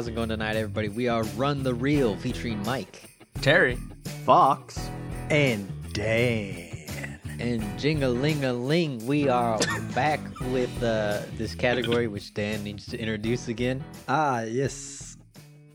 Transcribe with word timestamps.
how's 0.00 0.08
it 0.08 0.14
going 0.14 0.30
tonight, 0.30 0.56
everybody? 0.56 0.88
We 0.88 1.08
are 1.08 1.24
Run 1.36 1.62
the 1.62 1.74
Reel 1.74 2.16
featuring 2.16 2.62
Mike 2.62 3.02
Terry. 3.42 3.76
Fox. 4.24 4.88
And 5.28 5.70
Dan. 5.92 7.18
and 7.38 7.78
jingle-ling-a-ling, 7.78 9.06
We 9.06 9.28
are 9.28 9.58
back 9.94 10.20
with 10.52 10.70
uh, 10.82 11.20
this 11.36 11.54
category, 11.54 12.08
which 12.08 12.32
Dan 12.32 12.64
needs 12.64 12.86
to 12.86 12.98
introduce 12.98 13.48
again. 13.48 13.84
Ah, 14.08 14.40
yes. 14.40 15.18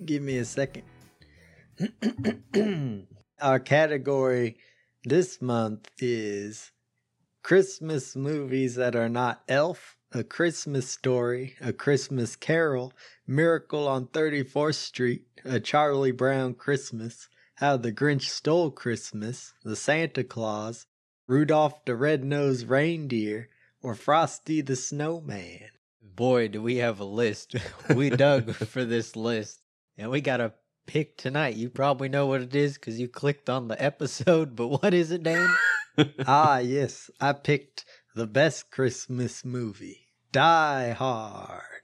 Give 0.03 0.23
me 0.23 0.39
a 0.39 0.45
second. 0.45 0.85
Our 3.39 3.59
category 3.59 4.57
this 5.03 5.39
month 5.39 5.87
is 5.99 6.71
Christmas 7.43 8.15
movies 8.15 8.73
that 8.73 8.95
are 8.95 9.07
not 9.07 9.43
Elf, 9.47 9.97
A 10.13 10.23
Christmas 10.23 10.89
Story, 10.89 11.53
A 11.61 11.71
Christmas 11.71 12.35
Carol, 12.35 12.91
Miracle 13.27 13.87
on 13.87 14.07
34th 14.07 14.75
Street, 14.75 15.25
A 15.43 15.59
Charlie 15.59 16.11
Brown 16.11 16.53
Christmas, 16.53 17.27
How 17.55 17.75
the 17.75 17.91
Grinch 17.91 18.29
Stole 18.29 18.69
Christmas, 18.69 19.53
The 19.63 19.75
Santa 19.75 20.23
Claus, 20.23 20.85
Rudolph 21.27 21.83
the 21.85 21.95
Red-Nosed 21.95 22.67
Reindeer, 22.67 23.49
or 23.81 23.95
Frosty 23.95 24.61
the 24.61 24.75
Snowman. 24.75 25.69
Boy, 26.01 26.47
do 26.47 26.61
we 26.61 26.77
have 26.77 26.99
a 26.99 27.05
list. 27.05 27.55
we 27.95 28.11
dug 28.11 28.53
for 28.53 28.85
this 28.85 29.15
list, 29.15 29.61
and 29.97 30.11
we 30.11 30.21
got 30.21 30.39
a 30.39 30.53
pick 30.85 31.17
tonight. 31.17 31.55
You 31.55 31.71
probably 31.71 32.09
know 32.09 32.27
what 32.27 32.41
it 32.41 32.55
is 32.55 32.75
because 32.75 32.99
you 32.99 33.07
clicked 33.07 33.49
on 33.49 33.67
the 33.67 33.83
episode, 33.83 34.55
but 34.55 34.67
what 34.67 34.93
is 34.93 35.09
it, 35.11 35.23
Dan? 35.23 35.49
ah, 36.27 36.59
yes, 36.59 37.09
I 37.19 37.33
picked 37.33 37.85
the 38.15 38.27
best 38.27 38.69
Christmas 38.69 39.43
movie, 39.43 40.07
Die 40.31 40.91
Hard. 40.91 41.74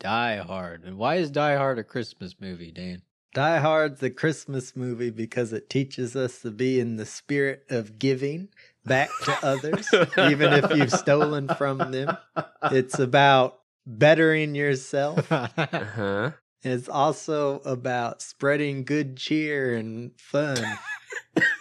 Die 0.00 0.36
Hard. 0.36 0.84
And 0.84 0.96
why 0.96 1.16
is 1.16 1.30
Die 1.30 1.56
Hard 1.56 1.78
a 1.78 1.84
Christmas 1.84 2.36
movie, 2.40 2.70
Dan? 2.70 3.02
Die 3.34 3.58
Hard's 3.58 4.02
a 4.02 4.10
Christmas 4.10 4.74
movie 4.74 5.10
because 5.10 5.52
it 5.52 5.68
teaches 5.68 6.16
us 6.16 6.40
to 6.40 6.50
be 6.50 6.80
in 6.80 6.96
the 6.96 7.04
spirit 7.06 7.64
of 7.68 7.98
giving 7.98 8.48
back 8.84 9.10
to 9.24 9.36
others, 9.42 9.88
even 10.18 10.52
if 10.52 10.74
you've 10.74 10.92
stolen 10.92 11.48
from 11.48 11.92
them. 11.92 12.16
It's 12.64 12.98
about 12.98 13.60
bettering 13.86 14.54
yourself. 14.54 15.30
Uh-huh. 15.32 16.32
It's 16.62 16.88
also 16.88 17.60
about 17.60 18.20
spreading 18.20 18.84
good 18.84 19.16
cheer 19.16 19.76
and 19.76 20.10
fun, 20.18 20.58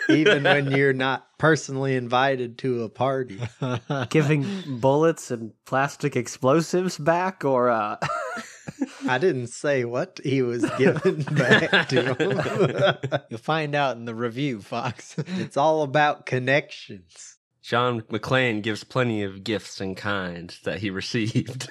even 0.10 0.44
when 0.44 0.72
you're 0.72 0.94
not 0.94 1.28
personally 1.38 1.96
invited 1.96 2.58
to 2.60 2.84
a 2.84 2.90
party. 2.90 3.40
Giving 4.10 4.46
bullets 4.80 5.32
and 5.32 5.54
plastic 5.66 6.16
explosives 6.16 6.98
back, 6.98 7.46
or 7.46 7.70
uh, 7.70 7.98
I 9.08 9.18
didn't 9.18 9.48
say 9.48 9.86
what 9.86 10.20
he 10.24 10.42
was 10.42 10.70
giving 10.78 11.22
back 11.32 11.90
to 11.90 12.16
him. 12.16 13.22
You'll 13.30 13.40
find 13.40 13.76
out 13.76 13.98
in 13.98 14.06
the 14.06 14.16
review, 14.16 14.62
Fox. 14.62 15.16
it's 15.18 15.58
all 15.58 15.84
about 15.84 16.26
connections. 16.26 17.38
John 17.62 18.02
McClane 18.04 18.62
gives 18.64 18.86
plenty 18.86 19.24
of 19.24 19.44
gifts 19.44 19.82
in 19.82 19.96
kind 19.96 20.56
that 20.64 20.80
he 20.80 20.90
received. 20.90 21.70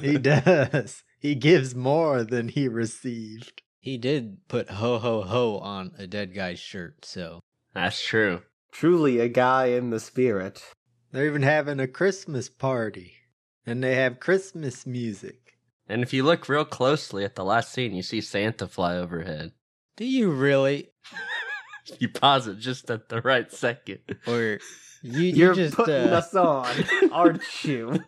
He 0.00 0.16
does. 0.16 1.02
He 1.18 1.34
gives 1.34 1.74
more 1.74 2.22
than 2.22 2.46
he 2.48 2.68
received. 2.68 3.62
He 3.82 3.98
did 3.98 4.38
put 4.48 4.70
ho 4.70 4.98
ho 4.98 5.22
ho 5.22 5.58
on 5.58 5.92
a 5.98 6.06
dead 6.06 6.34
guy's 6.34 6.58
shirt, 6.58 7.04
so 7.04 7.40
That's 7.74 8.00
true. 8.02 8.42
truly 8.70 9.18
a 9.18 9.28
guy 9.28 9.66
in 9.66 9.90
the 9.90 10.00
spirit. 10.00 10.62
They're 11.10 11.26
even 11.26 11.42
having 11.42 11.78
a 11.80 11.86
Christmas 11.86 12.48
party. 12.48 13.12
And 13.66 13.82
they 13.84 13.94
have 13.96 14.18
Christmas 14.20 14.86
music. 14.86 15.58
And 15.88 16.02
if 16.02 16.12
you 16.12 16.22
look 16.22 16.48
real 16.48 16.64
closely 16.64 17.24
at 17.24 17.34
the 17.34 17.44
last 17.44 17.72
scene, 17.72 17.94
you 17.94 18.02
see 18.02 18.20
Santa 18.20 18.66
fly 18.66 18.96
overhead. 18.96 19.52
do 19.96 20.04
you 20.06 20.30
really? 20.30 20.88
You 21.98 22.08
pause 22.08 22.46
it 22.46 22.60
just 22.60 22.88
at 22.92 23.08
the 23.08 23.20
right 23.22 23.50
second. 23.50 23.98
Or 24.28 24.60
you, 25.02 25.20
you 25.20 25.32
You're 25.34 25.54
just 25.54 25.74
putting 25.74 26.10
uh, 26.10 26.16
us 26.18 26.32
on, 26.32 26.72
aren't 27.12 27.64
you? 27.64 27.98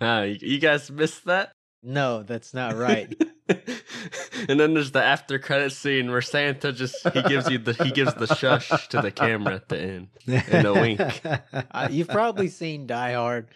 Ah, 0.00 0.22
you, 0.22 0.38
you 0.40 0.58
guys 0.60 0.88
missed 0.88 1.24
that? 1.24 1.50
No, 1.82 2.22
that's 2.22 2.54
not 2.54 2.76
right. 2.76 3.12
and 4.48 4.58
then 4.58 4.74
there's 4.74 4.92
the 4.92 5.02
after 5.02 5.38
credit 5.38 5.72
scene 5.72 6.10
where 6.10 6.22
Santa 6.22 6.72
just 6.72 6.96
he 7.08 7.22
gives 7.22 7.48
you 7.50 7.58
the 7.58 7.72
he 7.72 7.90
gives 7.90 8.14
the 8.14 8.26
shush 8.34 8.88
to 8.88 9.00
the 9.00 9.10
camera 9.10 9.54
at 9.54 9.68
the 9.68 9.80
end 9.80 10.08
and 10.26 10.66
a 10.66 10.72
wink. 10.72 11.00
uh, 11.70 11.88
you've 11.90 12.08
probably 12.08 12.48
seen 12.48 12.86
Die 12.86 13.12
Hard. 13.12 13.48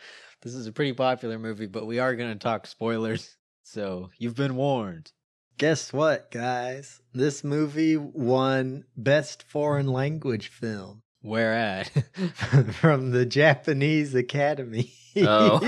This 0.43 0.55
is 0.55 0.67
a 0.67 0.73
pretty 0.73 0.93
popular 0.93 1.39
movie, 1.39 1.67
but 1.67 1.87
we 1.87 1.99
are 1.99 2.17
going 2.17 2.33
to 2.33 2.39
talk 2.39 2.67
spoilers. 2.67 3.37
So 3.63 4.11
you've 4.19 4.35
been 4.35 4.57
warned. 4.57 5.13
Guess 5.59 5.93
what, 5.93 6.31
guys? 6.31 7.01
This 7.15 7.45
movie 7.45 7.97
won 7.97 8.85
Best 8.97 9.45
Foreign 9.45 9.87
Language 9.87 10.49
Film 10.49 11.03
Where 11.21 11.53
at? 11.53 11.89
from 12.73 13.13
the 13.13 13.25
Japanese 13.25 14.15
Academy. 14.15 14.93
Oh, 15.19 15.59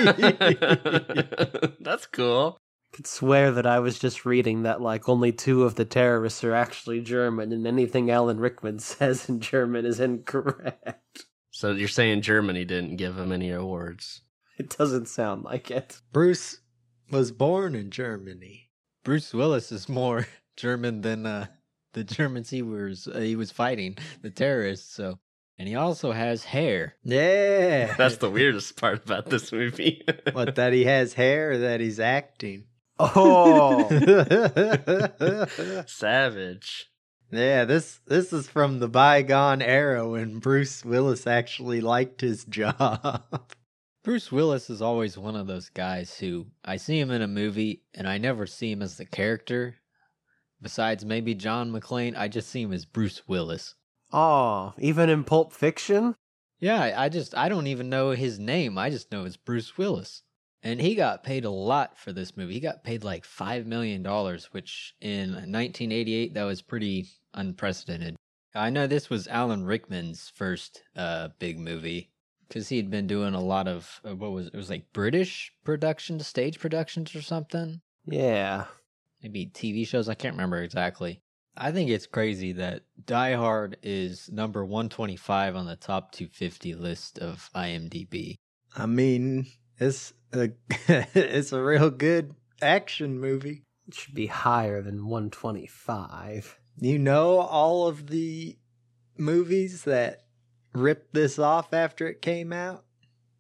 that's 1.81 2.07
cool. 2.07 2.59
Could 2.95 3.07
swear 3.09 3.51
that 3.51 3.67
I 3.67 3.81
was 3.81 3.99
just 3.99 4.25
reading 4.25 4.63
that 4.63 4.81
like 4.81 5.09
only 5.09 5.33
two 5.33 5.65
of 5.65 5.75
the 5.75 5.85
terrorists 5.85 6.45
are 6.45 6.55
actually 6.55 7.01
German, 7.01 7.53
and 7.53 7.67
anything 7.67 8.09
Alan 8.09 8.39
Rickman 8.39 8.79
says 8.79 9.29
in 9.29 9.41
German 9.41 9.85
is 9.85 9.99
incorrect. 9.99 11.27
So 11.51 11.73
you're 11.73 11.89
saying 11.89 12.23
Germany 12.23 12.65
didn't 12.65 12.97
give 12.97 13.19
him 13.19 13.33
any 13.33 13.51
awards? 13.51 14.23
It 14.59 14.77
doesn't 14.77 15.09
sound 15.09 15.43
like 15.43 15.73
it. 15.73 16.01
Bruce 16.13 16.61
was 17.11 17.33
born 17.33 17.75
in 17.75 17.91
Germany. 17.91 18.71
Bruce 19.03 19.35
Willis 19.35 19.73
is 19.73 19.89
more 19.89 20.29
German 20.57 21.01
than 21.01 21.27
uh, 21.27 21.47
the 21.95 22.05
Germans 22.05 22.51
he 22.51 22.63
was 22.63 23.09
uh, 23.09 23.19
he 23.19 23.35
was 23.35 23.51
fighting, 23.51 23.97
the 24.23 24.31
terrorists. 24.31 24.95
So, 24.95 25.19
and 25.59 25.67
he 25.67 25.75
also 25.75 26.13
has 26.13 26.45
hair. 26.45 26.95
Yeah. 27.03 27.95
That's 27.97 28.19
the 28.19 28.31
weirdest 28.31 28.77
part 28.77 29.05
about 29.05 29.27
this 29.31 29.51
movie. 29.51 30.05
what, 30.33 30.55
that 30.55 30.73
he 30.73 30.85
has 30.85 31.15
hair 31.15 31.53
or 31.53 31.59
that 31.59 31.81
he's 31.81 31.99
acting? 31.99 32.67
Oh, 32.99 33.89
Savage. 35.87 36.87
Yeah, 37.31 37.65
this 37.65 38.01
this 38.07 38.33
is 38.33 38.49
from 38.49 38.79
the 38.79 38.89
bygone 38.89 39.61
era 39.63 40.09
when 40.09 40.39
Bruce 40.39 40.85
Willis 40.85 41.27
actually 41.27 41.81
liked 41.81 42.21
his 42.21 42.45
job. 42.45 43.25
Bruce 44.05 44.31
Willis 44.31 44.69
is 44.71 44.83
always 44.83 45.17
one 45.19 45.35
of 45.35 45.47
those 45.47 45.71
guys 45.71 46.19
who 46.19 46.47
I 46.65 46.77
see 46.77 47.01
him 47.01 47.11
in 47.11 47.23
a 47.23 47.27
movie 47.27 47.83
and 47.95 48.07
I 48.07 48.19
never 48.19 48.47
see 48.47 48.71
him 48.71 48.83
as 48.83 48.97
the 48.99 49.07
character. 49.07 49.77
Besides 50.61 51.05
maybe 51.05 51.35
John 51.35 51.73
McClane, 51.73 52.17
I 52.17 52.29
just 52.29 52.49
see 52.51 52.63
him 52.63 52.73
as 52.73 52.85
Bruce 52.85 53.23
Willis. 53.27 53.75
oh, 54.13 54.75
even 54.79 55.09
in 55.09 55.25
Pulp 55.25 55.53
Fiction. 55.53 56.15
Yeah, 56.61 56.81
I 56.81 57.05
I 57.05 57.09
just 57.09 57.35
I 57.37 57.49
don't 57.49 57.67
even 57.67 57.89
know 57.89 58.11
his 58.11 58.39
name. 58.39 58.79
I 58.79 58.91
just 58.91 59.11
know 59.11 59.25
it's 59.25 59.37
Bruce 59.37 59.77
Willis. 59.77 60.23
And 60.65 60.81
he 60.81 60.95
got 60.95 61.23
paid 61.23 61.45
a 61.45 61.51
lot 61.51 61.99
for 61.99 62.13
this 62.13 62.37
movie. 62.37 62.55
He 62.55 62.61
got 62.61 62.83
paid 62.83 63.05
like 63.05 63.25
5 63.25 63.67
million 63.67 64.03
dollars, 64.03 64.47
which 64.53 64.95
in 65.01 65.33
1988 65.33 66.35
that 66.35 66.45
was 66.45 66.63
pretty 66.63 67.07
unprecedented. 67.35 68.17
I 68.55 68.71
know 68.71 68.87
this 68.87 69.11
was 69.11 69.29
Alan 69.29 69.65
Rickman's 69.65 70.33
first 70.35 70.83
uh 70.97 71.29
big 71.39 71.59
movie 71.59 72.11
cuz 72.49 72.69
he 72.69 72.77
had 72.77 72.91
been 72.91 73.07
doing 73.07 73.35
a 73.35 73.41
lot 73.41 73.69
of 73.69 74.01
uh, 74.05 74.17
what 74.17 74.33
was 74.33 74.47
it 74.49 74.57
was 74.57 74.71
like 74.71 74.93
British 74.93 75.53
productions, 75.65 76.27
stage 76.27 76.59
productions 76.59 77.15
or 77.15 77.23
something. 77.23 77.81
Yeah, 78.07 78.67
Maybe 79.25 79.47
TV 79.47 79.87
shows, 79.87 80.11
I 80.11 80.15
can't 80.15 80.35
remember 80.35 80.63
exactly. 80.63 81.23
I 81.57 81.73
think 81.73 81.89
it's 81.89 82.07
crazy 82.07 82.53
that 82.53 82.83
Die 83.07 83.33
Hard 83.33 83.79
is 83.83 84.29
number 84.31 84.67
125 84.67 85.57
on 85.57 85.65
the 85.65 85.77
top 85.77 86.13
250 86.13 86.75
list 86.75 87.19
of 87.19 87.49
IMDb. 87.55 88.35
I 88.77 88.85
mean, 88.85 89.47
it's 89.79 90.13
a 90.33 90.51
it's 90.89 91.53
a 91.53 91.63
real 91.63 91.91
good 91.91 92.35
action 92.63 93.19
movie. 93.21 93.63
it 93.89 93.95
should 93.95 94.15
be 94.15 94.27
higher 94.27 94.83
than 94.83 95.07
125. 95.07 96.59
You 96.81 96.99
know 96.99 97.39
all 97.39 97.87
of 97.87 98.09
the 98.09 98.57
movies 99.17 99.85
that 99.85 100.25
ripped 100.73 101.15
this 101.15 101.39
off 101.39 101.73
after 101.73 102.09
it 102.09 102.21
came 102.23 102.53
out? 102.53 102.85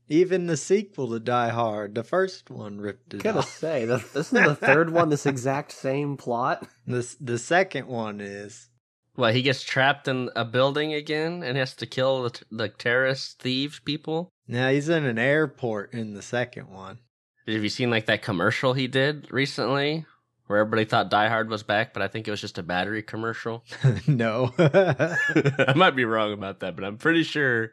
Even 0.09 0.47
the 0.47 0.57
sequel 0.57 1.09
to 1.11 1.19
Die 1.19 1.49
Hard, 1.49 1.95
the 1.95 2.05
first 2.05 2.51
one 2.51 2.79
ripped 2.79 3.15
it 3.15 3.23
Gotta 3.23 3.39
off. 3.39 3.49
say, 3.57 3.87
the, 3.87 4.05
isn't 4.15 4.45
the 4.45 4.55
third 4.55 4.91
one 4.93 5.09
this 5.09 5.25
exact 5.27 5.73
same 5.73 6.17
plot? 6.17 6.67
The 6.87 7.17
the 7.21 7.39
second 7.39 7.87
one 7.89 8.21
is 8.21 8.69
Well, 9.17 9.33
he 9.33 9.41
gets 9.41 9.63
trapped 9.63 10.07
in 10.07 10.29
a 10.37 10.45
building 10.45 10.93
again 10.93 11.43
and 11.43 11.57
has 11.57 11.75
to 11.77 11.87
kill 11.87 12.25
the, 12.25 12.41
the 12.51 12.69
terrorist 12.69 13.41
thieves 13.41 13.81
people? 13.81 14.29
Now 14.47 14.71
he's 14.71 14.89
in 14.89 15.05
an 15.05 15.19
airport 15.19 15.93
in 15.95 16.15
the 16.15 16.23
second 16.23 16.69
one. 16.69 16.99
Have 17.47 17.63
you 17.63 17.69
seen 17.69 17.91
like 17.91 18.07
that 18.07 18.23
commercial 18.23 18.73
he 18.73 18.87
did 18.87 19.31
recently 19.31 20.07
where 20.47 20.59
everybody 20.61 20.85
thought 20.85 21.11
Die 21.11 21.29
Hard 21.29 21.51
was 21.51 21.63
back, 21.63 21.93
but 21.93 22.03
I 22.03 22.09
think 22.09 22.27
it 22.27 22.31
was 22.31 22.41
just 22.41 22.59
a 22.59 22.63
battery 22.63 23.03
commercial? 23.03 23.65
no. 24.07 24.53
I 24.59 25.73
might 25.77 25.97
be 25.97 26.05
wrong 26.05 26.33
about 26.33 26.61
that, 26.61 26.75
but 26.77 26.85
I'm 26.85 26.97
pretty 26.97 27.23
sure 27.23 27.65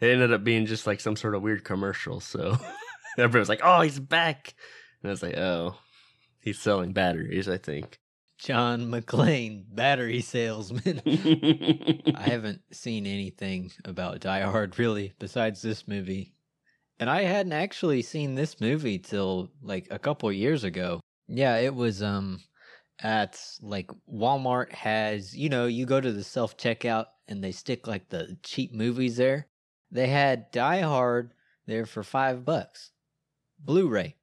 it 0.00 0.10
ended 0.10 0.32
up 0.32 0.44
being 0.44 0.66
just 0.66 0.86
like 0.86 1.00
some 1.00 1.16
sort 1.16 1.34
of 1.34 1.42
weird 1.42 1.64
commercial. 1.64 2.20
So 2.20 2.58
everybody 3.18 3.40
was 3.40 3.48
like, 3.48 3.62
"Oh, 3.62 3.80
he's 3.80 3.98
back," 3.98 4.54
and 5.02 5.10
I 5.10 5.12
was 5.12 5.22
like, 5.22 5.36
"Oh, 5.36 5.76
He's 6.44 6.58
selling 6.58 6.92
batteries, 6.92 7.48
I 7.48 7.56
think. 7.56 7.98
John 8.44 8.90
McClane, 8.90 9.64
battery 9.74 10.20
salesman. 10.20 11.00
I 12.14 12.28
haven't 12.28 12.60
seen 12.72 13.06
anything 13.06 13.72
about 13.86 14.20
Die 14.20 14.40
Hard 14.42 14.78
really 14.78 15.14
besides 15.18 15.62
this 15.62 15.88
movie. 15.88 16.34
And 17.00 17.08
I 17.08 17.22
hadn't 17.22 17.54
actually 17.54 18.02
seen 18.02 18.34
this 18.34 18.60
movie 18.60 18.98
till 18.98 19.50
like 19.62 19.86
a 19.90 19.98
couple 19.98 20.30
years 20.30 20.62
ago. 20.62 21.00
Yeah, 21.26 21.56
it 21.56 21.74
was 21.74 22.02
um 22.02 22.38
at 23.00 23.40
like 23.62 23.90
Walmart 24.12 24.72
has, 24.72 25.34
you 25.34 25.48
know, 25.48 25.64
you 25.64 25.86
go 25.86 26.02
to 26.02 26.12
the 26.12 26.22
self 26.22 26.58
checkout 26.58 27.06
and 27.26 27.42
they 27.42 27.52
stick 27.52 27.86
like 27.86 28.10
the 28.10 28.36
cheap 28.42 28.74
movies 28.74 29.16
there. 29.16 29.48
They 29.90 30.08
had 30.08 30.50
Die 30.50 30.80
Hard 30.80 31.32
there 31.64 31.86
for 31.86 32.02
5 32.02 32.44
bucks. 32.44 32.90
Blu-ray. 33.58 34.16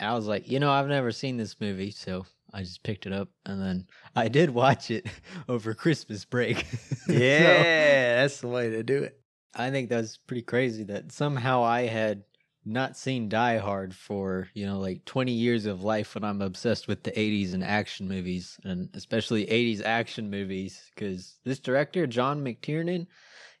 I 0.00 0.14
was 0.14 0.26
like, 0.26 0.50
you 0.50 0.58
know, 0.58 0.72
I've 0.72 0.88
never 0.88 1.12
seen 1.12 1.36
this 1.36 1.60
movie, 1.60 1.92
so 1.92 2.26
I 2.52 2.60
just 2.60 2.82
picked 2.82 3.06
it 3.06 3.12
up 3.12 3.28
and 3.44 3.60
then 3.60 3.86
I 4.14 4.28
did 4.28 4.50
watch 4.50 4.90
it 4.90 5.06
over 5.48 5.74
Christmas 5.74 6.24
break. 6.24 6.66
So, 7.06 7.12
Yeah, 7.12 8.22
that's 8.22 8.40
the 8.40 8.48
way 8.48 8.70
to 8.70 8.82
do 8.82 9.04
it. 9.04 9.20
I 9.54 9.70
think 9.70 9.88
that's 9.88 10.16
pretty 10.16 10.42
crazy 10.42 10.82
that 10.84 11.12
somehow 11.12 11.62
I 11.62 11.82
had 11.82 12.24
not 12.64 12.96
seen 12.96 13.28
Die 13.28 13.58
Hard 13.58 13.94
for, 13.94 14.48
you 14.54 14.66
know, 14.66 14.80
like 14.80 15.04
20 15.04 15.30
years 15.30 15.66
of 15.66 15.84
life 15.84 16.14
when 16.16 16.24
I'm 16.24 16.42
obsessed 16.42 16.88
with 16.88 17.04
the 17.04 17.12
80s 17.12 17.54
and 17.54 17.62
action 17.62 18.08
movies, 18.08 18.58
and 18.64 18.90
especially 18.94 19.46
80s 19.46 19.82
action 19.82 20.30
movies, 20.30 20.90
because 20.94 21.38
this 21.44 21.60
director, 21.60 22.08
John 22.08 22.44
McTiernan, 22.44 23.06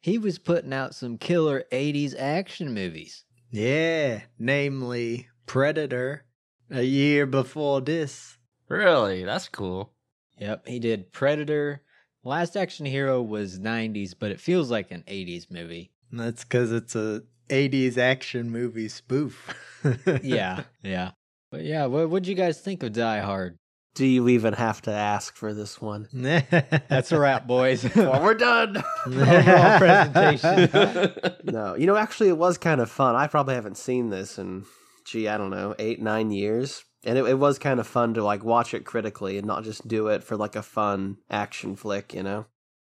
he 0.00 0.18
was 0.18 0.38
putting 0.38 0.72
out 0.72 0.94
some 0.94 1.18
killer 1.18 1.64
80s 1.70 2.14
action 2.18 2.74
movies. 2.74 3.24
Yeah, 3.50 4.22
namely 4.38 5.28
Predator. 5.46 6.24
A 6.68 6.82
year 6.82 7.26
before 7.26 7.80
this. 7.80 8.35
Really? 8.68 9.24
That's 9.24 9.48
cool. 9.48 9.92
Yep, 10.38 10.66
he 10.66 10.78
did 10.78 11.12
Predator. 11.12 11.82
Last 12.24 12.56
Action 12.56 12.86
Hero 12.86 13.22
was 13.22 13.58
90s, 13.58 14.14
but 14.18 14.30
it 14.30 14.40
feels 14.40 14.70
like 14.70 14.90
an 14.90 15.04
80s 15.06 15.50
movie. 15.50 15.92
That's 16.12 16.44
because 16.44 16.72
it's 16.72 16.94
a 16.96 17.22
80s 17.48 17.96
action 17.96 18.50
movie 18.50 18.88
spoof. 18.88 19.54
Yeah, 20.22 20.64
yeah. 20.82 21.12
But 21.52 21.62
yeah, 21.62 21.86
what 21.86 22.10
would 22.10 22.26
you 22.26 22.34
guys 22.34 22.60
think 22.60 22.82
of 22.82 22.92
Die 22.92 23.20
Hard? 23.20 23.56
Do 23.94 24.04
you 24.04 24.28
even 24.28 24.52
have 24.54 24.82
to 24.82 24.90
ask 24.90 25.36
for 25.36 25.54
this 25.54 25.80
one? 25.80 26.08
That's 26.12 27.12
a 27.12 27.20
wrap, 27.20 27.46
boys. 27.46 27.84
well, 27.96 28.20
we're 28.20 28.34
done. 28.34 28.82
Overall 29.06 29.78
presentation. 29.78 31.14
no, 31.44 31.76
you 31.76 31.86
know, 31.86 31.94
actually, 31.94 32.30
it 32.30 32.36
was 32.36 32.58
kind 32.58 32.80
of 32.80 32.90
fun. 32.90 33.14
I 33.14 33.28
probably 33.28 33.54
haven't 33.54 33.78
seen 33.78 34.10
this 34.10 34.38
in, 34.40 34.64
gee, 35.04 35.28
I 35.28 35.38
don't 35.38 35.50
know, 35.50 35.76
eight, 35.78 36.02
nine 36.02 36.32
years. 36.32 36.84
And 37.04 37.18
it, 37.18 37.24
it 37.26 37.38
was 37.38 37.58
kind 37.58 37.78
of 37.78 37.86
fun 37.86 38.14
to 38.14 38.24
like 38.24 38.44
watch 38.44 38.74
it 38.74 38.84
critically 38.84 39.38
and 39.38 39.46
not 39.46 39.64
just 39.64 39.86
do 39.86 40.08
it 40.08 40.24
for 40.24 40.36
like 40.36 40.56
a 40.56 40.62
fun 40.62 41.18
action 41.30 41.76
flick, 41.76 42.14
you 42.14 42.22
know? 42.22 42.46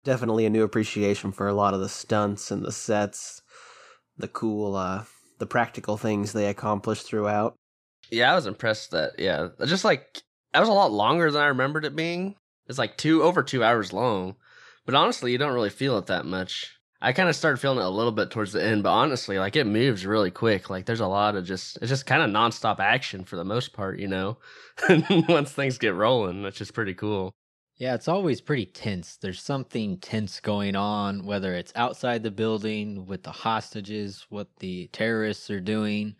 Definitely 0.04 0.46
a 0.46 0.50
new 0.50 0.62
appreciation 0.62 1.32
for 1.32 1.48
a 1.48 1.54
lot 1.54 1.74
of 1.74 1.80
the 1.80 1.88
stunts 1.88 2.50
and 2.50 2.64
the 2.64 2.72
sets, 2.72 3.42
the 4.16 4.28
cool, 4.28 4.76
uh, 4.76 5.04
the 5.38 5.46
practical 5.46 5.96
things 5.96 6.32
they 6.32 6.46
accomplished 6.46 7.06
throughout. 7.06 7.54
Yeah, 8.10 8.32
I 8.32 8.34
was 8.34 8.46
impressed 8.46 8.92
that 8.92 9.18
yeah, 9.18 9.48
just 9.66 9.84
like 9.84 10.22
that 10.52 10.60
was 10.60 10.68
a 10.68 10.72
lot 10.72 10.92
longer 10.92 11.30
than 11.30 11.42
I 11.42 11.46
remembered 11.46 11.84
it 11.84 11.96
being. 11.96 12.36
It's 12.66 12.78
like 12.78 12.96
two 12.96 13.22
over 13.22 13.42
two 13.42 13.62
hours 13.62 13.92
long, 13.92 14.36
but 14.86 14.94
honestly, 14.94 15.32
you 15.32 15.38
don't 15.38 15.52
really 15.52 15.70
feel 15.70 15.98
it 15.98 16.06
that 16.06 16.24
much. 16.24 16.77
I 17.00 17.12
kind 17.12 17.28
of 17.28 17.36
started 17.36 17.58
feeling 17.58 17.78
it 17.78 17.84
a 17.84 17.88
little 17.88 18.12
bit 18.12 18.30
towards 18.30 18.52
the 18.52 18.62
end, 18.64 18.82
but 18.82 18.90
honestly, 18.90 19.38
like 19.38 19.54
it 19.56 19.66
moves 19.66 20.04
really 20.04 20.30
quick. 20.32 20.68
Like 20.70 20.86
there's 20.86 21.00
a 21.00 21.06
lot 21.06 21.36
of 21.36 21.44
just 21.44 21.76
it's 21.78 21.88
just 21.90 22.06
kind 22.06 22.22
of 22.22 22.30
nonstop 22.30 22.80
action 22.80 23.24
for 23.24 23.36
the 23.36 23.44
most 23.44 23.72
part, 23.72 23.98
you 23.98 24.08
know. 24.08 24.38
Once 25.28 25.52
things 25.52 25.78
get 25.78 25.94
rolling, 25.94 26.44
it's 26.44 26.58
just 26.58 26.74
pretty 26.74 26.94
cool. 26.94 27.32
yeah, 27.76 27.94
it's 27.94 28.08
always 28.08 28.40
pretty 28.40 28.66
tense. 28.66 29.16
There's 29.16 29.40
something 29.40 29.98
tense 29.98 30.40
going 30.40 30.74
on, 30.76 31.24
whether 31.24 31.54
it's 31.54 31.72
outside 31.76 32.22
the 32.22 32.30
building 32.30 33.06
with 33.06 33.22
the 33.22 33.30
hostages, 33.32 34.26
what 34.28 34.48
the 34.58 34.88
terrorists 34.88 35.48
are 35.50 35.60
doing, 35.60 36.16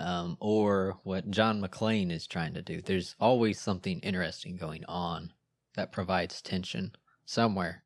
um, 0.00 0.36
or 0.40 0.98
what 1.04 1.30
John 1.30 1.60
McClane 1.62 2.10
is 2.10 2.26
trying 2.26 2.54
to 2.54 2.62
do. 2.62 2.82
There's 2.82 3.14
always 3.20 3.60
something 3.60 4.00
interesting 4.00 4.56
going 4.56 4.84
on 4.86 5.32
that 5.76 5.92
provides 5.92 6.42
tension 6.42 6.92
somewhere. 7.24 7.84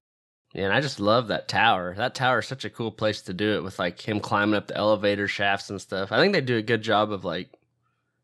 Yeah, 0.52 0.64
and 0.64 0.73
I 0.73 0.81
just 0.81 0.99
love 0.99 1.29
that 1.29 1.47
tower. 1.49 1.94
That 1.97 2.14
tower 2.14 2.41
is 2.41 2.47
such 2.49 2.64
a 2.64 2.70
cool 2.70 2.91
place 2.91 3.23
to 3.23 3.32
do 3.32 3.55
it 3.55 3.62
with 3.62 3.79
like 3.79 4.00
him 4.00 4.19
climbing 4.20 4.56
up 4.56 4.67
the 4.67 4.76
elevator 4.76 5.29
shafts 5.29 5.70
and 5.70 5.81
stuff. 5.81 6.11
I 6.11 6.19
think 6.19 6.32
they 6.32 6.41
do 6.41 6.56
a 6.56 6.62
good 6.62 6.82
job 6.82 7.12
of 7.12 7.25
like 7.25 7.50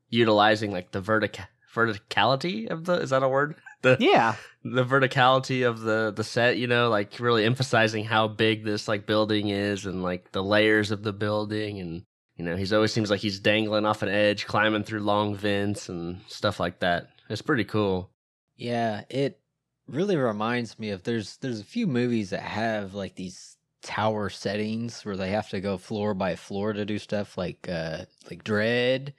utilizing 0.08 0.70
like 0.73 0.93
the 0.93 1.00
vertic 1.00 1.38
verticality 1.75 2.69
of 2.69 2.84
the 2.84 2.94
is 2.94 3.11
that 3.11 3.23
a 3.23 3.28
word? 3.28 3.55
The 3.82 3.99
Yeah. 4.00 4.37
the 4.64 4.84
verticality 4.87 5.69
of 5.69 5.81
the 5.81 6.11
the 6.17 6.25
set, 6.25 6.56
you 6.56 6.67
know, 6.67 6.88
like 6.88 7.20
really 7.20 7.44
emphasizing 7.44 8.05
how 8.05 8.26
big 8.26 8.64
this 8.64 8.88
like 8.88 9.06
building 9.06 9.50
is 9.50 9.84
and 9.84 10.02
like 10.02 10.32
the 10.32 10.43
layers 10.43 10.90
of 10.90 11.02
the 11.02 11.12
building 11.12 11.79
and 11.79 12.02
you 12.37 12.44
know, 12.44 12.56
he's 12.56 12.72
always 12.72 12.93
seems 12.93 13.11
like 13.11 13.20
he's 13.20 13.38
dangling 13.38 13.84
off 13.87 14.02
an 14.02 14.08
edge, 14.08 14.46
climbing 14.46 14.82
through 14.82 15.00
long 15.00 15.37
vents 15.37 15.88
and 15.90 16.20
stuff 16.26 16.58
like 16.58 16.81
that. 16.81 17.08
It's 17.29 17.43
pretty 17.43 17.64
cool. 17.64 18.11
Yeah, 18.56 19.05
it 19.11 19.38
really 19.88 20.16
reminds 20.16 20.78
me 20.78 20.90
of 20.90 21.02
there's 21.02 21.36
there's 21.38 21.60
a 21.60 21.64
few 21.64 21.86
movies 21.86 22.30
that 22.30 22.42
have 22.42 22.94
like 22.94 23.14
these 23.14 23.56
tower 23.82 24.28
settings 24.28 25.04
where 25.04 25.16
they 25.16 25.30
have 25.30 25.48
to 25.48 25.60
go 25.60 25.76
floor 25.76 26.12
by 26.12 26.34
floor 26.34 26.72
to 26.72 26.84
do 26.84 26.98
stuff 26.98 27.38
like 27.38 27.68
uh 27.68 28.04
like 28.28 28.42
Dredd 28.42 29.12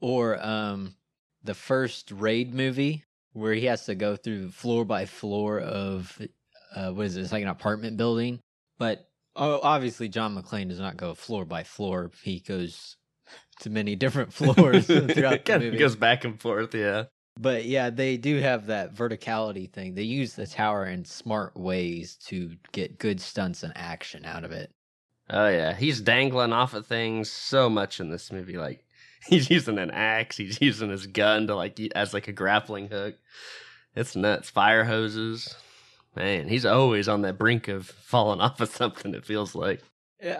or 0.00 0.44
um 0.44 0.94
the 1.44 1.54
first 1.54 2.10
Raid 2.10 2.52
movie 2.52 3.04
where 3.32 3.54
he 3.54 3.66
has 3.66 3.84
to 3.84 3.94
go 3.94 4.16
through 4.16 4.50
floor 4.50 4.84
by 4.84 5.06
floor 5.06 5.60
of 5.60 6.20
uh 6.74 6.90
what 6.90 7.06
is 7.06 7.16
it? 7.16 7.22
It's 7.22 7.32
like 7.32 7.42
an 7.42 7.48
apartment 7.48 7.96
building. 7.96 8.40
But 8.78 9.08
oh, 9.36 9.60
obviously 9.62 10.08
John 10.08 10.36
McClane 10.36 10.68
does 10.68 10.80
not 10.80 10.96
go 10.96 11.14
floor 11.14 11.44
by 11.44 11.62
floor. 11.62 12.10
He 12.22 12.40
goes 12.40 12.96
to 13.60 13.70
many 13.70 13.94
different 13.94 14.32
floors 14.32 14.86
throughout 14.86 15.06
the 15.14 15.42
Kind 15.44 15.62
of 15.62 15.78
goes 15.78 15.96
back 15.96 16.24
and 16.24 16.40
forth, 16.40 16.74
yeah. 16.74 17.04
But 17.40 17.66
yeah, 17.66 17.90
they 17.90 18.16
do 18.16 18.40
have 18.40 18.66
that 18.66 18.92
verticality 18.92 19.70
thing. 19.70 19.94
They 19.94 20.02
use 20.02 20.34
the 20.34 20.46
tower 20.46 20.86
in 20.86 21.04
smart 21.04 21.56
ways 21.56 22.16
to 22.26 22.56
get 22.72 22.98
good 22.98 23.20
stunts 23.20 23.62
and 23.62 23.72
action 23.76 24.24
out 24.24 24.42
of 24.42 24.50
it. 24.50 24.72
Oh 25.30 25.46
yeah, 25.46 25.72
he's 25.72 26.00
dangling 26.00 26.52
off 26.52 26.74
of 26.74 26.86
things 26.86 27.30
so 27.30 27.70
much 27.70 28.00
in 28.00 28.10
this 28.10 28.32
movie. 28.32 28.56
Like 28.56 28.84
he's 29.26 29.50
using 29.50 29.78
an 29.78 29.92
axe, 29.92 30.36
he's 30.36 30.60
using 30.60 30.90
his 30.90 31.06
gun 31.06 31.46
to 31.46 31.54
like 31.54 31.78
as 31.94 32.12
like 32.12 32.26
a 32.26 32.32
grappling 32.32 32.88
hook. 32.88 33.14
It's 33.94 34.16
nuts. 34.16 34.50
Fire 34.50 34.84
hoses. 34.84 35.54
Man, 36.16 36.48
he's 36.48 36.66
always 36.66 37.06
on 37.08 37.22
that 37.22 37.38
brink 37.38 37.68
of 37.68 37.86
falling 38.02 38.40
off 38.40 38.60
of 38.60 38.68
something. 38.68 39.14
It 39.14 39.24
feels 39.24 39.54
like. 39.54 39.80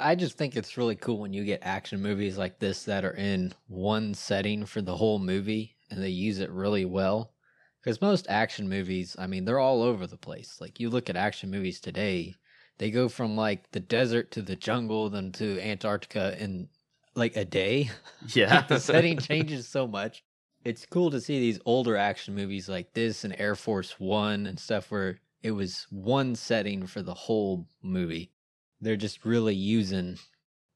I 0.00 0.17
just 0.17 0.37
think 0.37 0.57
it's 0.57 0.76
really 0.76 0.97
cool 0.97 1.21
when 1.21 1.33
you 1.33 1.45
get 1.45 1.61
action 1.62 2.02
movies 2.02 2.37
like 2.37 2.59
this 2.59 2.83
that 2.85 3.05
are 3.05 3.14
in 3.14 3.52
one 3.69 4.14
setting 4.14 4.67
for 4.67 4.83
the 4.83 4.97
whole 4.97 5.21
movie 5.21 5.76
and 5.90 6.02
they 6.02 6.09
use 6.09 6.38
it 6.40 6.50
really 6.50 6.85
well. 6.85 7.33
Because 7.80 8.00
most 8.00 8.26
action 8.28 8.68
movies, 8.68 9.16
I 9.18 9.26
mean, 9.26 9.45
they're 9.45 9.59
all 9.59 9.83
over 9.83 10.07
the 10.07 10.16
place. 10.16 10.59
Like 10.61 10.80
you 10.80 10.90
look 10.90 11.09
at 11.09 11.16
action 11.16 11.50
movies 11.50 11.80
today, 11.80 12.35
they 12.78 12.90
go 12.90 13.09
from 13.09 13.37
like 13.37 13.71
the 13.71 13.80
desert 13.80 14.30
to 14.33 14.42
the 14.42 14.57
jungle, 14.57 15.09
then 15.11 15.33
to 15.33 15.61
Antarctica 15.61 16.37
in 16.42 16.68
like 17.14 17.37
a 17.37 17.45
day. 17.45 17.90
Yeah, 18.35 18.62
the 18.66 18.80
setting 18.80 19.16
changes 19.18 19.68
so 19.68 19.87
much. 19.87 20.25
It's 20.64 20.85
cool 20.85 21.11
to 21.12 21.21
see 21.21 21.38
these 21.38 21.61
older 21.64 21.97
action 21.97 22.35
movies 22.35 22.68
like 22.68 22.92
this 22.92 23.23
and 23.23 23.35
Air 23.38 23.54
Force 23.54 24.00
One 24.00 24.47
and 24.47 24.59
stuff 24.59 24.90
where 24.90 25.21
it 25.42 25.52
was 25.52 25.87
one 25.90 26.35
setting 26.35 26.87
for 26.87 27.00
the 27.00 27.14
whole 27.14 27.68
movie. 27.80 28.33
They're 28.80 28.97
just 28.97 29.25
really 29.25 29.54
using 29.54 30.18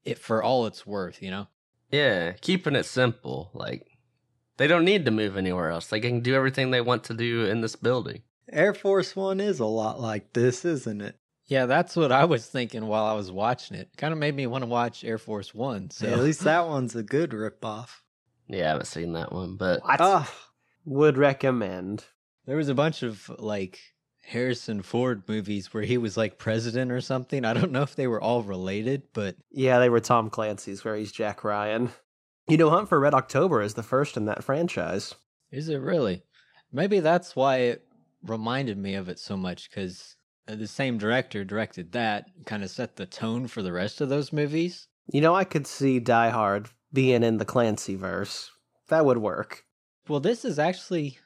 it 0.05 0.19
for 0.19 0.43
all 0.43 0.67
it's 0.67 0.87
worth, 0.87 1.21
you 1.21 1.31
know? 1.31 1.49
Yeah, 1.91 2.33
keeping 2.41 2.77
it 2.77 2.85
simple. 2.85 3.51
Like 3.55 3.87
they 4.57 4.67
don't 4.67 4.85
need 4.85 5.05
to 5.05 5.11
move 5.11 5.37
anywhere 5.37 5.71
else. 5.71 5.87
They 5.87 6.01
can 6.01 6.21
do 6.21 6.35
everything 6.35 6.71
they 6.71 6.81
want 6.81 7.05
to 7.05 7.15
do 7.15 7.45
in 7.47 7.61
this 7.61 7.77
building. 7.77 8.23
Air 8.51 8.75
Force 8.75 9.15
One 9.17 9.41
is 9.41 9.61
a 9.61 9.65
lot 9.67 10.01
like 10.01 10.33
this, 10.33 10.65
isn't 10.65 11.01
it? 11.01 11.17
Yeah, 11.47 11.67
that's 11.67 11.97
what 11.97 12.13
I 12.13 12.25
was 12.25 12.47
thinking 12.47 12.87
while 12.87 13.05
I 13.05 13.15
was 13.15 13.31
watching 13.31 13.77
it. 13.77 13.91
Kind 13.97 14.13
of 14.13 14.19
made 14.19 14.35
me 14.35 14.47
want 14.47 14.63
to 14.63 14.69
watch 14.71 15.05
Air 15.05 15.19
Force 15.19 15.55
One. 15.55 15.91
So 15.91 16.07
At 16.09 16.21
least 16.21 16.41
that 16.45 16.67
one's 16.67 16.95
a 16.97 17.03
good 17.03 17.31
ripoff. 17.31 17.89
Yeah, 18.49 18.65
I 18.67 18.69
haven't 18.71 18.87
seen 18.87 19.13
that 19.15 19.33
one, 19.33 19.57
but 19.57 19.83
What? 19.83 20.01
Ah, 20.01 20.33
Would 20.85 21.17
recommend. 21.19 22.05
there 22.47 22.57
was 22.57 22.69
a 22.69 22.75
bunch 22.75 23.03
of 23.03 23.29
like 23.39 23.79
Harrison 24.25 24.83
Ford 24.83 25.23
movies 25.29 25.73
where 25.75 25.83
he 25.83 25.99
was 25.99 26.17
like 26.17 26.39
president 26.39 26.93
or 26.93 27.01
something. 27.01 27.45
I 27.45 27.53
don't 27.55 27.73
know 27.73 27.83
if 27.83 27.97
they 27.97 28.07
were 28.07 28.21
all 28.23 28.43
related, 28.43 29.03
but 29.13 29.37
Yeah, 29.51 29.79
they 29.79 29.89
were 29.89 30.01
Tom 30.01 30.31
Clancy's, 30.31 30.85
where 30.85 30.97
he's 30.97 31.13
Jack 31.13 31.43
Ryan. 31.45 31.91
You 32.49 32.57
know, 32.57 32.71
Hunt 32.71 32.89
for 32.89 32.99
Red 32.99 33.15
October 33.15 33.63
is 33.63 33.75
the 33.75 33.83
first 33.83 34.17
in 34.17 34.25
that 34.25 34.43
franchise. 34.43 35.15
Is 35.51 35.69
it 35.69 35.77
really? 35.77 36.25
Maybe 36.73 37.01
that's 37.01 37.37
why 37.37 37.59
it 37.59 37.87
reminded 38.23 38.79
me 38.79 38.95
of 38.95 39.09
it 39.09 39.19
so 39.19 39.37
much 39.37 39.71
because 39.71 40.17
uh, 40.49 40.57
the 40.57 40.67
same 40.67 40.99
director 40.99 41.45
directed 41.45 41.93
that, 41.93 42.27
kind 42.45 42.65
of 42.65 42.71
set 42.71 42.97
the 42.97 43.07
tone 43.07 43.47
for 43.47 43.63
the 43.63 43.73
rest 43.73 44.01
of 44.01 44.09
those 44.09 44.33
movies. 44.33 44.89
You 45.07 45.21
know, 45.21 45.35
I 45.35 45.45
could 45.45 45.67
see 45.67 46.01
Die 46.01 46.31
Hard 46.31 46.69
being 46.93 47.23
in 47.23 47.39
the 47.39 47.45
Clancy 47.45 47.95
verse. 47.95 48.51
That 48.89 49.07
would 49.07 49.19
work. 49.19 49.65
Well, 50.09 50.21
this 50.21 50.45
is 50.45 50.59
actually 50.59 51.19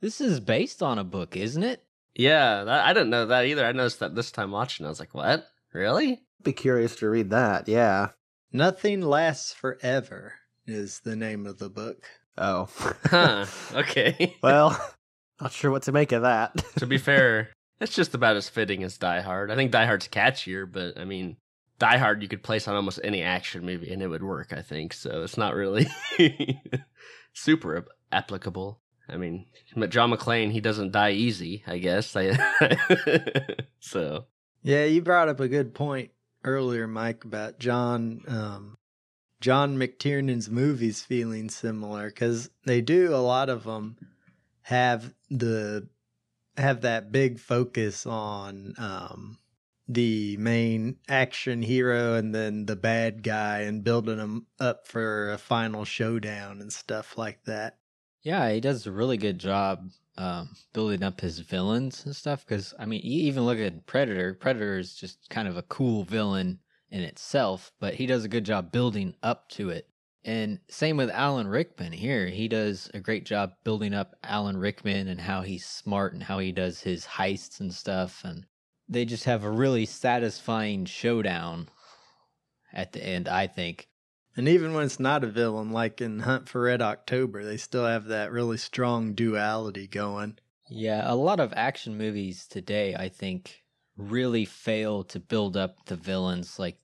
this 0.00 0.20
is 0.20 0.40
based 0.40 0.82
on 0.82 0.98
a 0.98 1.04
book, 1.04 1.36
isn't 1.36 1.62
it? 1.62 1.84
Yeah, 2.14 2.64
that, 2.64 2.86
I 2.86 2.92
didn't 2.92 3.10
know 3.10 3.26
that 3.26 3.44
either. 3.44 3.66
I 3.66 3.72
noticed 3.72 4.00
that 4.00 4.14
this 4.14 4.30
time 4.30 4.50
watching. 4.50 4.86
I 4.86 4.88
was 4.88 5.00
like, 5.00 5.14
"What? 5.14 5.46
Really?" 5.72 6.22
Be 6.42 6.52
curious 6.52 6.96
to 6.96 7.08
read 7.08 7.30
that. 7.30 7.68
Yeah. 7.68 8.10
Nothing 8.52 9.00
lasts 9.00 9.52
forever 9.52 10.34
is 10.66 11.00
the 11.00 11.16
name 11.16 11.46
of 11.46 11.58
the 11.58 11.68
book. 11.68 12.04
Oh. 12.38 12.68
Huh. 13.04 13.46
Okay. 13.74 14.36
well, 14.42 14.70
not 15.40 15.52
sure 15.52 15.70
what 15.70 15.82
to 15.84 15.92
make 15.92 16.12
of 16.12 16.22
that. 16.22 16.64
to 16.76 16.86
be 16.86 16.98
fair, 16.98 17.50
it's 17.80 17.94
just 17.94 18.14
about 18.14 18.36
as 18.36 18.48
fitting 18.48 18.82
as 18.82 18.98
Die 18.98 19.20
Hard. 19.20 19.50
I 19.50 19.56
think 19.56 19.70
Die 19.70 19.86
Hard's 19.86 20.08
catchier, 20.08 20.70
but 20.70 20.98
I 20.98 21.04
mean, 21.04 21.36
Die 21.78 21.96
Hard 21.98 22.22
you 22.22 22.28
could 22.28 22.42
place 22.42 22.66
on 22.68 22.76
almost 22.76 23.00
any 23.04 23.22
action 23.22 23.64
movie 23.66 23.92
and 23.92 24.02
it 24.02 24.08
would 24.08 24.22
work. 24.22 24.52
I 24.52 24.62
think 24.62 24.92
so. 24.92 25.22
It's 25.22 25.36
not 25.36 25.54
really 25.54 25.86
super 27.32 27.84
applicable. 28.12 28.80
I 29.08 29.16
mean, 29.16 29.46
but 29.76 29.90
John 29.90 30.10
McClane 30.10 30.50
he 30.52 30.60
doesn't 30.60 30.92
die 30.92 31.10
easy. 31.12 31.62
I 31.66 31.78
guess. 31.78 32.16
So 33.80 34.26
Yeah, 34.62 34.84
you 34.84 35.02
brought 35.02 35.28
up 35.28 35.40
a 35.40 35.48
good 35.48 35.74
point 35.74 36.10
earlier, 36.42 36.86
Mike, 36.86 37.24
about 37.24 37.58
John 37.58 38.22
um, 38.28 38.78
John 39.44 39.76
McTiernan's 39.76 40.48
movies 40.48 41.02
feeling 41.02 41.50
similar 41.50 42.06
because 42.06 42.48
they 42.64 42.80
do 42.80 43.14
a 43.14 43.20
lot 43.20 43.50
of 43.50 43.64
them 43.64 43.98
have 44.62 45.12
the 45.28 45.86
have 46.56 46.80
that 46.80 47.12
big 47.12 47.38
focus 47.38 48.06
on 48.06 48.72
um, 48.78 49.36
the 49.86 50.38
main 50.38 50.96
action 51.10 51.60
hero 51.60 52.14
and 52.14 52.34
then 52.34 52.64
the 52.64 52.74
bad 52.74 53.22
guy 53.22 53.58
and 53.58 53.84
building 53.84 54.16
them 54.16 54.46
up 54.58 54.88
for 54.88 55.32
a 55.32 55.36
final 55.36 55.84
showdown 55.84 56.62
and 56.62 56.72
stuff 56.72 57.18
like 57.18 57.44
that. 57.44 57.76
Yeah, 58.22 58.50
he 58.50 58.62
does 58.62 58.86
a 58.86 58.92
really 58.92 59.18
good 59.18 59.38
job 59.38 59.90
um, 60.16 60.56
building 60.72 61.02
up 61.02 61.20
his 61.20 61.40
villains 61.40 62.06
and 62.06 62.16
stuff. 62.16 62.46
Because 62.46 62.72
I 62.78 62.86
mean, 62.86 63.02
you 63.04 63.24
even 63.24 63.44
look 63.44 63.58
at 63.58 63.84
Predator. 63.84 64.32
Predator 64.32 64.78
is 64.78 64.94
just 64.94 65.28
kind 65.28 65.48
of 65.48 65.58
a 65.58 65.62
cool 65.64 66.04
villain 66.04 66.60
in 66.94 67.02
itself, 67.02 67.72
but 67.80 67.94
he 67.94 68.06
does 68.06 68.24
a 68.24 68.28
good 68.28 68.44
job 68.44 68.70
building 68.70 69.16
up 69.20 69.48
to 69.48 69.68
it. 69.68 69.88
And 70.24 70.60
same 70.68 70.96
with 70.96 71.10
Alan 71.10 71.48
Rickman 71.48 71.92
here. 71.92 72.28
He 72.28 72.46
does 72.46 72.88
a 72.94 73.00
great 73.00 73.26
job 73.26 73.54
building 73.64 73.92
up 73.92 74.14
Alan 74.22 74.56
Rickman 74.56 75.08
and 75.08 75.20
how 75.20 75.42
he's 75.42 75.66
smart 75.66 76.14
and 76.14 76.22
how 76.22 76.38
he 76.38 76.52
does 76.52 76.80
his 76.80 77.04
heists 77.04 77.58
and 77.58 77.74
stuff. 77.74 78.22
And 78.24 78.46
they 78.88 79.04
just 79.04 79.24
have 79.24 79.42
a 79.42 79.50
really 79.50 79.86
satisfying 79.86 80.84
showdown 80.84 81.68
at 82.72 82.92
the 82.92 83.04
end, 83.04 83.28
I 83.28 83.48
think. 83.48 83.88
And 84.36 84.48
even 84.48 84.72
when 84.72 84.84
it's 84.84 85.00
not 85.00 85.24
a 85.24 85.28
villain, 85.28 85.72
like 85.72 86.00
in 86.00 86.20
Hunt 86.20 86.48
for 86.48 86.62
Red 86.62 86.80
October, 86.80 87.44
they 87.44 87.56
still 87.56 87.86
have 87.86 88.04
that 88.04 88.30
really 88.30 88.56
strong 88.56 89.14
duality 89.14 89.88
going. 89.88 90.38
Yeah, 90.70 91.02
a 91.04 91.16
lot 91.16 91.40
of 91.40 91.52
action 91.56 91.98
movies 91.98 92.46
today, 92.46 92.94
I 92.94 93.08
think, 93.08 93.64
really 93.96 94.44
fail 94.44 95.04
to 95.04 95.20
build 95.20 95.56
up 95.56 95.86
the 95.86 95.96
villains 95.96 96.58
like 96.58 96.78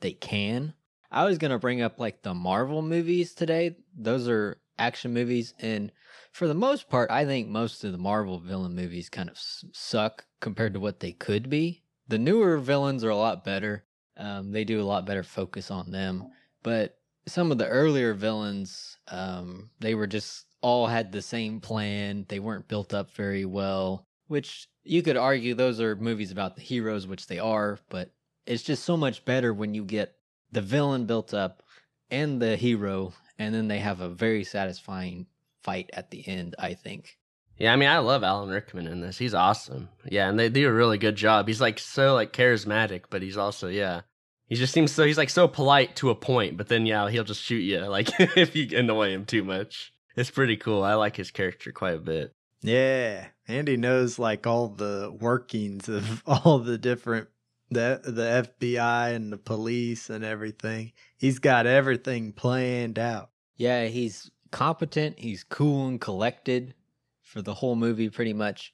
they 0.00 0.12
can. 0.12 0.74
I 1.10 1.24
was 1.24 1.38
going 1.38 1.50
to 1.50 1.58
bring 1.58 1.82
up 1.82 1.98
like 1.98 2.22
the 2.22 2.34
Marvel 2.34 2.82
movies 2.82 3.34
today. 3.34 3.76
Those 3.96 4.28
are 4.28 4.58
action 4.78 5.12
movies. 5.12 5.54
And 5.58 5.92
for 6.32 6.46
the 6.46 6.54
most 6.54 6.88
part, 6.88 7.10
I 7.10 7.24
think 7.24 7.48
most 7.48 7.84
of 7.84 7.92
the 7.92 7.98
Marvel 7.98 8.38
villain 8.38 8.74
movies 8.74 9.08
kind 9.08 9.28
of 9.28 9.38
suck 9.38 10.24
compared 10.40 10.74
to 10.74 10.80
what 10.80 11.00
they 11.00 11.12
could 11.12 11.50
be. 11.50 11.82
The 12.08 12.18
newer 12.18 12.58
villains 12.58 13.04
are 13.04 13.10
a 13.10 13.16
lot 13.16 13.44
better. 13.44 13.84
Um, 14.16 14.52
they 14.52 14.64
do 14.64 14.80
a 14.80 14.84
lot 14.84 15.06
better 15.06 15.22
focus 15.22 15.70
on 15.70 15.90
them. 15.90 16.28
But 16.62 16.96
some 17.26 17.52
of 17.52 17.58
the 17.58 17.68
earlier 17.68 18.14
villains, 18.14 18.98
um, 19.08 19.70
they 19.80 19.94
were 19.94 20.06
just 20.06 20.46
all 20.60 20.86
had 20.86 21.12
the 21.12 21.22
same 21.22 21.60
plan. 21.60 22.26
They 22.28 22.38
weren't 22.38 22.68
built 22.68 22.92
up 22.92 23.10
very 23.12 23.44
well, 23.44 24.06
which 24.28 24.68
you 24.84 25.02
could 25.02 25.16
argue 25.16 25.54
those 25.54 25.80
are 25.80 25.96
movies 25.96 26.32
about 26.32 26.56
the 26.56 26.62
heroes, 26.62 27.06
which 27.06 27.26
they 27.26 27.38
are, 27.38 27.78
but 27.88 28.10
it's 28.50 28.64
just 28.64 28.84
so 28.84 28.96
much 28.96 29.24
better 29.24 29.54
when 29.54 29.74
you 29.74 29.84
get 29.84 30.16
the 30.50 30.60
villain 30.60 31.06
built 31.06 31.32
up 31.32 31.62
and 32.10 32.42
the 32.42 32.56
hero, 32.56 33.12
and 33.38 33.54
then 33.54 33.68
they 33.68 33.78
have 33.78 34.00
a 34.00 34.08
very 34.08 34.42
satisfying 34.42 35.26
fight 35.62 35.88
at 35.92 36.10
the 36.10 36.26
end, 36.26 36.56
I 36.58 36.74
think. 36.74 37.16
Yeah, 37.56 37.72
I 37.72 37.76
mean, 37.76 37.88
I 37.88 37.98
love 37.98 38.24
Alan 38.24 38.48
Rickman 38.48 38.88
in 38.88 39.02
this. 39.02 39.18
He's 39.18 39.34
awesome. 39.34 39.88
Yeah, 40.04 40.28
and 40.28 40.38
they 40.38 40.48
do 40.48 40.66
a 40.66 40.72
really 40.72 40.98
good 40.98 41.14
job. 41.14 41.46
He's 41.46 41.60
like 41.60 41.78
so 41.78 42.14
like 42.14 42.32
charismatic, 42.32 43.04
but 43.10 43.22
he's 43.22 43.36
also 43.36 43.68
yeah. 43.68 44.00
He 44.48 44.56
just 44.56 44.72
seems 44.72 44.90
so 44.90 45.04
he's 45.04 45.18
like 45.18 45.30
so 45.30 45.46
polite 45.46 45.94
to 45.96 46.10
a 46.10 46.14
point, 46.16 46.56
but 46.56 46.66
then 46.68 46.86
yeah, 46.86 47.08
he'll 47.08 47.22
just 47.22 47.42
shoot 47.42 47.60
you 47.60 47.78
like 47.86 48.08
if 48.18 48.56
you 48.56 48.76
annoy 48.76 49.10
him 49.10 49.26
too 49.26 49.44
much. 49.44 49.92
It's 50.16 50.30
pretty 50.30 50.56
cool. 50.56 50.82
I 50.82 50.94
like 50.94 51.16
his 51.16 51.30
character 51.30 51.70
quite 51.70 51.94
a 51.94 51.98
bit. 51.98 52.34
Yeah, 52.62 53.26
and 53.46 53.68
he 53.68 53.76
knows 53.76 54.18
like 54.18 54.46
all 54.46 54.68
the 54.68 55.16
workings 55.20 55.88
of 55.88 56.22
all 56.26 56.58
the 56.58 56.78
different 56.78 57.28
the 57.70 58.00
the 58.04 58.48
FBI 58.58 59.14
and 59.14 59.32
the 59.32 59.38
police 59.38 60.10
and 60.10 60.24
everything. 60.24 60.92
He's 61.16 61.38
got 61.38 61.66
everything 61.66 62.32
planned 62.32 62.98
out. 62.98 63.30
Yeah, 63.56 63.86
he's 63.86 64.30
competent, 64.50 65.18
he's 65.18 65.44
cool 65.44 65.86
and 65.86 66.00
collected 66.00 66.74
for 67.22 67.42
the 67.42 67.54
whole 67.54 67.76
movie 67.76 68.10
pretty 68.10 68.32
much. 68.32 68.72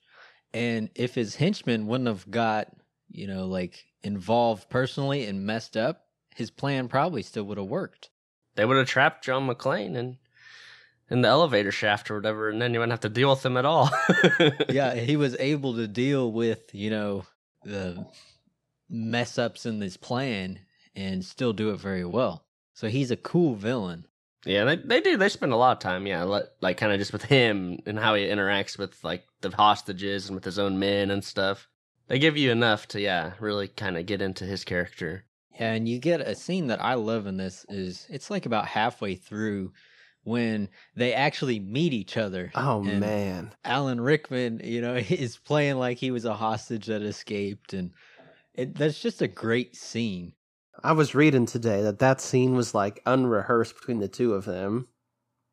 And 0.54 0.88
if 0.94 1.14
his 1.14 1.34
henchmen 1.34 1.86
wouldn't 1.86 2.08
have 2.08 2.30
got, 2.30 2.68
you 3.10 3.26
know, 3.26 3.46
like 3.46 3.84
involved 4.02 4.70
personally 4.70 5.26
and 5.26 5.44
messed 5.44 5.76
up, 5.76 6.06
his 6.34 6.50
plan 6.50 6.88
probably 6.88 7.22
still 7.22 7.44
would 7.44 7.58
have 7.58 7.66
worked. 7.66 8.10
They 8.54 8.64
would 8.64 8.76
have 8.78 8.88
trapped 8.88 9.24
John 9.24 9.46
McClane 9.46 9.96
and 9.96 10.16
in 11.10 11.22
the 11.22 11.28
elevator 11.28 11.70
shaft 11.70 12.10
or 12.10 12.16
whatever, 12.16 12.48
and 12.48 12.60
then 12.60 12.72
you 12.72 12.80
wouldn't 12.80 12.92
have 12.92 13.00
to 13.00 13.08
deal 13.08 13.30
with 13.30 13.44
him 13.44 13.56
at 13.56 13.64
all. 13.64 13.90
yeah, 14.68 14.94
he 14.94 15.16
was 15.16 15.36
able 15.38 15.74
to 15.74 15.86
deal 15.86 16.32
with, 16.32 16.74
you 16.74 16.90
know, 16.90 17.24
the 17.64 18.06
mess 18.88 19.38
ups 19.38 19.66
in 19.66 19.78
this 19.78 19.96
plan 19.96 20.60
and 20.94 21.24
still 21.24 21.52
do 21.52 21.70
it 21.70 21.80
very 21.80 22.04
well. 22.04 22.46
So 22.74 22.88
he's 22.88 23.10
a 23.10 23.16
cool 23.16 23.54
villain. 23.54 24.06
Yeah, 24.44 24.64
they 24.64 24.76
they 24.76 25.00
do. 25.00 25.16
They 25.16 25.28
spend 25.28 25.52
a 25.52 25.56
lot 25.56 25.72
of 25.72 25.78
time, 25.80 26.06
yeah, 26.06 26.22
like, 26.22 26.44
like 26.60 26.76
kind 26.76 26.92
of 26.92 26.98
just 26.98 27.12
with 27.12 27.24
him 27.24 27.80
and 27.84 27.98
how 27.98 28.14
he 28.14 28.24
interacts 28.24 28.78
with 28.78 29.02
like 29.02 29.24
the 29.40 29.50
hostages 29.50 30.28
and 30.28 30.34
with 30.36 30.44
his 30.44 30.58
own 30.58 30.78
men 30.78 31.10
and 31.10 31.24
stuff. 31.24 31.68
They 32.06 32.20
give 32.20 32.36
you 32.36 32.52
enough 32.52 32.86
to, 32.88 33.00
yeah, 33.00 33.32
really 33.40 33.66
kind 33.66 33.96
of 33.96 34.06
get 34.06 34.22
into 34.22 34.44
his 34.44 34.62
character. 34.62 35.24
Yeah, 35.58 35.72
and 35.72 35.88
you 35.88 35.98
get 35.98 36.20
a 36.20 36.36
scene 36.36 36.68
that 36.68 36.82
I 36.82 36.94
love 36.94 37.26
in 37.26 37.38
this 37.38 37.66
is 37.68 38.06
it's 38.08 38.30
like 38.30 38.46
about 38.46 38.66
halfway 38.66 39.16
through 39.16 39.72
when 40.22 40.68
they 40.94 41.14
actually 41.14 41.58
meet 41.58 41.92
each 41.92 42.16
other. 42.16 42.52
Oh 42.54 42.84
And 42.84 43.00
man. 43.00 43.52
Alan 43.64 44.00
Rickman, 44.00 44.60
you 44.62 44.80
know, 44.80 44.94
is 45.08 45.38
playing 45.38 45.76
like 45.78 45.98
he 45.98 46.10
was 46.10 46.24
a 46.24 46.34
hostage 46.34 46.86
that 46.86 47.02
escaped, 47.02 47.72
and 47.72 47.92
it, 48.56 48.74
that's 48.74 49.00
just 49.00 49.22
a 49.22 49.28
great 49.28 49.76
scene. 49.76 50.32
I 50.82 50.92
was 50.92 51.14
reading 51.14 51.46
today 51.46 51.82
that 51.82 51.98
that 52.00 52.20
scene 52.20 52.54
was 52.54 52.74
like 52.74 53.02
unrehearsed 53.06 53.74
between 53.76 54.00
the 54.00 54.08
two 54.08 54.34
of 54.34 54.44
them. 54.44 54.88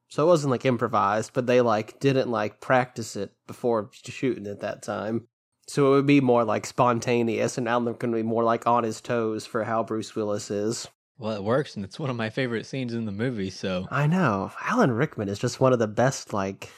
So 0.09 0.23
it 0.23 0.27
wasn't 0.27 0.51
like 0.51 0.65
improvised, 0.65 1.31
but 1.33 1.47
they 1.47 1.61
like 1.61 1.99
didn't 1.99 2.29
like 2.29 2.61
practice 2.61 3.15
it 3.15 3.31
before 3.47 3.89
shooting 3.93 4.47
at 4.47 4.59
that 4.59 4.83
time. 4.83 5.27
So 5.67 5.87
it 5.87 5.95
would 5.95 6.05
be 6.05 6.21
more 6.21 6.43
like 6.43 6.65
spontaneous 6.65 7.57
and 7.57 7.67
Alan 7.67 7.95
can 7.95 8.11
be 8.11 8.21
more 8.21 8.43
like 8.43 8.67
on 8.67 8.83
his 8.83 9.01
toes 9.01 9.45
for 9.45 9.63
how 9.63 9.83
Bruce 9.83 10.15
Willis 10.15 10.51
is. 10.51 10.87
Well, 11.17 11.35
it 11.35 11.43
works, 11.43 11.75
and 11.75 11.85
it's 11.85 11.99
one 11.99 12.09
of 12.09 12.15
my 12.15 12.29
favorite 12.29 12.65
scenes 12.65 12.93
in 12.93 13.05
the 13.05 13.11
movie. 13.11 13.49
So 13.49 13.87
I 13.89 14.07
know. 14.07 14.51
Alan 14.61 14.91
Rickman 14.91 15.29
is 15.29 15.39
just 15.39 15.59
one 15.59 15.71
of 15.71 15.79
the 15.79 15.87
best 15.87 16.33
like 16.33 16.69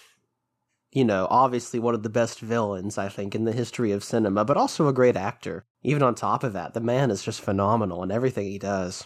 you 0.95 1.03
know, 1.03 1.27
obviously 1.29 1.77
one 1.77 1.93
of 1.93 2.03
the 2.03 2.09
best 2.09 2.39
villains 2.39 2.97
I 2.97 3.09
think 3.09 3.35
in 3.35 3.43
the 3.43 3.51
history 3.51 3.91
of 3.91 4.01
cinema, 4.01 4.45
but 4.45 4.55
also 4.55 4.87
a 4.87 4.93
great 4.93 5.17
actor. 5.17 5.65
Even 5.83 6.01
on 6.01 6.15
top 6.15 6.41
of 6.41 6.53
that, 6.53 6.73
the 6.73 6.79
man 6.79 7.11
is 7.11 7.21
just 7.21 7.41
phenomenal 7.41 8.01
in 8.01 8.11
everything 8.11 8.45
he 8.45 8.57
does. 8.57 9.05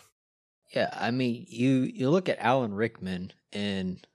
Yeah, 0.74 0.92
I 0.94 1.10
mean, 1.10 1.48
you 1.50 1.90
you 1.92 2.12
look 2.12 2.30
at 2.30 2.38
Alan 2.38 2.76
Rickman, 2.76 3.34
and 3.52 4.06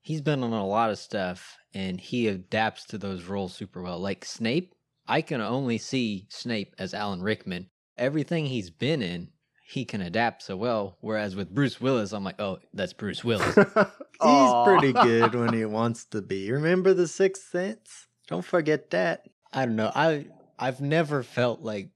he's 0.00 0.20
been 0.20 0.42
on 0.42 0.52
a 0.52 0.66
lot 0.66 0.90
of 0.90 0.98
stuff, 0.98 1.56
and 1.72 2.00
he 2.00 2.26
adapts 2.26 2.84
to 2.86 2.98
those 2.98 3.22
roles 3.22 3.54
super 3.54 3.80
well. 3.80 4.00
Like 4.00 4.24
Snape, 4.24 4.74
I 5.06 5.22
can 5.22 5.40
only 5.40 5.78
see 5.78 6.26
Snape 6.30 6.74
as 6.80 6.94
Alan 6.94 7.22
Rickman. 7.22 7.70
Everything 7.96 8.46
he's 8.46 8.70
been 8.70 9.02
in, 9.02 9.28
he 9.70 9.84
can 9.84 10.00
adapt 10.00 10.42
so 10.42 10.56
well. 10.56 10.96
Whereas 11.00 11.36
with 11.36 11.54
Bruce 11.54 11.80
Willis, 11.80 12.12
I'm 12.12 12.24
like, 12.24 12.40
oh, 12.40 12.58
that's 12.74 12.92
Bruce 12.92 13.22
Willis. 13.24 13.54
He's 13.54 14.64
pretty 14.64 14.92
good 15.04 15.34
when 15.34 15.52
he 15.52 15.64
wants 15.64 16.04
to 16.06 16.20
be. 16.20 16.50
Remember 16.50 16.92
the 16.92 17.06
Sixth 17.06 17.50
Sense? 17.50 18.08
Don't 18.26 18.44
forget 18.44 18.90
that. 18.90 19.28
I 19.52 19.66
don't 19.66 19.76
know. 19.76 19.92
I 19.94 20.26
I've 20.58 20.80
never 20.80 21.22
felt 21.22 21.62
like 21.62 21.90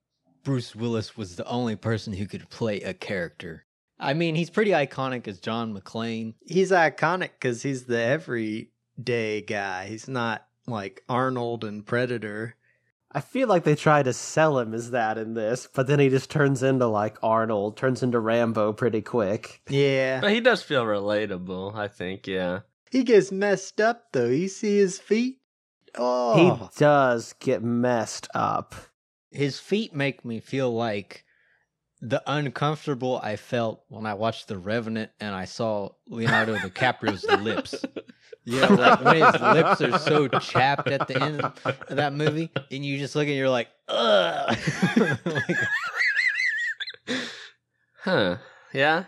Bruce 0.44 0.74
Willis 0.74 1.16
was 1.16 1.36
the 1.36 1.46
only 1.46 1.76
person 1.76 2.12
who 2.12 2.26
could 2.26 2.48
play 2.48 2.80
a 2.80 2.94
character. 2.94 3.64
I 3.98 4.14
mean, 4.14 4.34
he's 4.34 4.50
pretty 4.50 4.72
iconic 4.72 5.26
as 5.26 5.40
John 5.40 5.74
McClane. 5.74 6.34
He's 6.46 6.70
iconic 6.70 7.30
because 7.38 7.62
he's 7.62 7.84
the 7.84 8.00
everyday 8.00 9.42
guy. 9.42 9.86
He's 9.86 10.08
not 10.08 10.46
like 10.66 11.02
Arnold 11.08 11.64
and 11.64 11.84
Predator. 11.84 12.56
I 13.14 13.20
feel 13.20 13.46
like 13.46 13.62
they 13.62 13.76
try 13.76 14.02
to 14.02 14.12
sell 14.12 14.58
him 14.58 14.74
as 14.74 14.90
that 14.90 15.18
in 15.18 15.34
this, 15.34 15.68
but 15.72 15.86
then 15.86 16.00
he 16.00 16.08
just 16.08 16.30
turns 16.30 16.62
into 16.64 16.86
like 16.86 17.16
Arnold, 17.22 17.76
turns 17.76 18.02
into 18.02 18.18
Rambo 18.18 18.72
pretty 18.72 19.02
quick. 19.02 19.62
Yeah. 19.68 20.20
But 20.20 20.32
he 20.32 20.40
does 20.40 20.62
feel 20.62 20.84
relatable, 20.84 21.76
I 21.76 21.86
think, 21.88 22.26
yeah. 22.26 22.60
He 22.90 23.04
gets 23.04 23.30
messed 23.30 23.80
up 23.80 24.06
though. 24.12 24.26
You 24.26 24.48
see 24.48 24.78
his 24.78 24.98
feet? 24.98 25.38
Oh, 25.96 26.34
He 26.36 26.78
does 26.78 27.34
get 27.38 27.62
messed 27.62 28.28
up. 28.34 28.74
His 29.30 29.60
feet 29.60 29.94
make 29.94 30.24
me 30.24 30.40
feel 30.40 30.74
like 30.74 31.24
the 32.00 32.22
uncomfortable 32.26 33.20
I 33.22 33.36
felt 33.36 33.84
when 33.88 34.06
I 34.06 34.14
watched 34.14 34.48
The 34.48 34.58
Revenant 34.58 35.10
and 35.20 35.34
I 35.34 35.44
saw 35.44 35.90
Leonardo 36.08 36.56
DiCaprio's 36.58 37.24
lips. 37.42 37.84
You 38.46 38.60
know, 38.60 38.68
like 38.74 39.02
when 39.04 39.16
his 39.16 39.40
lips 39.40 39.80
are 39.80 39.98
so 39.98 40.28
chapped 40.28 40.88
at 40.88 41.08
the 41.08 41.22
end 41.22 41.40
of 41.42 41.86
that 41.88 42.12
movie, 42.12 42.50
and 42.70 42.84
you 42.84 42.98
just 42.98 43.16
look 43.16 43.26
and 43.26 43.36
you're 43.36 43.48
like, 43.48 43.68
ugh. 43.88 44.56
Like, 44.96 45.18
Huh. 48.02 48.36
Yeah. 48.72 49.04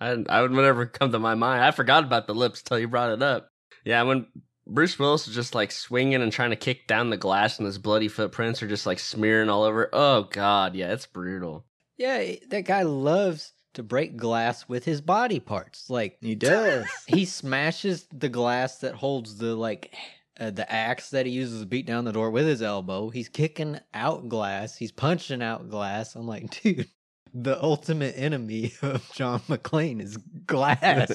I 0.00 0.24
I 0.28 0.42
would 0.42 0.50
never 0.50 0.86
come 0.86 1.12
to 1.12 1.18
my 1.18 1.34
mind. 1.34 1.62
I 1.62 1.70
forgot 1.70 2.04
about 2.04 2.26
the 2.26 2.34
lips 2.34 2.62
till 2.62 2.78
you 2.78 2.88
brought 2.88 3.12
it 3.12 3.22
up. 3.22 3.50
Yeah, 3.84 4.02
when 4.02 4.26
Bruce 4.66 4.98
Willis 4.98 5.28
is 5.28 5.34
just 5.34 5.54
like 5.54 5.70
swinging 5.70 6.22
and 6.22 6.32
trying 6.32 6.50
to 6.50 6.56
kick 6.56 6.86
down 6.86 7.10
the 7.10 7.16
glass 7.16 7.58
and 7.58 7.66
his 7.66 7.78
bloody 7.78 8.08
footprints 8.08 8.62
are 8.62 8.68
just 8.68 8.86
like 8.86 8.98
smearing 8.98 9.48
all 9.50 9.62
over. 9.62 9.88
Oh 9.92 10.24
god, 10.24 10.74
yeah, 10.74 10.92
it's 10.92 11.06
brutal. 11.06 11.64
yeah, 11.96 12.32
that 12.48 12.64
guy 12.64 12.82
loves 12.82 13.52
to 13.74 13.82
break 13.82 14.16
glass 14.16 14.68
with 14.68 14.84
his 14.84 15.00
body 15.00 15.40
parts. 15.40 15.88
Like 15.90 16.18
he 16.20 16.34
does. 16.34 16.86
he 17.06 17.24
smashes 17.24 18.06
the 18.12 18.28
glass 18.28 18.78
that 18.78 18.94
holds 18.94 19.36
the 19.38 19.54
like 19.54 19.94
uh, 20.38 20.50
the 20.50 20.70
axe 20.72 21.10
that 21.10 21.26
he 21.26 21.32
uses 21.32 21.60
to 21.60 21.66
beat 21.66 21.86
down 21.86 22.04
the 22.04 22.12
door 22.12 22.30
with 22.30 22.46
his 22.46 22.62
elbow. 22.62 23.10
He's 23.10 23.28
kicking 23.28 23.78
out 23.94 24.28
glass. 24.28 24.76
He's 24.76 24.92
punching 24.92 25.42
out 25.42 25.68
glass. 25.70 26.14
I'm 26.14 26.26
like, 26.26 26.62
dude, 26.62 26.88
the 27.34 27.62
ultimate 27.62 28.14
enemy 28.16 28.72
of 28.82 29.08
John 29.14 29.40
McClane 29.48 30.00
is 30.00 30.16
glass. 30.46 31.12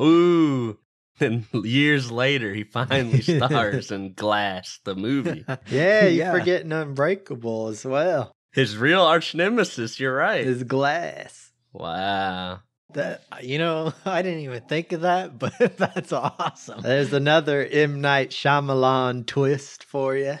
Ooh. 0.00 0.78
Then 1.18 1.44
years 1.52 2.10
later, 2.10 2.54
he 2.54 2.64
finally 2.64 3.20
stars 3.20 3.92
in 3.92 4.14
Glass, 4.14 4.80
the 4.84 4.96
movie. 4.96 5.44
Yeah, 5.68 6.06
you're 6.06 6.10
Yeah. 6.10 6.32
forgetting 6.32 6.72
Unbreakable 6.72 7.68
as 7.68 7.84
well. 7.84 8.32
His 8.52 8.78
real 8.78 9.02
arch 9.02 9.34
nemesis. 9.34 10.00
You're 10.00 10.16
right. 10.16 10.44
Is 10.44 10.64
glass. 10.64 11.51
Wow. 11.72 12.60
that 12.94 13.22
you 13.42 13.58
know, 13.58 13.92
I 14.04 14.22
didn't 14.22 14.40
even 14.40 14.62
think 14.62 14.92
of 14.92 15.02
that, 15.02 15.38
but 15.38 15.52
that's 15.76 16.12
awesome. 16.12 16.82
There's 16.82 17.12
another 17.12 17.64
M 17.64 18.00
Night 18.00 18.30
Shyamalan 18.30 19.26
twist 19.26 19.84
for 19.84 20.16
you. 20.16 20.38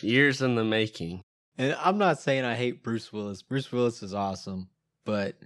Years 0.00 0.42
in 0.42 0.54
the 0.54 0.64
making. 0.64 1.22
And 1.56 1.76
I'm 1.82 1.98
not 1.98 2.20
saying 2.20 2.44
I 2.44 2.54
hate 2.54 2.82
Bruce 2.82 3.12
Willis. 3.12 3.42
Bruce 3.42 3.70
Willis 3.72 4.02
is 4.02 4.14
awesome, 4.14 4.68
but 5.04 5.36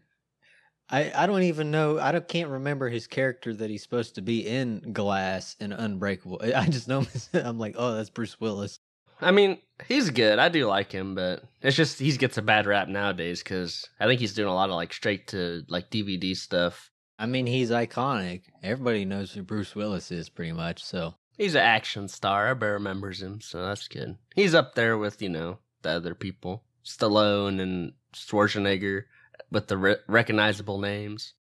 I 0.91 1.11
I 1.15 1.27
don't 1.27 1.43
even 1.43 1.71
know. 1.71 1.99
I 1.99 2.13
don't, 2.13 2.29
can't 2.29 2.51
remember 2.51 2.89
his 2.89 3.07
character 3.07 3.55
that 3.55 3.71
he's 3.71 3.83
supposed 3.83 4.17
to 4.17 4.23
be 4.23 4.47
in 4.47 4.93
Glass 4.93 5.57
and 5.61 5.73
Unbreakable. 5.73 6.41
I 6.43 6.53
I 6.55 6.67
just 6.67 6.89
know 6.89 7.05
I'm 7.35 7.59
like, 7.59 7.75
oh, 7.79 7.95
that's 7.95 8.11
Bruce 8.11 8.39
Willis. 8.41 8.79
I 9.23 9.31
mean, 9.31 9.59
he's 9.87 10.11
good. 10.11 10.39
I 10.39 10.49
do 10.49 10.67
like 10.67 10.93
him, 10.93 11.15
but 11.15 11.45
it's 11.63 11.77
just 11.77 11.99
he 11.99 12.17
gets 12.17 12.39
a 12.39 12.43
bad 12.43 12.67
rap 12.67 12.89
nowadays 12.89 13.43
because 13.43 13.89
I 14.01 14.07
think 14.07 14.21
he's 14.21 14.35
doing 14.35 14.49
a 14.49 14.55
lot 14.55 14.71
of 14.71 14.77
like 14.77 14.93
straight 14.93 15.29
to 15.29 15.65
like 15.69 15.91
DVD 15.91 16.37
stuff. 16.37 16.91
I 17.19 17.27
mean, 17.27 17.47
he's 17.47 17.71
iconic. 17.71 18.43
Everybody 18.63 19.05
knows 19.05 19.33
who 19.33 19.43
Bruce 19.43 19.77
Willis 19.77 20.11
is, 20.11 20.29
pretty 20.29 20.53
much. 20.53 20.83
So 20.83 21.15
He's 21.43 21.55
an 21.55 21.63
action 21.63 22.09
star. 22.09 22.47
Everybody 22.47 22.73
remembers 22.73 23.23
him, 23.23 23.41
so 23.41 23.63
that's 23.63 23.89
good. 23.89 24.17
He's 24.35 24.55
up 24.55 24.75
there 24.75 24.99
with 24.99 25.23
you 25.23 25.29
know 25.29 25.59
the 25.83 25.91
other 25.91 26.15
people, 26.15 26.63
Stallone 26.85 27.61
and 27.61 27.95
Schwarzenegger, 28.15 29.05
with 29.51 29.69
the 29.69 29.79
re- 29.79 29.97
recognizable 30.07 30.79
names. 30.79 31.35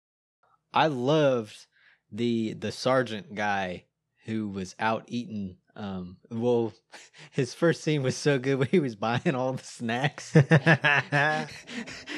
I 0.73 0.87
loved 0.87 1.67
the 2.11 2.55
the 2.55 2.73
sergeant 2.73 3.35
guy 3.35 3.85
who 4.27 4.49
was 4.49 4.77
out 4.79 5.05
eating. 5.09 5.57
Um, 5.77 6.17
well, 6.31 6.73
his 7.31 7.55
first 7.55 7.83
scene 7.83 8.03
was 8.03 8.17
so 8.17 8.39
good 8.39 8.57
when 8.57 8.69
he 8.69 8.81
was 8.81 8.97
buying 8.97 9.35
all 9.35 9.53
the 9.53 9.65
snacks. 9.65 10.35
and 10.37 11.49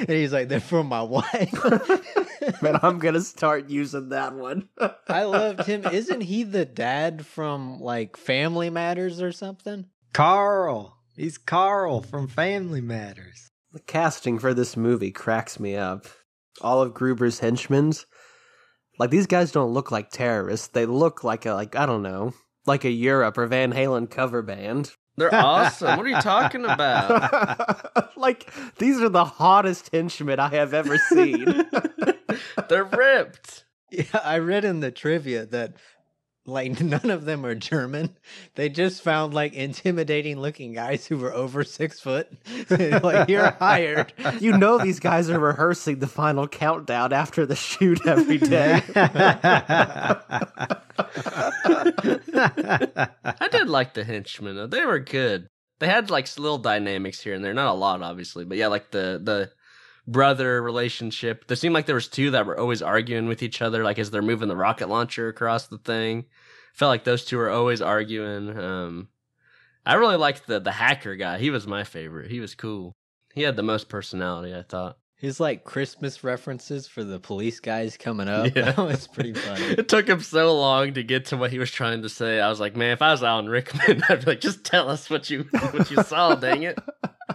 he's 0.09 0.33
like, 0.33 0.49
"They're 0.49 0.61
for 0.61 0.85
my 0.85 1.03
wife." 1.03 1.53
Man, 2.63 2.79
I'm 2.83 2.99
gonna 2.99 3.21
start 3.21 3.71
using 3.71 4.11
that 4.11 4.35
one. 4.35 4.69
I 5.09 5.25
loved 5.25 5.67
him. 5.67 5.85
Isn't 5.87 6.23
he 6.23 6.43
the 6.43 6.65
dad 6.65 7.27
from 7.27 7.81
like 7.81 8.17
Family 8.17 8.71
Matters 8.71 9.21
or 9.23 9.33
something? 9.33 9.87
Carl. 10.13 10.99
He's 11.17 11.39
Carl 11.39 12.01
from 12.01 12.27
Family 12.27 12.81
Matters. 12.81 13.51
The 13.73 13.81
casting 13.81 14.39
for 14.39 14.55
this 14.55 14.77
movie 14.77 15.11
cracks 15.11 15.61
me 15.61 15.77
up. 15.77 16.07
All 16.61 16.83
of 16.83 16.95
Gruber's 16.95 17.39
henchmen, 17.39 17.93
like 18.99 19.11
these 19.11 19.27
guys 19.27 19.53
don't 19.53 19.73
look 19.73 19.91
like 19.91 20.11
terrorists. 20.11 20.69
They 20.69 20.87
look 20.87 21.25
like 21.25 21.47
a 21.47 21.55
like 21.55 21.77
I 21.77 21.87
don't 21.87 22.03
know, 22.03 22.35
like 22.67 22.85
a 22.85 22.91
Europe 22.91 23.39
or 23.39 23.47
Van 23.47 23.73
Halen 23.73 24.11
cover 24.11 24.43
band. 24.43 24.93
They're 25.17 25.35
awesome. 25.35 25.97
what 25.97 26.07
are 26.07 26.09
you 26.09 26.21
talking 26.21 26.65
about? 26.65 28.17
like 28.17 28.51
these 28.79 29.01
are 29.01 29.09
the 29.11 29.25
hottest 29.25 29.91
henchmen 29.93 30.41
I 30.41 30.49
have 30.49 30.73
ever 30.73 30.97
seen. 30.97 31.45
They're 32.69 32.85
ripped. 32.85 33.65
Yeah, 33.91 34.05
I 34.25 34.39
read 34.39 34.65
in 34.65 34.81
the 34.81 34.91
trivia 34.91 35.45
that 35.47 35.75
like 36.45 36.81
none 36.83 37.11
of 37.11 37.25
them 37.25 37.47
are 37.47 37.55
German. 37.55 38.17
They 38.55 38.69
just 38.69 39.03
found 39.03 39.35
like 39.35 39.55
intimidating 39.55 40.41
looking 40.41 40.73
guys 40.73 41.07
who 41.07 41.17
were 41.19 41.33
over 41.33 41.65
six 41.65 42.01
foot. 42.01 42.29
like 42.71 43.29
you're 43.29 43.51
hired. 43.53 44.13
you 44.41 44.57
know 44.57 44.79
these 44.79 45.01
guys 45.01 45.31
are 45.31 45.39
rehearsing 45.39 45.99
the 45.99 46.07
final 46.07 46.49
countdown 46.49 47.13
after 47.13 47.47
the 47.47 47.57
shoot 47.57 48.05
every 48.07 48.39
day. 48.39 48.83
I 53.35 53.49
did 53.51 53.69
like 53.69 53.95
the 53.95 54.05
henchmen. 54.05 54.57
though. 54.57 54.67
They 54.67 54.85
were 54.85 54.99
good. 54.99 55.49
They 55.79 55.87
had 55.89 56.11
like 56.11 56.29
little 56.39 56.59
dynamics 56.59 57.21
here 57.21 57.35
and 57.35 57.45
there. 57.45 57.55
Not 57.55 57.73
a 57.73 57.75
lot, 57.75 58.03
obviously, 58.03 58.45
but 58.45 58.57
yeah, 58.57 58.69
like 58.69 58.91
the 58.91 59.21
the 59.23 59.51
brother 60.07 60.63
relationship. 60.63 61.47
There 61.47 61.57
seemed 61.57 61.75
like 61.75 61.87
there 61.87 61.95
was 61.95 62.09
two 62.09 62.31
that 62.33 62.47
were 62.47 62.59
always 62.59 62.83
arguing 62.83 63.27
with 63.27 63.43
each 63.43 63.63
other, 63.63 63.85
like 63.85 63.99
as 63.99 64.11
they're 64.11 64.23
moving 64.23 64.49
the 64.49 64.57
rocket 64.57 64.89
launcher 64.89 65.29
across 65.29 65.67
the 65.67 65.79
thing. 65.79 66.27
Felt 66.75 66.91
like 66.91 67.05
those 67.05 67.25
two 67.25 67.37
were 67.37 67.51
always 67.51 67.83
arguing. 67.83 68.59
Um, 68.59 69.09
I 69.85 69.95
really 69.95 70.17
liked 70.17 70.47
the 70.47 70.61
the 70.61 70.73
hacker 70.73 71.17
guy. 71.17 71.39
He 71.39 71.51
was 71.51 71.67
my 71.67 71.85
favorite. 71.85 72.31
He 72.31 72.41
was 72.41 72.55
cool. 72.55 72.97
He 73.35 73.43
had 73.43 73.57
the 73.57 73.63
most 73.63 73.89
personality, 73.89 74.55
I 74.55 74.63
thought. 74.63 74.99
His 75.17 75.39
like 75.39 75.63
Christmas 75.63 76.25
references 76.25 76.89
for 76.89 77.05
the 77.05 77.21
police 77.21 77.61
guys 77.61 77.97
coming 77.97 78.27
up. 78.27 78.57
Yeah. 78.57 78.73
That 78.73 78.79
was 78.79 79.07
pretty 79.07 79.35
funny. 79.35 79.65
It 79.79 79.89
took 79.89 80.09
him 80.09 80.21
so 80.21 80.59
long 80.59 80.95
to 80.95 81.05
get 81.05 81.27
to 81.27 81.37
what 81.37 81.53
he 81.53 81.61
was 81.61 81.71
trying 81.71 82.03
to 82.03 82.09
say. 82.09 82.41
I 82.41 82.49
was 82.49 82.59
like, 82.59 82.75
man, 82.75 82.91
if 82.91 83.03
I 83.03 83.13
was 83.13 83.23
Alan 83.23 83.49
Rickman, 83.49 84.03
I'd 84.09 84.25
be 84.25 84.33
like, 84.33 84.41
just 84.41 84.65
tell 84.65 84.91
us 84.91 85.09
what 85.09 85.31
you 85.31 85.45
what 85.71 85.91
you 85.93 86.03
saw, 86.03 86.35
dang 86.35 86.65
it. 86.65 86.79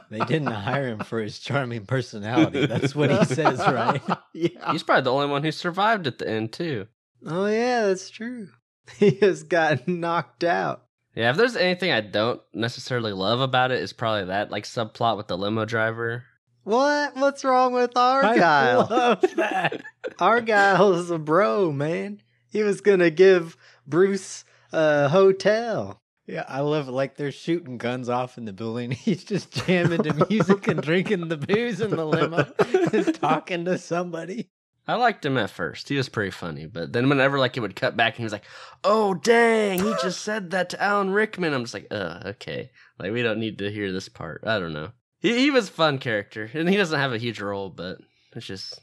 They 0.09 0.19
didn't 0.19 0.47
hire 0.47 0.87
him 0.87 0.99
for 0.99 1.19
his 1.21 1.39
charming 1.39 1.85
personality. 1.85 2.65
That's 2.65 2.95
what 2.95 3.09
he 3.11 3.25
says, 3.35 3.59
right? 3.59 4.01
yeah. 4.33 4.71
He's 4.71 4.83
probably 4.83 5.03
the 5.03 5.11
only 5.13 5.27
one 5.27 5.43
who 5.43 5.51
survived 5.51 6.07
at 6.07 6.17
the 6.19 6.29
end 6.29 6.53
too. 6.53 6.87
oh 7.25 7.45
yeah, 7.47 7.85
that's 7.87 8.09
true. 8.09 8.49
He 8.97 9.11
just 9.11 9.49
got 9.49 9.85
knocked 9.87 10.45
out. 10.45 10.85
Yeah, 11.13 11.31
if 11.31 11.35
there's 11.37 11.57
anything 11.57 11.91
I 11.91 11.99
don't 11.99 12.39
necessarily 12.53 13.11
love 13.11 13.41
about 13.41 13.71
it, 13.71 13.81
is 13.81 13.91
probably 13.91 14.25
that 14.25 14.49
like 14.49 14.63
subplot 14.63 15.17
with 15.17 15.27
the 15.27 15.37
limo 15.37 15.65
driver. 15.65 16.23
What? 16.63 17.15
What's 17.17 17.43
wrong 17.43 17.73
with 17.73 17.97
Argyle? 17.97 18.29
I 18.29 18.75
Argyle? 18.75 18.87
love 18.89 19.21
that. 19.35 19.81
Argyle's 20.19 21.11
a 21.11 21.17
bro, 21.17 21.71
man. 21.73 22.21
He 22.49 22.63
was 22.63 22.79
gonna 22.81 23.09
give 23.09 23.57
Bruce 23.85 24.45
a 24.71 25.09
hotel. 25.09 26.01
Yeah, 26.27 26.43
I 26.45 26.59
love 26.59 26.89
it. 26.89 26.91
Like 26.91 27.15
they're 27.15 27.31
shooting 27.31 27.77
guns 27.77 28.09
off 28.09 28.37
in 28.37 28.43
the 28.43 28.53
building. 28.53 28.91
He's 28.91 29.23
just 29.23 29.65
jamming 29.65 30.03
to 30.03 30.27
music 30.29 30.67
and 30.67 30.81
drinking 30.81 31.29
the 31.29 31.37
booze 31.37 31.79
in 31.79 31.91
the 31.91 32.05
limo, 32.05 32.45
just 32.91 33.15
talking 33.21 33.63
to 33.65 33.77
somebody. 33.77 34.49
I 34.89 34.95
liked 34.95 35.25
him 35.25 35.37
at 35.37 35.49
first. 35.49 35.89
He 35.89 35.97
was 35.97 36.07
pretty 36.07 36.31
funny, 36.31 36.65
but 36.65 36.93
then 36.93 37.09
whenever 37.09 37.39
like 37.39 37.57
it 37.57 37.61
would 37.61 37.75
cut 37.75 37.97
back 37.97 38.13
and 38.13 38.17
he 38.19 38.23
was 38.23 38.33
like, 38.33 38.45
"Oh 38.83 39.13
dang, 39.13 39.79
he 39.79 39.93
just 40.01 40.21
said 40.21 40.51
that 40.51 40.69
to 40.69 40.81
Alan 40.81 41.09
Rickman." 41.11 41.53
I'm 41.53 41.63
just 41.63 41.73
like, 41.73 41.87
"Uh, 41.91 42.21
okay. 42.25 42.71
Like 42.99 43.11
we 43.11 43.21
don't 43.21 43.39
need 43.39 43.57
to 43.59 43.71
hear 43.71 43.91
this 43.91 44.07
part." 44.09 44.43
I 44.45 44.59
don't 44.59 44.73
know. 44.73 44.91
He 45.19 45.37
he 45.37 45.51
was 45.51 45.69
a 45.69 45.73
fun 45.73 45.97
character, 45.97 46.49
and 46.53 46.69
he 46.69 46.77
doesn't 46.77 46.99
have 46.99 47.13
a 47.13 47.17
huge 47.17 47.41
role, 47.41 47.69
but 47.69 47.99
it's 48.33 48.45
just 48.45 48.79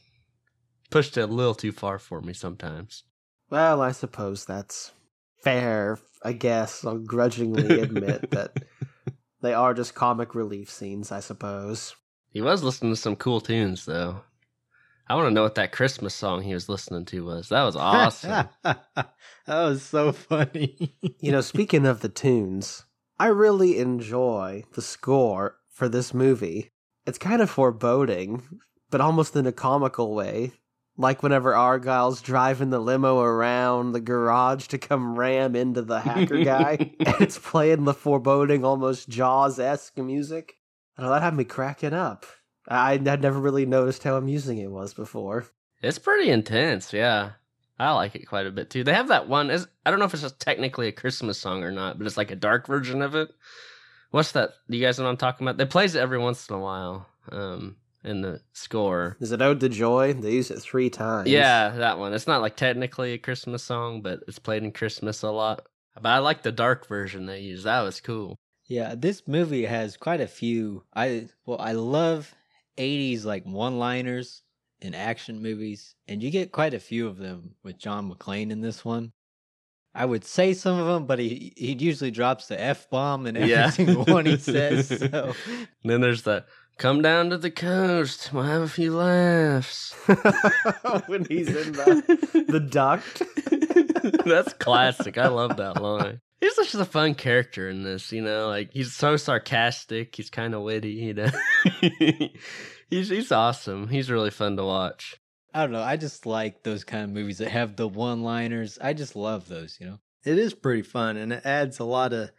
pushed 0.91 1.17
it 1.17 1.23
a 1.23 1.27
little 1.27 1.55
too 1.55 1.73
far 1.73 1.99
for 1.99 2.21
me 2.21 2.33
sometimes. 2.33 3.05
Well, 3.51 3.81
I 3.81 3.93
suppose 3.93 4.45
that's 4.45 4.93
fair. 5.45 5.99
I 6.23 6.33
guess 6.33 6.85
I'll 6.85 6.99
grudgingly 6.99 7.81
admit 7.83 8.31
that 8.31 8.65
they 9.43 9.55
are 9.55 9.75
just 9.75 9.95
comic 9.95 10.35
relief 10.35 10.71
scenes. 10.71 11.13
I 11.13 11.21
suppose. 11.21 11.95
He 12.31 12.41
was 12.41 12.65
listening 12.65 12.93
to 12.93 13.01
some 13.01 13.15
cool 13.15 13.41
tunes 13.41 13.85
though. 13.85 14.23
I 15.07 15.17
want 15.17 15.27
to 15.29 15.35
know 15.35 15.43
what 15.43 15.57
that 15.57 15.73
Christmas 15.73 16.15
song 16.15 16.43
he 16.43 16.55
was 16.55 16.69
listening 16.69 17.05
to 17.07 17.25
was. 17.25 17.51
That 17.51 17.65
was 17.65 17.77
awesome. 17.77 18.49
that 18.63 19.07
was 19.47 19.83
so 19.83 20.13
funny. 20.13 20.97
You 21.21 21.31
know, 21.31 21.43
speaking 21.43 21.85
of 21.85 22.01
the 22.01 22.09
tunes, 22.09 22.85
I 23.19 23.27
really 23.27 23.79
enjoy 23.79 24.65
the 24.73 24.81
score 24.81 25.59
for 25.69 25.91
this 25.91 26.15
movie. 26.15 26.73
It's 27.07 27.19
kind 27.19 27.43
of 27.43 27.51
foreboding, 27.51 28.43
but 28.91 29.03
almost 29.03 29.37
in 29.37 29.47
a 29.47 29.53
comical 29.53 30.15
way. 30.15 30.53
Like 30.97 31.23
whenever 31.23 31.55
Argyle's 31.55 32.23
driving 32.23 32.71
the 32.71 32.79
limo 32.79 33.19
around 33.19 33.93
the 33.93 34.01
garage 34.01 34.69
to 34.69 34.79
come 34.79 35.19
ram 35.19 35.57
into 35.57 35.83
the 35.83 36.01
hacker 36.01 36.45
guy, 36.45 36.77
and 37.01 37.21
it's 37.21 37.39
playing 37.39 37.85
the 37.85 37.95
foreboding, 37.95 38.65
almost 38.65 39.09
Jaws 39.09 39.59
esque 39.59 39.99
music. 39.99 40.57
That 40.97 41.23
had 41.23 41.35
me 41.35 41.45
cracking 41.45 41.93
up. 41.93 42.27
I 42.69 42.93
had 42.93 43.23
never 43.23 43.41
really 43.41 43.67
noticed 43.67 44.05
how 44.05 44.17
amusing 44.17 44.59
it 44.59 44.71
was 44.71 44.95
before. 44.95 45.47
It's 45.83 45.99
pretty 45.99 46.31
intense, 46.31 46.93
yeah. 46.93 47.33
I 47.79 47.91
like 47.93 48.15
it 48.15 48.27
quite 48.27 48.47
a 48.47 48.53
bit 48.53 48.71
too. 48.71 48.85
They 48.85 48.95
have 48.95 49.09
that 49.09 49.29
one. 49.29 49.51
Is 49.51 49.67
I 49.85 49.91
don't 49.91 49.99
know 49.99 50.05
if 50.05 50.15
it's 50.15 50.23
just 50.23 50.41
technically 50.41 50.89
a 50.89 50.93
Christmas 50.93 51.39
song 51.39 51.65
or 51.65 51.73
not, 51.73 51.99
but 51.99 52.07
it's 52.07 52.17
like 52.17 52.31
a 52.31 52.37
dark 52.37 52.67
version 52.67 53.03
of 53.03 53.15
it. 53.17 53.29
What's 54.11 54.33
that? 54.33 54.51
Do 54.71 54.77
you 54.77 54.85
guys 54.85 54.99
know 54.99 55.05
what 55.05 55.11
I'm 55.11 55.17
talking 55.17 55.45
about? 55.45 55.57
They 55.57 55.67
plays 55.67 55.97
it 55.97 56.01
every 56.01 56.19
once 56.19 56.49
in 56.49 56.55
a 56.55 56.61
while. 56.61 57.09
Um, 57.33 57.77
in 58.05 58.21
the 58.23 58.41
score. 58.53 59.17
Is 59.21 59.33
it 59.33 59.43
Ode 59.43 59.61
to 59.61 59.69
Joy? 59.69 60.13
They 60.13 60.33
use 60.33 60.51
it 60.51 60.61
three 60.61 60.91
times. 60.91 61.29
Yeah, 61.29 61.71
that 61.71 61.99
one. 61.99 62.13
It's 62.13 62.27
not 62.27 62.43
like 62.43 62.57
technically 62.57 63.13
a 63.13 63.19
Christmas 63.19 63.63
song, 63.63 64.03
but 64.03 64.21
it's 64.29 64.39
played 64.39 64.63
in 64.63 64.73
Christmas 64.73 65.23
a 65.23 65.31
lot. 65.31 65.67
But 66.01 66.09
I 66.09 66.19
like 66.19 66.43
the 66.43 66.53
dark 66.53 66.87
version 66.89 67.27
they 67.27 67.41
use. 67.41 67.63
That 67.65 67.83
was 67.83 68.01
cool. 68.01 68.37
Yeah, 68.67 68.95
this 68.97 69.23
movie 69.27 69.65
has 69.67 69.97
quite 69.97 70.21
a 70.21 70.27
few. 70.27 70.85
I 70.95 71.29
well, 71.47 71.61
I 71.61 71.73
love 71.73 72.35
'80s 72.79 73.25
like 73.25 73.45
one-liners 73.45 74.43
in 74.81 74.95
action 74.95 75.41
movies, 75.43 75.95
and 76.09 76.23
you 76.23 76.31
get 76.31 76.53
quite 76.53 76.75
a 76.75 76.81
few 76.81 77.07
of 77.07 77.19
them 77.19 77.55
with 77.63 77.79
John 77.79 78.11
McClane 78.11 78.51
in 78.51 78.61
this 78.61 78.85
one. 78.85 79.13
I 79.95 80.05
would 80.05 80.25
say 80.25 80.55
some 80.55 80.79
of 80.81 80.87
them, 80.87 81.07
but 81.07 81.21
he 81.21 81.53
he 81.57 81.75
usually 81.75 82.11
drops 82.11 82.49
the 82.49 82.61
f 82.61 82.91
bomb 82.91 83.27
in 83.27 83.37
every 83.37 83.51
Yeah. 83.51 83.71
single 83.71 84.05
one 84.05 84.27
he 84.27 84.39
says. 84.39 84.89
So 85.11 85.35
And 85.47 85.69
then 85.85 86.01
there's 86.01 86.23
the 86.23 86.45
come 86.79 87.03
down 87.03 87.31
to 87.31 87.39
the 87.39 87.51
coast. 87.51 88.33
We'll 88.33 88.45
have 88.45 88.63
a 88.63 88.69
few 88.69 88.97
laughs. 88.97 89.93
when 91.07 91.25
he's 91.27 91.49
in 91.49 91.73
the, 91.73 92.45
the 92.49 92.61
duct. 92.61 93.23
That's 94.25 94.53
classic. 94.55 95.19
I 95.19 95.29
love 95.29 95.57
that 95.57 95.81
line. 95.81 96.21
He's 96.41 96.55
such 96.57 96.75
a 96.75 96.85
fun 96.85 97.15
character 97.15 97.71
in 97.71 97.85
this, 97.85 98.13
you 98.13 98.23
know. 98.23 98.49
Like 98.49 98.71
he's 98.73 98.93
so 98.93 99.17
sarcastic. 99.17 100.15
He's 100.15 100.31
kind 100.31 100.55
of 100.55 100.63
witty, 100.63 100.91
you 100.91 101.15
know. 101.15 101.31
he's 102.91 103.09
he's 103.09 103.33
awesome. 103.33 103.89
He's 103.89 104.11
really 104.11 104.31
fun 104.31 104.57
to 104.57 104.65
watch. 104.65 105.19
I 105.55 105.63
don't 105.63 105.73
know. 105.73 105.83
I 105.83 105.97
just 105.97 106.27
like 106.27 106.63
those 106.63 106.85
kind 106.85 107.05
of 107.05 107.11
movies 107.11 107.39
that 107.39 107.51
have 107.51 107.77
the 107.77 107.89
one-liners. 107.89 108.79
I 108.83 108.93
just 108.93 109.17
love 109.17 109.49
those. 109.49 109.79
You 109.81 109.87
know. 109.87 110.01
It 110.25 110.39
is 110.39 110.53
pretty 110.53 110.83
fun 110.83 111.17
and 111.17 111.33
it 111.33 111.47
adds 111.47 111.79
a 111.79 111.85
lot 111.85 112.13
of 112.13 112.31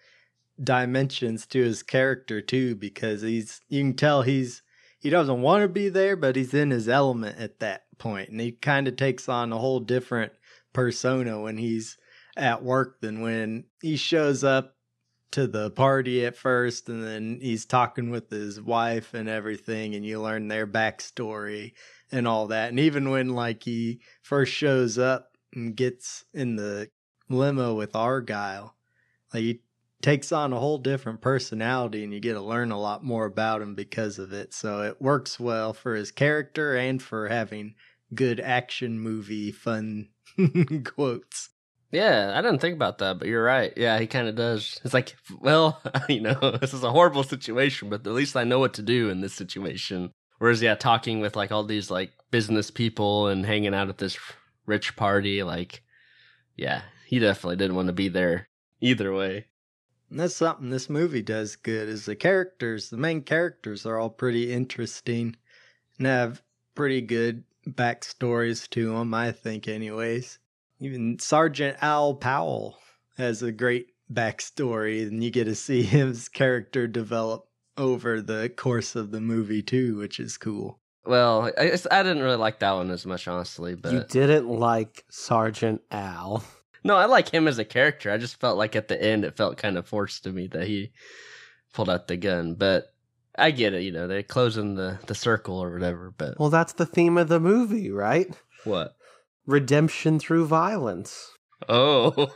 dimensions 0.61 1.45
to 1.47 1.61
his 1.61 1.83
character 1.83 2.41
too 2.41 2.75
because 2.75 3.21
he's 3.21 3.61
you 3.67 3.81
can 3.81 3.93
tell 3.93 4.21
he's 4.21 4.61
he 4.99 5.09
doesn't 5.09 5.41
want 5.41 5.61
to 5.61 5.67
be 5.67 5.89
there 5.89 6.15
but 6.15 6.35
he's 6.35 6.53
in 6.53 6.71
his 6.71 6.87
element 6.87 7.37
at 7.39 7.59
that 7.59 7.83
point 7.97 8.29
and 8.29 8.39
he 8.39 8.51
kind 8.51 8.87
of 8.87 8.95
takes 8.95 9.27
on 9.27 9.51
a 9.51 9.57
whole 9.57 9.79
different 9.79 10.31
persona 10.73 11.39
when 11.39 11.57
he's 11.57 11.97
at 12.37 12.63
work 12.63 13.01
than 13.01 13.21
when 13.21 13.65
he 13.81 13.95
shows 13.95 14.43
up 14.43 14.75
to 15.31 15.47
the 15.47 15.69
party 15.71 16.25
at 16.25 16.37
first 16.37 16.87
and 16.87 17.03
then 17.03 17.39
he's 17.41 17.65
talking 17.65 18.09
with 18.09 18.29
his 18.29 18.61
wife 18.61 19.13
and 19.13 19.27
everything 19.27 19.93
and 19.93 20.05
you 20.05 20.21
learn 20.21 20.47
their 20.47 20.67
backstory 20.67 21.73
and 22.11 22.27
all 22.27 22.47
that 22.47 22.69
and 22.69 22.79
even 22.79 23.09
when 23.09 23.29
like 23.29 23.63
he 23.63 23.99
first 24.21 24.53
shows 24.53 24.97
up 24.97 25.35
and 25.53 25.75
gets 25.75 26.25
in 26.33 26.55
the 26.55 26.89
limo 27.29 27.73
with 27.73 27.95
Argyle. 27.95 28.75
Like 29.33 29.43
he 29.43 29.61
takes 30.05 30.31
on 30.31 30.53
a 30.53 30.59
whole 30.59 30.77
different 30.77 31.19
personality 31.19 32.03
and 32.03 32.13
you 32.13 32.19
get 32.19 32.33
to 32.33 32.41
learn 32.41 32.69
a 32.69 32.79
lot 32.79 33.03
more 33.03 33.25
about 33.25 33.59
him 33.59 33.73
because 33.73 34.19
of 34.19 34.33
it. 34.33 34.53
So 34.53 34.83
it 34.83 35.01
works 35.01 35.39
well 35.39 35.73
for 35.73 35.95
his 35.95 36.11
character 36.11 36.75
and 36.75 37.01
for 37.01 37.27
having 37.27 37.73
good 38.13 38.39
action 38.39 38.99
movie 38.99 39.51
fun 39.51 40.09
quotes. 40.83 41.49
Yeah, 41.91 42.33
I 42.35 42.41
didn't 42.43 42.59
think 42.59 42.75
about 42.75 42.99
that, 42.99 43.17
but 43.17 43.27
you're 43.27 43.43
right. 43.43 43.73
Yeah, 43.75 43.97
he 43.97 44.05
kind 44.05 44.27
of 44.27 44.35
does. 44.35 44.79
It's 44.83 44.93
like, 44.93 45.15
well, 45.39 45.81
you 46.07 46.21
know, 46.21 46.55
this 46.61 46.75
is 46.75 46.83
a 46.83 46.91
horrible 46.91 47.23
situation, 47.23 47.89
but 47.89 48.05
at 48.05 48.13
least 48.13 48.37
I 48.37 48.43
know 48.43 48.59
what 48.59 48.75
to 48.75 48.83
do 48.83 49.09
in 49.09 49.21
this 49.21 49.33
situation. 49.33 50.11
Whereas, 50.37 50.61
yeah, 50.61 50.75
talking 50.75 51.19
with 51.19 51.35
like 51.35 51.51
all 51.51 51.63
these 51.63 51.89
like 51.89 52.11
business 52.29 52.69
people 52.69 53.27
and 53.27 53.43
hanging 53.43 53.73
out 53.73 53.89
at 53.89 53.97
this 53.97 54.19
rich 54.67 54.95
party, 54.95 55.41
like, 55.41 55.81
yeah, 56.55 56.83
he 57.07 57.17
definitely 57.17 57.55
didn't 57.55 57.75
want 57.75 57.87
to 57.87 57.93
be 57.93 58.07
there 58.07 58.49
either 58.81 59.11
way. 59.11 59.47
And 60.09 60.19
that's 60.19 60.35
something 60.35 60.69
this 60.69 60.89
movie 60.89 61.21
does 61.21 61.55
good 61.55 61.89
is 61.89 62.05
the 62.05 62.15
characters, 62.15 62.89
the 62.89 62.97
main 62.97 63.21
characters 63.21 63.85
are 63.85 63.97
all 63.97 64.09
pretty 64.09 64.51
interesting 64.51 65.35
and 65.97 66.07
have 66.07 66.41
pretty 66.75 67.01
good 67.01 67.43
backstories 67.67 68.69
to 68.71 68.93
them, 68.93 69.13
I 69.13 69.31
think 69.31 69.67
anyways. 69.67 70.39
Even 70.79 71.17
Sergeant 71.19 71.77
Al 71.81 72.13
Powell 72.13 72.77
has 73.17 73.41
a 73.41 73.51
great 73.51 73.93
backstory 74.11 75.07
and 75.07 75.23
you 75.23 75.31
get 75.31 75.45
to 75.45 75.55
see 75.55 75.81
his 75.83 76.29
character 76.29 76.87
develop 76.87 77.47
over 77.77 78.21
the 78.21 78.49
course 78.55 78.95
of 78.95 79.11
the 79.11 79.21
movie 79.21 79.61
too, 79.61 79.97
which 79.97 80.19
is 80.19 80.37
cool. 80.37 80.79
Well, 81.05 81.51
I, 81.57 81.77
I 81.91 82.03
didn't 82.03 82.23
really 82.23 82.37
like 82.37 82.59
that 82.59 82.71
one 82.71 82.89
as 82.89 83.05
much, 83.05 83.27
honestly. 83.27 83.75
But 83.75 83.93
You 83.93 84.03
didn't 84.09 84.47
like 84.47 85.05
Sergeant 85.09 85.81
Al. 85.91 86.43
No, 86.85 86.95
I 86.95 87.05
like 87.05 87.29
him 87.29 87.47
as 87.47 87.57
a 87.57 87.65
character. 87.65 88.11
I 88.11 88.17
just 88.17 88.39
felt 88.39 88.57
like 88.57 88.75
at 88.75 88.87
the 88.87 89.01
end 89.03 89.25
it 89.25 89.35
felt 89.35 89.57
kind 89.57 89.77
of 89.77 89.87
forced 89.87 90.23
to 90.23 90.31
me 90.31 90.45
that 90.47 90.67
he 90.67 90.91
pulled 91.73 91.89
out 91.89 92.07
the 92.07 92.15
gun. 92.15 92.53
But 92.53 92.93
I 93.35 93.49
get 93.51 93.73
it, 93.73 93.81
you 93.81 93.91
know, 93.91 94.07
they're 94.07 94.21
closing 94.23 94.75
the, 94.75 94.99
the 95.07 95.15
circle 95.15 95.57
or 95.57 95.71
whatever. 95.73 96.13
But 96.15 96.39
Well, 96.39 96.51
that's 96.51 96.73
the 96.73 96.85
theme 96.85 97.17
of 97.17 97.27
the 97.27 97.39
movie, 97.39 97.89
right? 97.91 98.27
what? 98.65 98.95
Redemption 99.47 100.19
through 100.19 100.45
violence. 100.45 101.31
Oh, 101.67 102.27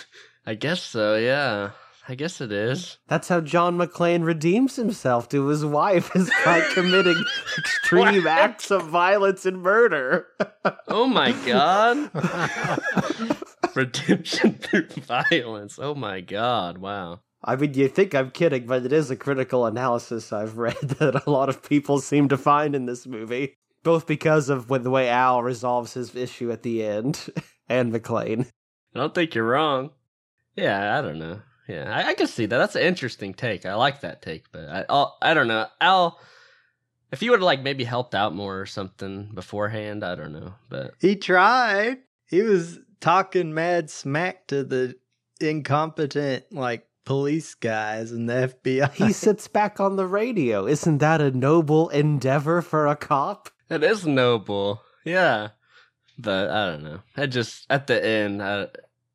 I 0.46 0.54
guess 0.54 0.82
so. 0.82 1.16
Yeah, 1.16 1.70
I 2.08 2.14
guess 2.14 2.40
it 2.40 2.50
is. 2.52 2.96
That's 3.08 3.28
how 3.28 3.40
John 3.42 3.76
McClane 3.76 4.24
redeems 4.24 4.76
himself 4.76 5.28
to 5.30 5.46
his 5.48 5.64
wife 5.64 6.14
is 6.16 6.30
by 6.44 6.60
committing 6.74 7.22
extreme 7.58 8.26
acts 8.26 8.70
of 8.70 8.86
violence 8.88 9.44
and 9.44 9.62
murder. 9.62 10.26
Oh 10.88 11.06
my 11.06 11.32
god! 11.46 12.10
Redemption 13.78 14.54
through 14.60 14.88
violence. 14.88 15.78
Oh 15.80 15.94
my 15.94 16.20
god! 16.20 16.78
Wow. 16.78 17.20
I 17.44 17.54
mean, 17.54 17.74
you 17.74 17.86
think 17.86 18.12
I'm 18.14 18.32
kidding, 18.32 18.66
but 18.66 18.84
it 18.84 18.92
is 18.92 19.10
a 19.10 19.16
critical 19.16 19.66
analysis 19.66 20.32
I've 20.32 20.58
read 20.58 20.76
that 20.80 21.22
a 21.24 21.30
lot 21.30 21.48
of 21.48 21.62
people 21.62 22.00
seem 22.00 22.28
to 22.30 22.36
find 22.36 22.74
in 22.74 22.86
this 22.86 23.06
movie. 23.06 23.54
Both 23.84 24.08
because 24.08 24.48
of 24.48 24.68
when 24.68 24.82
the 24.82 24.90
way 24.90 25.08
Al 25.08 25.42
resolves 25.42 25.94
his 25.94 26.16
issue 26.16 26.50
at 26.50 26.64
the 26.64 26.84
end, 26.84 27.28
and 27.68 27.92
McClane. 27.92 28.50
I 28.94 28.98
don't 28.98 29.14
think 29.14 29.34
you're 29.36 29.46
wrong. 29.46 29.90
Yeah, 30.56 30.98
I 30.98 31.00
don't 31.00 31.20
know. 31.20 31.40
Yeah, 31.68 31.94
I, 31.94 32.08
I 32.08 32.14
can 32.14 32.26
see 32.26 32.46
that. 32.46 32.58
That's 32.58 32.74
an 32.74 32.82
interesting 32.82 33.32
take. 33.32 33.64
I 33.64 33.74
like 33.74 34.00
that 34.00 34.22
take, 34.22 34.50
but 34.50 34.68
I, 34.68 34.84
I'll, 34.88 35.16
I 35.22 35.34
don't 35.34 35.46
know. 35.46 35.66
Al, 35.80 36.18
if 37.12 37.22
you 37.22 37.30
would 37.30 37.40
have 37.40 37.44
like 37.44 37.62
maybe 37.62 37.84
helped 37.84 38.16
out 38.16 38.34
more 38.34 38.60
or 38.60 38.66
something 38.66 39.30
beforehand, 39.32 40.02
I 40.02 40.16
don't 40.16 40.32
know. 40.32 40.54
But 40.68 40.94
He 41.00 41.14
tried. 41.14 41.98
He 42.26 42.42
was 42.42 42.80
talking 43.00 43.54
mad 43.54 43.90
smack 43.90 44.46
to 44.48 44.64
the 44.64 44.96
incompetent 45.40 46.44
like 46.52 46.86
police 47.04 47.54
guys 47.54 48.12
and 48.12 48.28
the 48.28 48.54
FBI. 48.62 48.92
He 48.92 49.12
sits 49.12 49.48
back 49.48 49.80
on 49.80 49.96
the 49.96 50.06
radio. 50.06 50.66
Isn't 50.66 50.98
that 50.98 51.20
a 51.20 51.30
noble 51.30 51.88
endeavor 51.88 52.62
for 52.62 52.86
a 52.86 52.96
cop? 52.96 53.50
it 53.70 53.82
is 53.82 54.06
noble. 54.06 54.82
Yeah, 55.04 55.48
but 56.18 56.50
I 56.50 56.66
don't 56.66 56.82
know. 56.84 57.00
I 57.16 57.26
just 57.26 57.66
at 57.70 57.86
the 57.86 58.04
end, 58.04 58.42
I, 58.42 58.68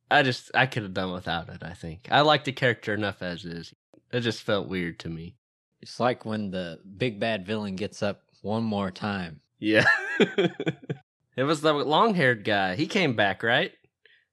I 0.10 0.24
just 0.24 0.52
I 0.56 0.66
could 0.66 0.84
have 0.84 0.94
done 0.94 1.12
without 1.12 1.50
it. 1.50 1.62
I 1.62 1.74
think 1.74 2.08
I 2.12 2.22
like 2.22 2.46
the 2.46 2.52
character 2.52 2.94
enough 2.94 3.22
as 3.22 3.46
is. 3.46 3.74
It 4.12 4.22
just 4.22 4.44
felt 4.44 4.68
weird 4.68 5.00
to 5.00 5.10
me. 5.10 5.36
It's 5.82 6.00
like 6.00 6.26
when 6.26 6.52
the 6.52 6.80
big 6.98 7.20
bad 7.20 7.46
villain 7.46 7.76
gets 7.76 8.02
up 8.02 8.22
one 8.42 8.64
more 8.64 8.92
time. 8.92 9.42
Yeah. 9.60 9.86
it 11.36 11.44
was 11.44 11.62
the 11.62 11.74
long 11.74 12.14
haired 12.14 12.44
guy. 12.44 12.76
He 12.76 12.88
came 12.88 13.16
back, 13.16 13.44
right? 13.44 13.72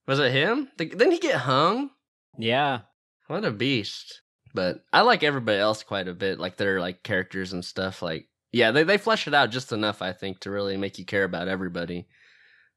Was 0.07 0.19
it 0.19 0.33
him? 0.33 0.69
Didn't 0.77 1.13
he 1.13 1.19
get 1.19 1.37
hung? 1.37 1.91
Yeah. 2.39 2.81
What 3.29 3.45
a 3.45 3.51
beast. 3.51 4.23
But 4.53 4.85
I 4.93 5.03
like 5.03 5.23
everybody 5.23 5.59
else 5.59 5.83
quite 5.83 6.09
a 6.09 6.15
bit, 6.15 6.41
like 6.41 6.57
their 6.57 6.81
like 6.81 7.03
characters 7.03 7.53
and 7.53 7.65
stuff. 7.65 8.03
Like 8.03 8.29
yeah, 8.53 8.73
they 8.73 8.83
they 8.83 8.99
flesh 8.99 9.29
it 9.29 9.35
out 9.35 9.51
just 9.51 9.73
enough, 9.73 10.03
I 10.03 10.13
think, 10.13 10.41
to 10.41 10.51
really 10.51 10.77
make 10.77 10.99
you 10.99 11.05
care 11.05 11.25
about 11.25 11.49
everybody. 11.49 12.09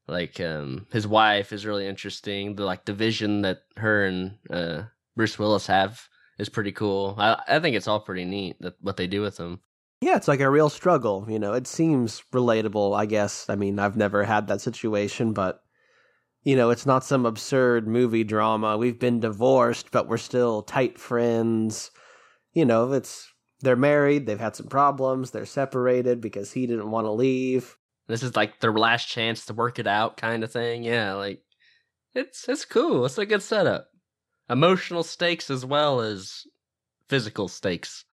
Like 0.06 0.38
um 0.40 0.86
his 0.92 1.06
wife 1.06 1.52
is 1.52 1.66
really 1.66 1.86
interesting. 1.86 2.54
The 2.54 2.64
like 2.64 2.84
division 2.84 3.42
that 3.42 3.62
her 3.76 4.04
and 4.06 4.38
uh 4.50 4.82
Bruce 5.16 5.38
Willis 5.38 5.66
have 5.66 6.08
is 6.38 6.48
pretty 6.48 6.72
cool. 6.72 7.16
I 7.18 7.42
I 7.48 7.58
think 7.58 7.74
it's 7.74 7.88
all 7.88 8.00
pretty 8.00 8.24
neat 8.24 8.56
that 8.60 8.74
what 8.80 8.96
they 8.96 9.06
do 9.06 9.22
with 9.22 9.36
them. 9.36 9.60
Yeah, 10.04 10.16
it's 10.16 10.28
like 10.28 10.40
a 10.40 10.50
real 10.50 10.68
struggle. 10.68 11.24
You 11.30 11.38
know, 11.38 11.54
it 11.54 11.66
seems 11.66 12.22
relatable, 12.30 12.94
I 12.94 13.06
guess. 13.06 13.48
I 13.48 13.54
mean, 13.56 13.78
I've 13.78 13.96
never 13.96 14.24
had 14.24 14.48
that 14.48 14.60
situation, 14.60 15.32
but, 15.32 15.62
you 16.42 16.56
know, 16.56 16.68
it's 16.68 16.84
not 16.84 17.04
some 17.04 17.24
absurd 17.24 17.88
movie 17.88 18.22
drama. 18.22 18.76
We've 18.76 18.98
been 18.98 19.20
divorced, 19.20 19.90
but 19.92 20.06
we're 20.06 20.18
still 20.18 20.60
tight 20.60 20.98
friends. 20.98 21.90
You 22.52 22.66
know, 22.66 22.92
it's, 22.92 23.32
they're 23.60 23.76
married, 23.76 24.26
they've 24.26 24.38
had 24.38 24.54
some 24.54 24.66
problems, 24.66 25.30
they're 25.30 25.46
separated 25.46 26.20
because 26.20 26.52
he 26.52 26.66
didn't 26.66 26.90
want 26.90 27.06
to 27.06 27.10
leave. 27.10 27.78
This 28.06 28.22
is 28.22 28.36
like 28.36 28.60
their 28.60 28.74
last 28.74 29.08
chance 29.08 29.46
to 29.46 29.54
work 29.54 29.78
it 29.78 29.86
out, 29.86 30.18
kind 30.18 30.44
of 30.44 30.52
thing. 30.52 30.84
Yeah, 30.84 31.14
like 31.14 31.40
it's 32.14 32.46
it's 32.46 32.66
cool. 32.66 33.06
It's 33.06 33.16
a 33.16 33.24
good 33.24 33.42
setup. 33.42 33.88
Emotional 34.50 35.02
stakes 35.02 35.48
as 35.48 35.64
well 35.64 36.02
as 36.02 36.46
physical 37.08 37.48
stakes. 37.48 38.04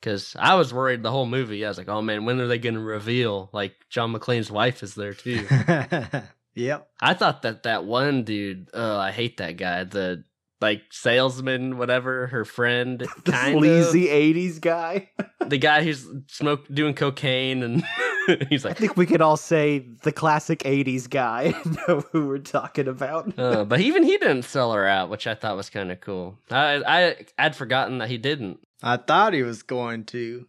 Because 0.00 0.34
I 0.38 0.54
was 0.54 0.72
worried 0.72 1.02
the 1.02 1.10
whole 1.10 1.26
movie. 1.26 1.64
I 1.64 1.68
was 1.68 1.76
like, 1.76 1.88
oh 1.88 2.00
man, 2.00 2.24
when 2.24 2.40
are 2.40 2.46
they 2.46 2.58
going 2.58 2.74
to 2.74 2.80
reveal 2.80 3.50
like 3.52 3.74
John 3.90 4.14
McClane's 4.14 4.50
wife 4.50 4.82
is 4.82 4.94
there 4.94 5.12
too? 5.12 5.46
yep. 6.54 6.88
I 7.00 7.14
thought 7.14 7.42
that 7.42 7.64
that 7.64 7.84
one 7.84 8.24
dude. 8.24 8.70
Oh, 8.72 8.96
I 8.96 9.10
hate 9.10 9.36
that 9.38 9.56
guy. 9.56 9.84
The 9.84 10.24
like 10.60 10.82
salesman, 10.90 11.78
whatever, 11.78 12.26
her 12.28 12.44
friend, 12.44 13.00
The 13.24 13.32
kind 13.32 13.58
sleazy 13.58 14.06
'80s 14.06 14.60
guy. 14.60 15.10
the 15.46 15.58
guy 15.58 15.82
who's 15.82 16.06
smoke 16.28 16.66
doing 16.72 16.94
cocaine, 16.94 17.62
and 17.62 17.84
he's 18.48 18.64
like 18.64 18.76
I 18.76 18.78
think 18.78 18.96
we 18.96 19.06
could 19.06 19.22
all 19.22 19.36
say 19.36 19.86
the 20.02 20.12
classic 20.12 20.60
'80s 20.60 21.08
guy. 21.08 21.54
know 21.88 22.00
who 22.12 22.26
we're 22.26 22.38
talking 22.38 22.88
about? 22.88 23.38
uh, 23.38 23.64
but 23.64 23.80
even 23.80 24.02
he 24.02 24.18
didn't 24.18 24.42
sell 24.42 24.72
her 24.72 24.86
out, 24.86 25.08
which 25.08 25.26
I 25.26 25.34
thought 25.34 25.56
was 25.56 25.70
kind 25.70 25.90
of 25.90 26.00
cool. 26.00 26.38
I 26.50 26.82
I 26.86 27.16
I'd 27.38 27.56
forgotten 27.56 27.98
that 27.98 28.08
he 28.10 28.18
didn't. 28.18 28.60
I 28.82 28.96
thought 28.96 29.34
he 29.34 29.42
was 29.42 29.62
going 29.62 30.04
to. 30.06 30.46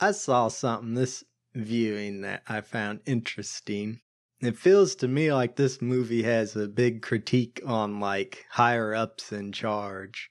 I 0.00 0.12
saw 0.12 0.48
something 0.48 0.94
this 0.94 1.24
viewing 1.54 2.22
that 2.22 2.42
I 2.48 2.60
found 2.60 3.00
interesting. 3.06 4.00
It 4.40 4.58
feels 4.58 4.94
to 4.96 5.08
me 5.08 5.32
like 5.32 5.56
this 5.56 5.80
movie 5.80 6.22
has 6.22 6.56
a 6.56 6.68
big 6.68 7.02
critique 7.02 7.60
on 7.64 8.00
like 8.00 8.44
higher 8.50 8.94
ups 8.94 9.32
in 9.32 9.52
charge. 9.52 10.30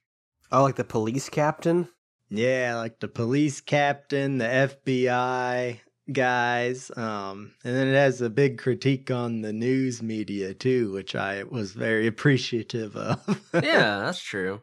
Oh, 0.51 0.63
like 0.63 0.75
the 0.75 0.83
police 0.83 1.29
captain. 1.29 1.87
Yeah, 2.29 2.75
like 2.77 2.99
the 2.99 3.07
police 3.07 3.61
captain, 3.61 4.39
the 4.39 4.45
FBI 4.45 5.79
guys, 6.11 6.91
um, 6.97 7.53
and 7.63 7.75
then 7.75 7.87
it 7.87 7.95
has 7.95 8.21
a 8.21 8.29
big 8.29 8.57
critique 8.57 9.09
on 9.11 9.41
the 9.41 9.53
news 9.53 10.01
media 10.01 10.53
too, 10.53 10.91
which 10.91 11.15
I 11.15 11.43
was 11.43 11.73
very 11.73 12.07
appreciative 12.13 12.95
of. 12.95 13.41
yeah, 13.53 13.99
that's 13.99 14.21
true. 14.21 14.61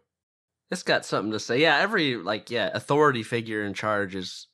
It's 0.70 0.82
got 0.82 1.04
something 1.04 1.32
to 1.32 1.40
say. 1.40 1.60
Yeah, 1.60 1.78
every 1.78 2.16
like 2.16 2.50
yeah 2.50 2.70
authority 2.74 3.22
figure 3.22 3.64
in 3.64 3.74
charge 3.74 4.14
is 4.14 4.46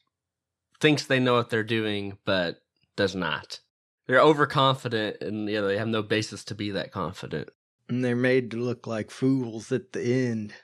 thinks 0.81 1.05
they 1.07 1.20
know 1.20 1.35
what 1.35 1.50
they're 1.50 1.62
doing, 1.64 2.18
but 2.24 2.59
does 2.96 3.14
not. 3.14 3.61
They're 4.07 4.20
overconfident, 4.20 5.18
and 5.20 5.48
yeah, 5.48 5.61
they 5.62 5.76
have 5.79 5.88
no 5.88 6.02
basis 6.02 6.44
to 6.44 6.55
be 6.55 6.70
that 6.70 6.92
confident. 6.92 7.50
and 7.88 8.05
they're 8.05 8.16
made 8.16 8.50
to 8.52 8.57
look 8.57 8.87
like 8.87 9.11
fools 9.11 9.70
at 9.72 9.92
the 9.92 10.02
end. 10.29 10.55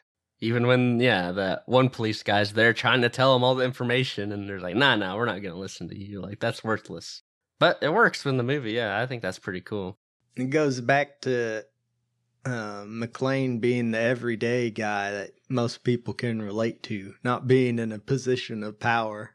Even 0.40 0.66
when 0.66 0.98
yeah, 1.00 1.30
that 1.32 1.62
one 1.66 1.88
police 1.88 2.22
guy's 2.22 2.52
there 2.54 2.72
trying 2.72 3.02
to 3.02 3.08
tell 3.08 3.32
them 3.34 3.44
all 3.44 3.54
the 3.54 3.64
information, 3.64 4.32
and 4.32 4.48
they're 4.48 4.58
like, 4.60 4.74
"Nah, 4.76 4.96
nah, 4.96 5.16
we're 5.16 5.26
not 5.26 5.42
gonna 5.42 5.58
listen 5.58 5.88
to 5.88 5.96
you. 5.98 6.20
Like 6.20 6.40
that's 6.40 6.64
worthless." 6.64 7.22
But 7.60 7.78
it 7.80 7.92
works 7.92 8.26
in 8.26 8.38
the 8.38 8.42
movie. 8.42 8.72
Yeah, 8.72 8.98
I 9.00 9.06
think 9.06 9.22
that's 9.22 9.38
pretty 9.38 9.60
cool. 9.60 9.98
It 10.34 10.50
goes 10.50 10.80
back 10.80 11.20
to 11.22 11.64
uh, 12.44 12.84
McClane 12.84 13.60
being 13.60 13.90
the 13.90 14.00
everyday 14.00 14.70
guy 14.70 15.12
that 15.12 15.30
most 15.48 15.84
people 15.84 16.14
can 16.14 16.42
relate 16.42 16.82
to, 16.84 17.14
not 17.22 17.46
being 17.46 17.78
in 17.78 17.92
a 17.92 17.98
position 17.98 18.62
of 18.62 18.80
power. 18.80 19.30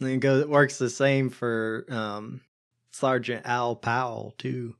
And 0.00 0.08
it 0.08 0.18
goes, 0.18 0.42
it 0.42 0.48
works 0.48 0.78
the 0.78 0.90
same 0.90 1.30
for 1.30 1.86
um, 1.90 2.40
Sergeant 2.90 3.46
Al 3.46 3.76
Powell 3.76 4.34
too. 4.38 4.74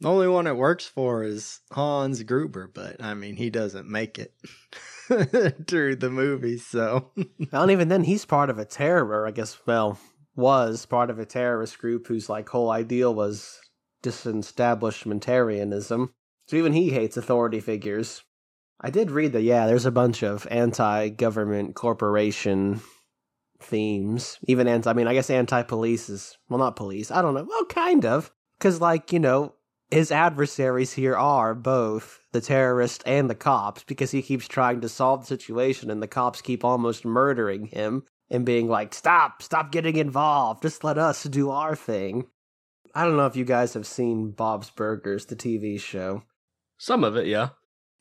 The 0.00 0.10
only 0.10 0.28
one 0.28 0.46
it 0.46 0.56
works 0.56 0.86
for 0.86 1.22
is 1.22 1.60
Hans 1.72 2.22
Gruber, 2.24 2.70
but 2.72 3.02
I 3.02 3.14
mean 3.14 3.36
he 3.36 3.48
doesn't 3.48 3.88
make 3.88 4.18
it 4.18 4.34
through 5.66 5.96
the 5.96 6.10
movie, 6.10 6.58
so 6.58 7.10
not 7.52 7.70
even 7.70 7.88
then, 7.88 8.04
he's 8.04 8.24
part 8.24 8.50
of 8.50 8.58
a 8.58 8.64
terror. 8.64 9.26
I 9.26 9.30
guess. 9.30 9.56
Well, 9.66 9.98
was 10.36 10.84
part 10.84 11.10
of 11.10 11.18
a 11.18 11.24
terrorist 11.24 11.78
group 11.78 12.06
whose 12.06 12.28
like 12.28 12.48
whole 12.48 12.70
ideal 12.70 13.14
was 13.14 13.60
disestablishmentarianism. 14.02 16.10
So 16.46 16.56
even 16.56 16.72
he 16.72 16.90
hates 16.90 17.16
authority 17.16 17.60
figures. 17.60 18.22
I 18.80 18.90
did 18.90 19.10
read 19.10 19.32
that. 19.32 19.42
Yeah, 19.42 19.66
there's 19.66 19.86
a 19.86 19.90
bunch 19.90 20.22
of 20.22 20.46
anti-government 20.50 21.74
corporation 21.74 22.80
themes. 23.60 24.38
Even 24.46 24.68
anti. 24.68 24.90
I 24.90 24.94
mean, 24.94 25.06
I 25.06 25.14
guess 25.14 25.30
anti-police 25.30 26.08
is 26.08 26.36
well, 26.48 26.58
not 26.58 26.76
police. 26.76 27.10
I 27.10 27.22
don't 27.22 27.34
know. 27.34 27.46
Well, 27.48 27.64
kind 27.66 28.04
of, 28.04 28.30
because 28.58 28.80
like 28.80 29.12
you 29.12 29.20
know, 29.20 29.54
his 29.90 30.10
adversaries 30.10 30.92
here 30.92 31.16
are 31.16 31.54
both 31.54 32.20
the 32.32 32.40
terrorist 32.40 33.02
and 33.06 33.30
the 33.30 33.34
cops 33.34 33.84
because 33.84 34.10
he 34.10 34.22
keeps 34.22 34.48
trying 34.48 34.80
to 34.80 34.88
solve 34.88 35.20
the 35.20 35.26
situation 35.26 35.90
and 35.90 36.02
the 36.02 36.08
cops 36.08 36.42
keep 36.42 36.64
almost 36.64 37.04
murdering 37.04 37.66
him 37.66 38.04
and 38.30 38.44
being 38.44 38.68
like, 38.68 38.92
stop, 38.92 39.42
stop 39.42 39.70
getting 39.70 39.96
involved. 39.96 40.62
Just 40.62 40.82
let 40.82 40.98
us 40.98 41.22
do 41.24 41.50
our 41.50 41.76
thing. 41.76 42.26
I 42.94 43.04
don't 43.04 43.16
know 43.16 43.26
if 43.26 43.36
you 43.36 43.44
guys 43.44 43.74
have 43.74 43.86
seen 43.86 44.30
Bob's 44.30 44.70
Burgers, 44.70 45.26
the 45.26 45.36
TV 45.36 45.80
show. 45.80 46.22
Some 46.78 47.04
of 47.04 47.16
it, 47.16 47.26
yeah. 47.26 47.50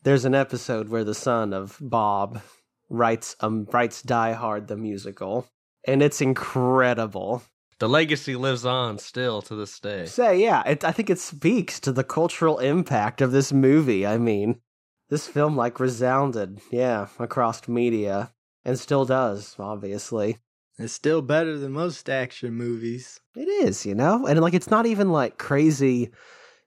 There's 0.03 0.25
an 0.25 0.35
episode 0.35 0.89
where 0.89 1.03
the 1.03 1.15
son 1.15 1.53
of 1.53 1.77
Bob 1.79 2.41
writes 2.89 3.35
um 3.39 3.65
writes 3.71 4.01
Die 4.01 4.33
Hard 4.33 4.67
the 4.67 4.77
musical, 4.77 5.47
and 5.87 6.03
it's 6.03 6.21
incredible. 6.21 7.43
The 7.79 7.89
legacy 7.89 8.35
lives 8.35 8.65
on 8.65 8.97
still 8.99 9.41
to 9.43 9.55
this 9.55 9.79
day. 9.79 10.05
Say, 10.05 10.41
yeah, 10.41 10.63
it, 10.65 10.83
I 10.83 10.91
think 10.91 11.09
it 11.09 11.19
speaks 11.19 11.79
to 11.81 11.91
the 11.91 12.03
cultural 12.03 12.59
impact 12.59 13.19
of 13.21 13.31
this 13.31 13.51
movie. 13.51 14.05
I 14.05 14.17
mean, 14.17 14.61
this 15.09 15.27
film 15.27 15.57
like 15.57 15.79
resounded, 15.79 16.61
yeah, 16.71 17.07
across 17.19 17.67
media, 17.67 18.31
and 18.63 18.79
still 18.79 19.05
does, 19.05 19.55
obviously. 19.59 20.37
it's 20.77 20.93
still 20.93 21.21
better 21.21 21.57
than 21.57 21.71
most 21.71 22.09
action 22.09 22.53
movies. 22.53 23.19
It 23.35 23.47
is, 23.47 23.85
you 23.85 23.95
know, 23.95 24.27
and 24.27 24.39
like 24.39 24.53
it's 24.53 24.69
not 24.69 24.85
even 24.85 25.11
like 25.11 25.37
crazy 25.37 26.11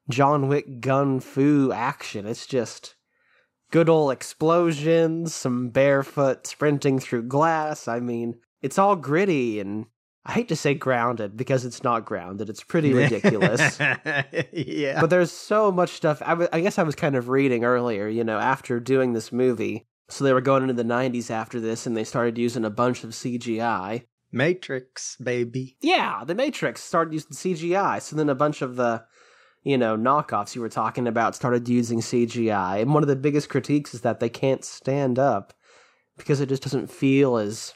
John 0.08 0.48
Wick 0.48 0.80
gun 0.80 1.20
fu 1.20 1.72
action. 1.72 2.26
It's 2.26 2.46
just 2.46 2.94
good 3.70 3.88
old 3.88 4.12
explosions, 4.12 5.34
some 5.34 5.70
barefoot 5.70 6.46
sprinting 6.46 6.98
through 7.00 7.24
glass. 7.24 7.88
I 7.88 8.00
mean, 8.00 8.36
it's 8.62 8.78
all 8.78 8.96
gritty 8.96 9.58
and 9.60 9.86
I 10.24 10.32
hate 10.32 10.48
to 10.48 10.56
say 10.56 10.74
grounded 10.74 11.36
because 11.36 11.64
it's 11.64 11.84
not 11.84 12.04
grounded. 12.04 12.48
It's 12.48 12.62
pretty 12.64 12.92
ridiculous. 13.02 13.78
yeah. 14.52 15.00
but 15.00 15.10
there's 15.10 15.32
so 15.32 15.70
much 15.72 15.90
stuff. 15.90 16.22
I 16.24 16.34
wa- 16.34 16.48
I 16.52 16.60
guess 16.60 16.78
I 16.78 16.82
was 16.84 16.94
kind 16.94 17.16
of 17.16 17.28
reading 17.28 17.64
earlier, 17.64 18.08
you 18.08 18.24
know, 18.24 18.38
after 18.38 18.80
doing 18.80 19.12
this 19.12 19.32
movie. 19.32 19.86
So 20.08 20.22
they 20.24 20.32
were 20.32 20.40
going 20.40 20.62
into 20.62 20.74
the 20.74 20.84
90s 20.84 21.30
after 21.30 21.58
this 21.60 21.86
and 21.86 21.96
they 21.96 22.04
started 22.04 22.38
using 22.38 22.64
a 22.64 22.70
bunch 22.70 23.02
of 23.04 23.10
CGI. 23.10 24.04
Matrix, 24.32 25.16
baby. 25.16 25.76
Yeah, 25.80 26.22
The 26.24 26.34
Matrix 26.34 26.82
started 26.82 27.14
using 27.14 27.32
CGI. 27.32 28.00
So 28.02 28.16
then 28.16 28.28
a 28.28 28.34
bunch 28.34 28.62
of 28.62 28.76
the, 28.76 29.04
you 29.66 29.76
know, 29.76 29.96
knockoffs 29.96 30.54
you 30.54 30.60
were 30.60 30.68
talking 30.68 31.08
about 31.08 31.34
started 31.34 31.68
using 31.68 31.98
CGI. 31.98 32.80
And 32.80 32.94
one 32.94 33.02
of 33.02 33.08
the 33.08 33.16
biggest 33.16 33.48
critiques 33.48 33.94
is 33.94 34.02
that 34.02 34.20
they 34.20 34.28
can't 34.28 34.64
stand 34.64 35.18
up 35.18 35.52
because 36.16 36.40
it 36.40 36.48
just 36.48 36.62
doesn't 36.62 36.88
feel 36.88 37.36
as 37.36 37.74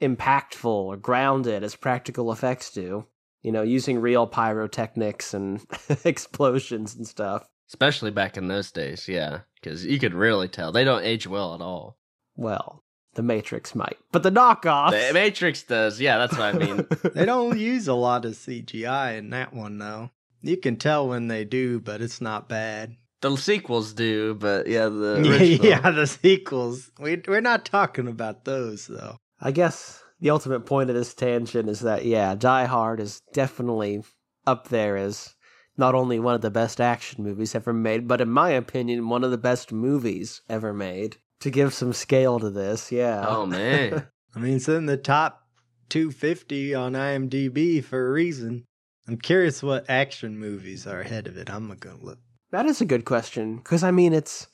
impactful 0.00 0.66
or 0.66 0.96
grounded 0.96 1.64
as 1.64 1.74
practical 1.74 2.30
effects 2.30 2.70
do. 2.70 3.04
You 3.42 3.50
know, 3.50 3.62
using 3.62 3.98
real 3.98 4.28
pyrotechnics 4.28 5.34
and 5.34 5.60
explosions 6.04 6.94
and 6.94 7.04
stuff. 7.04 7.48
Especially 7.66 8.12
back 8.12 8.36
in 8.36 8.46
those 8.46 8.70
days, 8.70 9.08
yeah. 9.08 9.40
Because 9.60 9.84
you 9.84 9.98
could 9.98 10.14
really 10.14 10.46
tell. 10.46 10.70
They 10.70 10.84
don't 10.84 11.04
age 11.04 11.26
well 11.26 11.52
at 11.52 11.60
all. 11.60 11.98
Well, 12.36 12.84
The 13.14 13.24
Matrix 13.24 13.74
might, 13.74 13.98
but 14.12 14.22
the 14.22 14.30
knockoffs. 14.30 14.92
The 14.92 15.12
Matrix 15.14 15.64
does, 15.64 16.00
yeah, 16.00 16.18
that's 16.18 16.38
what 16.38 16.54
I 16.54 16.58
mean. 16.58 16.86
They 17.12 17.24
don't 17.24 17.58
use 17.58 17.88
a 17.88 17.94
lot 17.94 18.24
of 18.24 18.34
CGI 18.34 19.18
in 19.18 19.30
that 19.30 19.52
one, 19.52 19.78
though. 19.78 20.12
You 20.42 20.56
can 20.56 20.76
tell 20.76 21.08
when 21.08 21.28
they 21.28 21.44
do, 21.44 21.80
but 21.80 22.00
it's 22.00 22.20
not 22.20 22.48
bad. 22.48 22.96
the 23.20 23.36
sequels 23.36 23.92
do, 23.92 24.34
but 24.34 24.66
yeah, 24.68 24.88
the 24.88 25.20
Yeah, 25.24 25.30
original. 25.32 25.66
yeah, 25.66 25.90
the 25.90 26.06
sequels. 26.06 26.90
We, 27.00 27.20
we're 27.26 27.40
not 27.40 27.64
talking 27.64 28.06
about 28.08 28.44
those, 28.44 28.86
though. 28.86 29.16
I 29.40 29.50
guess 29.50 30.02
the 30.20 30.30
ultimate 30.30 30.66
point 30.66 30.90
of 30.90 30.96
this 30.96 31.14
tangent 31.14 31.68
is 31.68 31.80
that 31.80 32.04
yeah, 32.04 32.34
Die 32.34 32.64
Hard 32.66 33.00
is 33.00 33.20
definitely 33.32 34.02
up 34.46 34.68
there 34.68 34.96
as 34.96 35.34
not 35.76 35.94
only 35.94 36.18
one 36.18 36.34
of 36.34 36.40
the 36.40 36.50
best 36.50 36.80
action 36.80 37.22
movies 37.24 37.54
ever 37.54 37.72
made, 37.72 38.08
but 38.08 38.20
in 38.20 38.30
my 38.30 38.50
opinion, 38.50 39.08
one 39.08 39.22
of 39.24 39.30
the 39.30 39.38
best 39.38 39.72
movies 39.72 40.40
ever 40.48 40.72
made. 40.74 41.16
To 41.42 41.50
give 41.50 41.72
some 41.72 41.92
scale 41.92 42.40
to 42.40 42.50
this, 42.50 42.90
yeah. 42.90 43.24
Oh 43.28 43.46
man. 43.46 44.06
I 44.34 44.38
mean, 44.40 44.56
it's 44.56 44.68
in 44.68 44.86
the 44.86 44.96
top 44.96 45.42
250 45.88 46.74
on 46.74 46.92
IMDb 46.94 47.82
for 47.82 48.08
a 48.08 48.12
reason. 48.12 48.64
I'm 49.08 49.16
curious 49.16 49.62
what 49.62 49.88
action 49.88 50.38
movies 50.38 50.86
are 50.86 51.00
ahead 51.00 51.26
of 51.26 51.38
it. 51.38 51.48
I'm 51.50 51.74
gonna 51.76 51.96
look. 52.02 52.18
that 52.50 52.66
is 52.66 52.80
a 52.82 52.84
good 52.86 53.06
question 53.06 53.56
because 53.56 53.82
I 53.82 53.90
mean 53.90 54.12
it's 54.12 54.48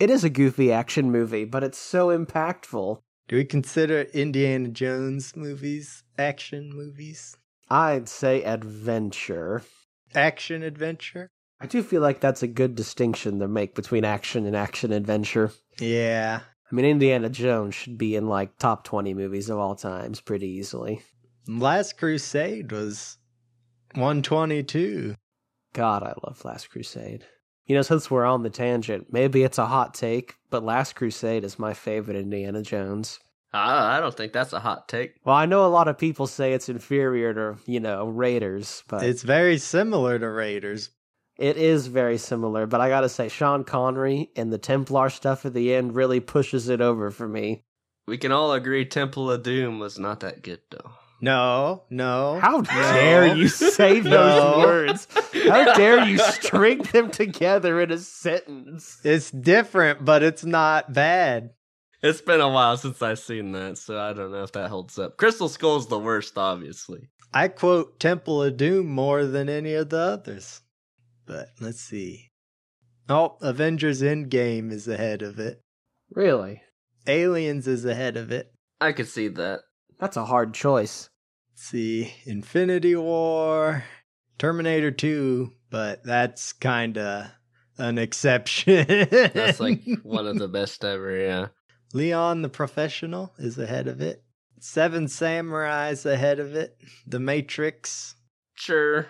it 0.00 0.08
is 0.08 0.24
a 0.24 0.30
goofy 0.30 0.72
action 0.72 1.10
movie, 1.12 1.44
but 1.44 1.62
it's 1.62 1.76
so 1.78 2.08
impactful. 2.16 3.00
Do 3.28 3.36
we 3.36 3.44
consider 3.44 4.02
Indiana 4.14 4.68
Jones 4.68 5.36
movies 5.36 6.04
action 6.16 6.70
movies? 6.74 7.36
I'd 7.68 8.08
say 8.08 8.42
adventure. 8.44 9.62
Action 10.14 10.62
adventure? 10.62 11.28
I 11.60 11.66
do 11.66 11.82
feel 11.82 12.00
like 12.00 12.20
that's 12.20 12.42
a 12.42 12.48
good 12.48 12.74
distinction 12.74 13.40
to 13.40 13.48
make 13.48 13.74
between 13.74 14.04
action 14.06 14.46
and 14.46 14.56
action 14.56 14.90
adventure. 14.92 15.52
Yeah. 15.78 16.40
I 16.70 16.74
mean, 16.74 16.86
Indiana 16.86 17.28
Jones 17.28 17.74
should 17.74 17.98
be 17.98 18.16
in 18.16 18.26
like 18.26 18.56
top 18.58 18.84
20 18.84 19.12
movies 19.12 19.50
of 19.50 19.58
all 19.58 19.74
times 19.74 20.22
pretty 20.22 20.48
easily. 20.48 21.02
Last 21.46 21.98
Crusade 21.98 22.72
was 22.72 23.17
122. 23.94 25.14
God, 25.72 26.02
I 26.02 26.14
love 26.26 26.44
Last 26.44 26.70
Crusade. 26.70 27.24
You 27.66 27.74
know, 27.76 27.82
since 27.82 28.10
we're 28.10 28.24
on 28.24 28.42
the 28.42 28.50
tangent, 28.50 29.08
maybe 29.12 29.42
it's 29.42 29.58
a 29.58 29.66
hot 29.66 29.92
take, 29.94 30.34
but 30.50 30.64
Last 30.64 30.94
Crusade 30.96 31.44
is 31.44 31.58
my 31.58 31.74
favorite 31.74 32.16
Indiana 32.16 32.62
Jones. 32.62 33.18
I, 33.52 33.96
I 33.96 34.00
don't 34.00 34.14
think 34.16 34.32
that's 34.32 34.52
a 34.52 34.60
hot 34.60 34.88
take. 34.88 35.14
Well, 35.24 35.36
I 35.36 35.46
know 35.46 35.66
a 35.66 35.68
lot 35.68 35.88
of 35.88 35.98
people 35.98 36.26
say 36.26 36.52
it's 36.52 36.68
inferior 36.68 37.34
to, 37.34 37.56
you 37.66 37.80
know, 37.80 38.06
Raiders, 38.08 38.82
but 38.88 39.02
It's 39.04 39.22
very 39.22 39.58
similar 39.58 40.18
to 40.18 40.28
Raiders. 40.30 40.90
it 41.38 41.56
is 41.56 41.86
very 41.86 42.18
similar. 42.18 42.66
But 42.66 42.80
I 42.80 42.88
gotta 42.88 43.08
say, 43.08 43.28
Sean 43.28 43.64
Connery 43.64 44.30
and 44.36 44.52
the 44.52 44.58
Templar 44.58 45.10
stuff 45.10 45.44
at 45.46 45.54
the 45.54 45.74
end 45.74 45.94
really 45.94 46.20
pushes 46.20 46.68
it 46.68 46.80
over 46.80 47.10
for 47.10 47.28
me. 47.28 47.64
We 48.06 48.16
can 48.18 48.32
all 48.32 48.52
agree 48.54 48.86
Temple 48.86 49.30
of 49.30 49.42
Doom 49.42 49.78
was 49.78 49.98
not 49.98 50.20
that 50.20 50.42
good, 50.42 50.60
though. 50.70 50.92
No, 51.20 51.84
no. 51.90 52.38
How 52.40 52.58
no. 52.58 52.62
dare 52.62 53.34
you 53.34 53.48
say 53.48 54.00
those 54.00 54.12
No. 54.12 54.58
words? 54.58 55.08
How 55.48 55.74
dare 55.76 56.04
you 56.06 56.18
string 56.18 56.78
them 56.92 57.10
together 57.10 57.80
in 57.80 57.90
a 57.90 57.98
sentence? 57.98 59.00
It's 59.04 59.30
different, 59.30 60.04
but 60.04 60.22
it's 60.22 60.44
not 60.44 60.92
bad. 60.92 61.50
It's 62.02 62.20
been 62.20 62.40
a 62.40 62.48
while 62.48 62.76
since 62.76 63.02
I've 63.02 63.18
seen 63.18 63.50
that, 63.52 63.78
so 63.78 63.98
I 63.98 64.12
don't 64.12 64.30
know 64.30 64.44
if 64.44 64.52
that 64.52 64.68
holds 64.70 64.98
up. 64.98 65.16
Crystal 65.16 65.48
Skull's 65.48 65.88
the 65.88 65.98
worst, 65.98 66.38
obviously. 66.38 67.08
I 67.34 67.48
quote 67.48 67.98
Temple 67.98 68.42
of 68.44 68.56
Doom 68.56 68.86
more 68.86 69.24
than 69.24 69.48
any 69.48 69.74
of 69.74 69.90
the 69.90 69.98
others. 69.98 70.60
But 71.26 71.48
let's 71.60 71.80
see. 71.80 72.30
Oh, 73.08 73.36
Avengers 73.40 74.00
Endgame 74.02 74.70
is 74.70 74.86
ahead 74.86 75.22
of 75.22 75.40
it. 75.40 75.60
Really? 76.12 76.62
Aliens 77.06 77.66
is 77.66 77.84
ahead 77.84 78.16
of 78.16 78.30
it. 78.30 78.52
I 78.80 78.92
could 78.92 79.08
see 79.08 79.28
that. 79.28 79.60
That's 79.98 80.16
a 80.16 80.24
hard 80.24 80.54
choice. 80.54 81.10
Let's 81.52 81.64
see. 81.64 82.12
Infinity 82.24 82.94
War, 82.94 83.84
Terminator 84.38 84.90
2, 84.90 85.52
but 85.70 86.04
that's 86.04 86.52
kind 86.52 86.96
of 86.96 87.26
an 87.78 87.98
exception. 87.98 88.86
That's 88.88 89.60
like 89.60 89.82
one 90.02 90.26
of 90.26 90.38
the 90.38 90.48
best 90.48 90.84
ever, 90.84 91.16
yeah. 91.16 91.46
Leon 91.92 92.42
the 92.42 92.48
Professional 92.48 93.32
is 93.38 93.58
ahead 93.58 93.88
of 93.88 94.00
it. 94.00 94.22
Seven 94.60 95.06
Samurai's 95.06 96.04
ahead 96.04 96.38
of 96.38 96.54
it. 96.54 96.76
The 97.06 97.20
Matrix. 97.20 98.14
Sure. 98.54 99.06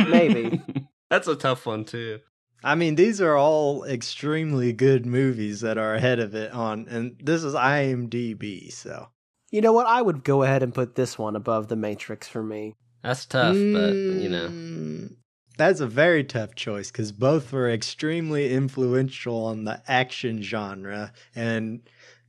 Maybe. 0.00 0.62
That's 1.10 1.28
a 1.28 1.36
tough 1.36 1.66
one, 1.66 1.84
too. 1.84 2.20
I 2.62 2.74
mean, 2.74 2.96
these 2.96 3.20
are 3.20 3.36
all 3.36 3.84
extremely 3.84 4.72
good 4.72 5.06
movies 5.06 5.60
that 5.60 5.78
are 5.78 5.94
ahead 5.94 6.18
of 6.18 6.34
it 6.34 6.52
on, 6.52 6.86
and 6.88 7.16
this 7.22 7.44
is 7.44 7.54
IMDb, 7.54 8.72
so. 8.72 9.08
You 9.50 9.60
know 9.60 9.72
what? 9.72 9.86
I 9.86 10.02
would 10.02 10.24
go 10.24 10.42
ahead 10.42 10.62
and 10.62 10.74
put 10.74 10.94
this 10.94 11.18
one 11.18 11.36
above 11.36 11.68
The 11.68 11.76
Matrix 11.76 12.28
for 12.28 12.42
me. 12.42 12.74
That's 13.02 13.24
tough, 13.24 13.54
but, 13.54 13.94
you 13.94 14.28
know. 14.28 14.48
Mm, 14.48 15.16
That's 15.56 15.80
a 15.80 15.86
very 15.86 16.24
tough 16.24 16.54
choice 16.54 16.90
because 16.90 17.12
both 17.12 17.52
were 17.52 17.70
extremely 17.70 18.52
influential 18.52 19.46
on 19.46 19.64
the 19.64 19.82
action 19.88 20.42
genre. 20.42 21.12
And 21.34 21.80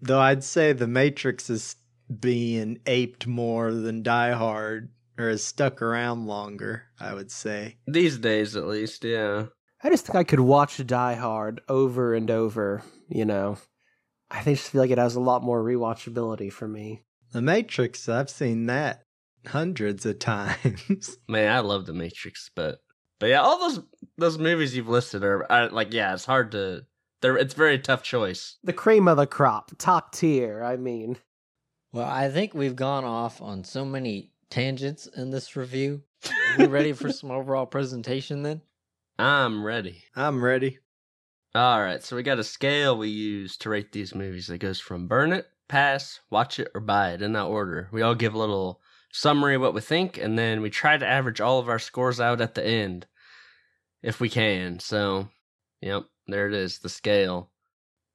though 0.01 0.19
I'd 0.19 0.43
say 0.43 0.73
The 0.73 0.87
Matrix 0.87 1.49
is 1.49 1.75
being 2.19 2.79
aped 2.85 3.27
more 3.27 3.71
than 3.73 4.03
Die 4.03 4.31
Hard, 4.31 4.91
or 5.17 5.29
has 5.29 5.43
stuck 5.43 5.81
around 5.81 6.27
longer, 6.27 6.83
I 6.99 7.13
would 7.13 7.31
say. 7.31 7.77
These 7.85 8.17
days, 8.19 8.55
at 8.55 8.65
least, 8.67 9.03
yeah. 9.03 9.47
I 9.83 9.89
just 9.89 10.05
think 10.05 10.15
I 10.15 10.23
could 10.23 10.39
watch 10.39 10.85
Die 10.85 11.13
Hard 11.15 11.61
over 11.67 12.13
and 12.13 12.31
over, 12.31 12.81
you 13.09 13.25
know. 13.25 13.57
I 14.31 14.41
think 14.41 14.57
just 14.57 14.69
feel 14.71 14.81
like 14.81 14.91
it 14.91 14.97
has 14.97 15.15
a 15.15 15.19
lot 15.19 15.43
more 15.43 15.63
rewatchability 15.63 16.51
for 16.51 16.67
me. 16.67 17.03
The 17.31 17.41
Matrix, 17.41 18.09
I've 18.09 18.29
seen 18.29 18.65
that 18.67 19.03
hundreds 19.45 20.05
of 20.05 20.19
times. 20.19 21.17
Man, 21.27 21.51
I 21.51 21.59
love 21.59 21.85
The 21.85 21.93
Matrix, 21.93 22.49
but 22.55 22.79
but 23.19 23.27
yeah, 23.27 23.41
all 23.41 23.59
those 23.59 23.83
those 24.17 24.37
movies 24.37 24.75
you've 24.75 24.87
listed 24.87 25.23
are, 25.23 25.49
are 25.51 25.69
like 25.69 25.93
yeah, 25.93 26.13
it's 26.13 26.25
hard 26.25 26.51
to. 26.53 26.85
They're 27.21 27.37
it's 27.37 27.53
a 27.53 27.57
very 27.57 27.77
tough 27.79 28.01
choice. 28.01 28.57
The 28.63 28.73
cream 28.73 29.07
of 29.07 29.17
the 29.17 29.27
crop, 29.27 29.71
top 29.77 30.13
tier, 30.13 30.63
I 30.63 30.77
mean. 30.77 31.17
Well, 31.91 32.07
I 32.07 32.29
think 32.29 32.53
we've 32.53 32.75
gone 32.75 33.03
off 33.03 33.41
on 33.41 33.63
so 33.63 33.83
many 33.83 34.31
tangents 34.49 35.07
in 35.07 35.31
this 35.31 35.55
review. 35.55 36.03
Are 36.25 36.57
we 36.59 36.67
ready 36.67 36.93
for 36.93 37.11
some 37.11 37.31
overall 37.31 37.65
presentation 37.65 38.43
then? 38.43 38.61
I'm 39.17 39.65
ready. 39.65 40.03
I'm 40.15 40.43
ready. 40.43 40.79
All 41.55 41.81
right, 41.81 42.03
so 42.03 42.15
we 42.15 42.23
got 42.23 42.39
a 42.39 42.43
scale 42.43 42.95
we 42.97 43.09
use 43.09 43.57
to 43.57 43.69
rate 43.69 43.91
these 43.91 44.13
movies 44.13 44.47
that 44.47 44.59
goes 44.59 44.79
from 44.79 45.07
burn 45.07 45.33
it, 45.33 45.47
pass, 45.69 46.19
watch 46.29 46.59
it, 46.59 46.69
or 46.75 46.81
buy 46.81 47.13
it 47.13 47.21
in 47.21 47.33
that 47.33 47.45
order. 47.45 47.87
We 47.91 48.01
all 48.01 48.15
give 48.15 48.33
a 48.33 48.39
little 48.39 48.81
summary 49.11 49.55
of 49.55 49.61
what 49.61 49.73
we 49.73 49.81
think, 49.81 50.17
and 50.17 50.37
then 50.37 50.61
we 50.61 50.69
try 50.69 50.97
to 50.97 51.07
average 51.07 51.39
all 51.39 51.59
of 51.59 51.69
our 51.69 51.79
scores 51.79 52.19
out 52.19 52.41
at 52.41 52.55
the 52.55 52.65
end 52.65 53.07
if 54.03 54.19
we 54.19 54.29
can. 54.29 54.79
So, 54.79 55.29
yep, 55.81 56.03
there 56.27 56.47
it 56.47 56.53
is, 56.53 56.79
the 56.79 56.89
scale. 56.89 57.49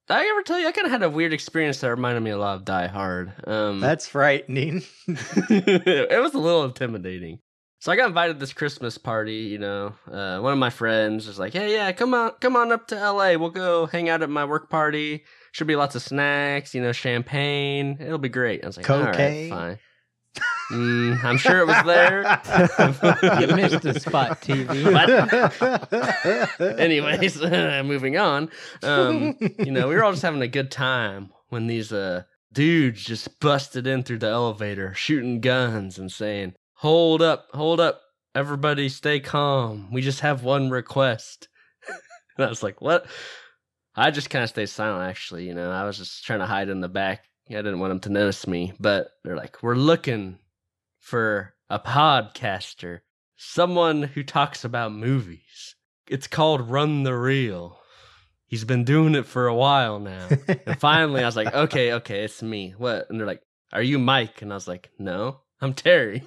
Did 0.07 0.15
I 0.15 0.27
ever 0.27 0.43
tell 0.43 0.59
you 0.59 0.69
I 0.69 0.73
kind 0.73 0.87
of 0.87 0.93
had 0.93 1.03
a 1.03 1.09
weird 1.09 1.33
experience 1.33 1.81
that 1.81 1.89
reminded 1.89 2.23
me 2.23 2.31
a 2.31 2.39
lot 2.39 2.57
of 2.57 2.65
Die 2.67 2.87
Hard? 2.89 3.33
Um, 3.47 3.81
That's 3.81 4.07
frightening. 4.07 4.83
it 5.07 6.21
was 6.21 6.35
a 6.35 6.39
little 6.39 6.65
intimidating. 6.65 7.39
So 7.81 7.93
I 7.93 7.97
got 7.97 8.09
invited 8.09 8.35
to 8.35 8.39
this 8.39 8.55
Christmas 8.55 8.97
party, 8.97 9.35
you 9.35 9.59
know. 9.59 9.95
Uh, 10.11 10.41
one 10.41 10.55
of 10.55 10.59
my 10.59 10.71
friends 10.71 11.27
was 11.27 11.39
like, 11.39 11.53
"Hey, 11.53 11.75
yeah, 11.75 11.93
come 11.93 12.15
on, 12.15 12.33
come 12.41 12.57
on 12.57 12.73
up 12.73 12.87
to 12.89 12.95
LA. 12.95 13.37
We'll 13.37 13.51
go 13.51 13.85
hang 13.85 14.09
out 14.09 14.23
at 14.23 14.31
my 14.31 14.47
work 14.47 14.71
party. 14.71 15.25
Should 15.55 15.69
be 15.69 15.77
lots 15.77 15.95
of 15.95 16.03
snacks, 16.03 16.75
you 16.75 16.83
know, 16.83 16.91
champagne. 16.91 17.97
It'll 18.01 18.19
be 18.19 18.29
great." 18.29 18.65
I 18.65 18.67
was 18.67 18.77
like, 18.77 18.87
Cocaine? 18.87 19.53
"All 19.53 19.59
right, 19.59 19.79
fine." 19.79 19.79
Mm, 20.73 21.23
I'm 21.23 21.37
sure 21.37 21.61
it 21.61 21.67
was 21.69 21.85
there. 21.85 22.23
You 23.41 23.55
missed 23.55 23.83
the 23.83 24.01
spot, 24.01 24.41
TV. 24.41 24.69
Anyways, 26.79 27.41
moving 27.87 28.17
on. 28.17 28.51
Um, 28.83 29.37
you 29.41 29.71
know, 29.71 29.87
we 29.87 29.95
were 29.95 30.03
all 30.03 30.11
just 30.11 30.23
having 30.23 30.43
a 30.43 30.49
good 30.49 30.73
time 30.73 31.31
when 31.51 31.69
these 31.69 31.93
uh 31.93 32.25
dudes 32.53 33.05
just 33.05 33.39
busted 33.39 33.87
in 33.87 34.03
through 34.03 34.19
the 34.19 34.27
elevator, 34.29 34.93
shooting 34.95 35.41
guns 35.41 35.99
and 35.99 36.11
saying, 36.11 36.55
"Hold 36.79 37.23
up, 37.23 37.47
hold 37.53 37.79
up, 37.79 38.01
everybody, 38.35 38.89
stay 38.89 39.21
calm. 39.21 39.93
We 39.93 40.01
just 40.01 40.21
have 40.21 40.43
one 40.43 40.71
request." 40.71 41.47
and 42.37 42.45
I 42.45 42.49
was 42.49 42.63
like, 42.65 42.81
"What?" 42.81 43.07
I 43.97 44.11
just 44.11 44.31
kind 44.31 44.43
of 44.43 44.51
stayed 44.51 44.69
silent. 44.69 45.09
Actually, 45.09 45.47
you 45.47 45.55
know, 45.55 45.71
I 45.71 45.85
was 45.85 45.99
just 45.99 46.25
trying 46.25 46.41
to 46.41 46.47
hide 46.47 46.69
in 46.69 46.81
the 46.81 46.89
back. 46.89 47.25
I 47.49 47.55
didn't 47.55 47.79
want 47.79 47.91
them 47.91 48.01
to 48.01 48.11
notice 48.11 48.47
me. 48.47 48.73
But 48.81 49.11
they're 49.23 49.37
like, 49.37 49.63
"We're 49.63 49.77
looking 49.77 50.39
for 50.99 51.55
a 51.69 51.79
podcaster, 51.79 53.01
someone 53.37 54.03
who 54.03 54.23
talks 54.23 54.65
about 54.65 54.93
movies." 54.93 55.77
It's 56.09 56.27
called 56.27 56.69
Run 56.69 57.03
the 57.03 57.15
Reel. 57.15 57.79
He's 58.47 58.65
been 58.65 58.85
doing 58.85 59.15
it 59.15 59.27
for 59.27 59.47
a 59.47 59.55
while 59.55 59.99
now. 59.99 60.29
and 60.67 60.79
finally, 60.79 61.23
I 61.23 61.27
was 61.27 61.37
like, 61.37 61.53
okay, 61.53 61.95
okay, 61.95 62.25
it's 62.25 62.43
me. 62.43 62.75
What? 62.77 63.07
And 63.09 63.19
they're 63.19 63.27
like, 63.27 63.43
are 63.73 63.83
you 63.83 63.99
Mike? 63.99 64.43
And 64.43 64.53
I 64.53 64.55
was 64.55 64.69
like, 64.69 64.91
no, 64.99 65.41
I'm 65.61 65.75
Terry. 65.75 66.23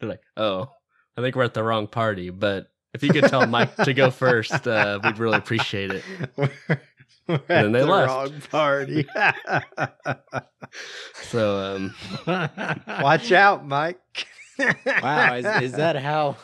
They're 0.00 0.08
like, 0.08 0.22
oh, 0.36 0.70
I 1.16 1.20
think 1.20 1.36
we're 1.36 1.44
at 1.44 1.54
the 1.54 1.62
wrong 1.62 1.86
party. 1.86 2.30
But 2.30 2.66
if 2.94 3.02
you 3.02 3.10
could 3.10 3.24
tell 3.24 3.46
Mike 3.46 3.74
to 3.76 3.92
go 3.92 4.10
first, 4.10 4.66
uh, 4.66 4.98
we'd 5.04 5.18
really 5.18 5.36
appreciate 5.38 5.90
it. 5.90 6.04
We're, 6.36 6.50
we're 7.28 7.38
then 7.48 7.72
they 7.72 7.80
the 7.80 7.86
left. 7.86 8.08
wrong 8.10 8.40
party. 8.50 9.06
So, 11.22 11.76
um, 11.76 11.94
Watch 13.02 13.32
out, 13.32 13.66
Mike. 13.66 14.00
Wow, 15.02 15.34
is, 15.36 15.62
is 15.62 15.72
that 15.72 15.96
how 15.96 16.36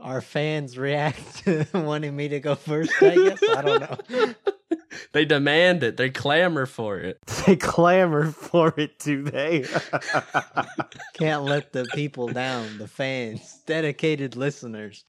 our 0.00 0.20
fans 0.20 0.76
react 0.76 1.44
to 1.44 1.64
wanting 1.74 2.14
me 2.14 2.28
to 2.28 2.40
go 2.40 2.54
first? 2.54 2.92
I 3.00 3.14
guess 3.14 3.38
I 3.42 3.62
don't 3.62 4.10
know. 4.10 4.34
they 5.12 5.24
demand 5.24 5.82
it. 5.82 5.96
They 5.96 6.10
clamor 6.10 6.66
for 6.66 6.98
it. 6.98 7.18
They 7.46 7.56
clamor 7.56 8.32
for 8.32 8.74
it, 8.76 8.98
do 8.98 9.22
they? 9.22 9.64
Can't 11.14 11.44
let 11.44 11.72
the 11.72 11.86
people 11.94 12.28
down, 12.28 12.78
the 12.78 12.88
fans, 12.88 13.60
dedicated 13.66 14.36
listeners. 14.36 15.04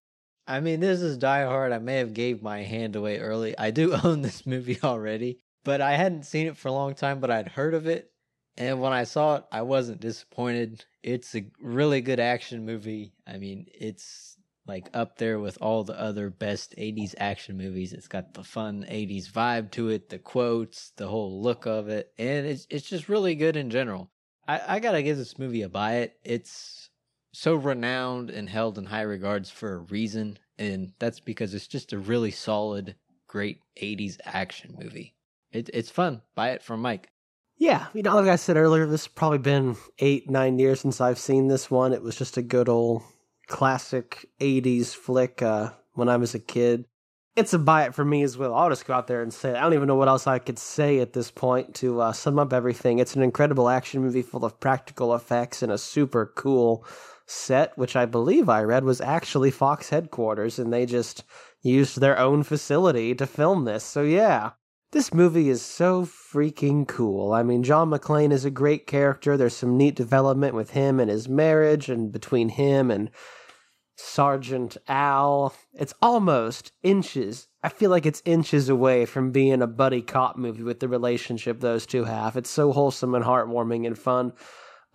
I 0.49 0.61
mean, 0.61 0.79
this 0.79 1.01
is 1.01 1.19
Die 1.19 1.43
Hard. 1.43 1.71
I 1.71 1.77
may 1.77 1.97
have 1.97 2.15
gave 2.15 2.41
my 2.41 2.63
hand 2.63 2.95
away 2.95 3.19
early. 3.19 3.55
I 3.55 3.69
do 3.69 3.93
own 4.03 4.23
this 4.23 4.47
movie 4.47 4.79
already, 4.83 5.37
but 5.63 5.79
I 5.79 5.93
hadn't 5.93 6.25
seen 6.25 6.47
it 6.47 6.57
for 6.57 6.69
a 6.69 6.73
long 6.73 6.95
time, 6.95 7.19
but 7.19 7.29
I'd 7.29 7.49
heard 7.49 7.75
of 7.75 7.85
it. 7.85 8.11
And 8.57 8.81
when 8.81 8.91
I 8.91 9.03
saw 9.03 9.35
it, 9.35 9.43
I 9.51 9.61
wasn't 9.61 10.01
disappointed. 10.01 10.83
It's 11.03 11.35
a 11.35 11.45
really 11.61 12.01
good 12.01 12.19
action 12.19 12.65
movie. 12.65 13.13
I 13.27 13.37
mean, 13.37 13.67
it's 13.73 14.37
like 14.65 14.89
up 14.91 15.19
there 15.19 15.39
with 15.39 15.59
all 15.61 15.83
the 15.83 15.99
other 15.99 16.31
best 16.31 16.75
80s 16.75 17.13
action 17.19 17.55
movies. 17.55 17.93
It's 17.93 18.07
got 18.07 18.33
the 18.33 18.43
fun 18.43 18.87
80s 18.89 19.31
vibe 19.31 19.69
to 19.71 19.89
it, 19.89 20.09
the 20.09 20.17
quotes, 20.17 20.91
the 20.97 21.07
whole 21.07 21.43
look 21.43 21.67
of 21.67 21.89
it, 21.89 22.11
and 22.17 22.47
it's 22.47 22.67
it's 22.69 22.89
just 22.89 23.07
really 23.07 23.35
good 23.35 23.55
in 23.55 23.69
general. 23.69 24.11
I, 24.47 24.61
I 24.67 24.79
gotta 24.79 25.03
give 25.03 25.17
this 25.17 25.37
movie 25.37 25.61
a 25.61 25.69
buy 25.69 25.97
it. 25.97 26.17
It's 26.23 26.88
so 27.31 27.55
renowned 27.55 28.29
and 28.29 28.49
held 28.49 28.77
in 28.77 28.85
high 28.85 29.01
regards 29.01 29.49
for 29.49 29.73
a 29.73 29.77
reason, 29.77 30.37
and 30.57 30.93
that's 30.99 31.19
because 31.19 31.53
it's 31.53 31.67
just 31.67 31.93
a 31.93 31.97
really 31.97 32.31
solid, 32.31 32.95
great 33.27 33.59
80s 33.81 34.17
action 34.25 34.75
movie. 34.79 35.13
It, 35.51 35.69
it's 35.73 35.89
fun. 35.89 36.21
Buy 36.35 36.49
it 36.51 36.63
from 36.63 36.81
Mike. 36.81 37.09
yeah, 37.57 37.87
you 37.93 38.03
know, 38.03 38.15
like 38.15 38.29
I 38.29 38.35
said 38.35 38.57
earlier, 38.57 38.85
this 38.85 39.03
has 39.03 39.07
probably 39.07 39.39
been 39.39 39.75
eight, 39.99 40.29
nine 40.29 40.59
years 40.59 40.79
since 40.79 41.01
I've 41.01 41.19
seen 41.19 41.47
this 41.47 41.69
one. 41.69 41.93
It 41.93 42.03
was 42.03 42.15
just 42.15 42.37
a 42.37 42.41
good 42.41 42.69
old 42.69 43.03
classic 43.47 44.29
80s 44.39 44.93
flick 44.93 45.41
uh, 45.41 45.71
when 45.93 46.07
I 46.09 46.17
was 46.17 46.35
a 46.35 46.39
kid. 46.39 46.85
It's 47.35 47.53
a 47.53 47.59
buy 47.59 47.85
it 47.85 47.95
for 47.95 48.03
me 48.03 48.23
as 48.23 48.37
well. 48.37 48.53
I'll 48.53 48.69
just 48.69 48.85
go 48.85 48.93
out 48.93 49.07
there 49.07 49.21
and 49.21 49.33
say 49.33 49.51
it. 49.51 49.55
I 49.55 49.61
don't 49.61 49.73
even 49.73 49.87
know 49.87 49.95
what 49.95 50.07
else 50.07 50.27
I 50.27 50.39
could 50.39 50.59
say 50.59 50.99
at 50.99 51.13
this 51.13 51.31
point 51.31 51.73
to 51.75 52.01
uh, 52.01 52.11
sum 52.11 52.37
up 52.37 52.51
everything. 52.53 52.99
It's 52.99 53.15
an 53.15 53.23
incredible 53.23 53.69
action 53.69 54.01
movie 54.01 54.21
full 54.21 54.43
of 54.43 54.59
practical 54.59 55.15
effects 55.15 55.61
and 55.61 55.71
a 55.71 55.77
super 55.77 56.31
cool 56.35 56.85
set, 57.29 57.77
which 57.77 57.95
I 57.95 58.05
believe 58.05 58.49
I 58.49 58.63
read 58.63 58.83
was 58.83 59.01
actually 59.01 59.51
Fox 59.51 59.89
headquarters, 59.89 60.59
and 60.59 60.73
they 60.73 60.85
just 60.85 61.23
used 61.61 61.99
their 61.99 62.17
own 62.17 62.43
facility 62.43 63.13
to 63.15 63.27
film 63.27 63.65
this. 63.65 63.83
So, 63.83 64.01
yeah, 64.01 64.51
this 64.91 65.13
movie 65.13 65.49
is 65.49 65.61
so 65.61 66.05
freaking 66.05 66.87
cool. 66.87 67.31
I 67.31 67.43
mean, 67.43 67.63
John 67.63 67.91
McClane 67.91 68.31
is 68.31 68.45
a 68.45 68.49
great 68.49 68.87
character. 68.87 69.37
There's 69.37 69.55
some 69.55 69.77
neat 69.77 69.95
development 69.95 70.55
with 70.55 70.71
him 70.71 70.99
and 70.99 71.09
his 71.09 71.29
marriage, 71.29 71.89
and 71.89 72.11
between 72.11 72.49
him 72.49 72.89
and 72.89 73.11
Sergeant 73.95 74.77
Al. 74.87 75.53
It's 75.73 75.93
almost 76.01 76.71
inches. 76.81 77.47
I 77.61 77.69
feel 77.69 77.91
like 77.91 78.05
it's 78.05 78.23
inches 78.25 78.69
away 78.69 79.05
from 79.05 79.31
being 79.31 79.61
a 79.61 79.67
buddy 79.67 80.01
cop 80.01 80.37
movie 80.37 80.63
with 80.63 80.79
the 80.79 80.87
relationship 80.87 81.59
those 81.59 81.85
two 81.85 82.05
have. 82.05 82.37
It's 82.37 82.49
so 82.49 82.71
wholesome 82.71 83.13
and 83.13 83.25
heartwarming 83.25 83.85
and 83.85 83.97
fun. 83.97 84.33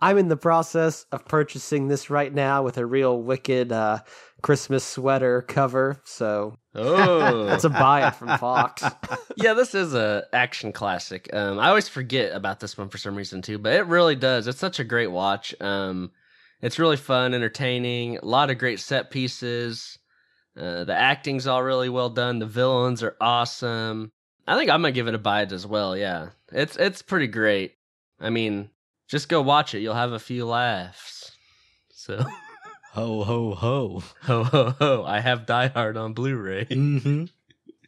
I'm 0.01 0.17
in 0.17 0.27
the 0.27 0.37
process 0.37 1.05
of 1.11 1.25
purchasing 1.25 1.87
this 1.87 2.09
right 2.09 2.33
now 2.33 2.63
with 2.63 2.77
a 2.77 2.85
real 2.85 3.21
wicked 3.21 3.71
uh, 3.71 3.99
Christmas 4.41 4.83
sweater 4.83 5.41
cover. 5.41 6.01
So 6.03 6.57
Oh, 6.75 7.45
that's 7.47 7.63
a 7.63 7.69
buy 7.69 8.07
it 8.07 8.15
from 8.15 8.37
Fox. 8.37 8.83
yeah, 9.37 9.53
this 9.53 9.73
is 9.73 9.93
a 9.93 10.25
action 10.33 10.73
classic. 10.73 11.29
Um, 11.33 11.57
I 11.57 11.69
always 11.69 11.87
forget 11.87 12.35
about 12.35 12.59
this 12.59 12.77
one 12.77 12.89
for 12.89 12.97
some 12.97 13.15
reason 13.15 13.41
too, 13.41 13.57
but 13.57 13.73
it 13.73 13.87
really 13.87 14.15
does. 14.15 14.47
It's 14.47 14.59
such 14.59 14.79
a 14.79 14.83
great 14.83 15.07
watch. 15.07 15.55
Um, 15.61 16.11
it's 16.61 16.79
really 16.79 16.97
fun, 16.97 17.33
entertaining. 17.33 18.17
A 18.17 18.25
lot 18.25 18.49
of 18.49 18.57
great 18.57 18.79
set 18.79 19.09
pieces. 19.09 19.97
Uh, 20.57 20.83
the 20.83 20.95
acting's 20.95 21.47
all 21.47 21.63
really 21.63 21.89
well 21.89 22.09
done. 22.09 22.39
The 22.39 22.45
villains 22.45 23.03
are 23.03 23.15
awesome. 23.21 24.11
I 24.47 24.57
think 24.57 24.69
I'm 24.69 24.81
gonna 24.81 24.91
give 24.91 25.07
it 25.07 25.15
a 25.15 25.19
buy 25.19 25.41
it 25.43 25.51
as 25.51 25.65
well. 25.65 25.97
Yeah, 25.97 26.29
it's 26.51 26.75
it's 26.75 27.01
pretty 27.01 27.27
great. 27.27 27.73
I 28.19 28.29
mean, 28.29 28.69
just 29.07 29.29
go 29.29 29.41
watch 29.41 29.73
it. 29.75 29.79
You'll 29.79 29.93
have 29.93 30.11
a 30.11 30.19
few 30.19 30.45
laughs. 30.45 31.31
So 31.89 32.23
Ho 32.93 33.23
ho 33.23 33.53
ho. 33.55 34.03
ho 34.21 34.43
ho 34.43 34.69
ho! 34.79 35.03
I 35.05 35.19
have 35.19 35.45
Die 35.45 35.67
Hard 35.67 35.97
on 35.97 36.13
Blu-ray. 36.13 36.63
hmm 36.65 37.25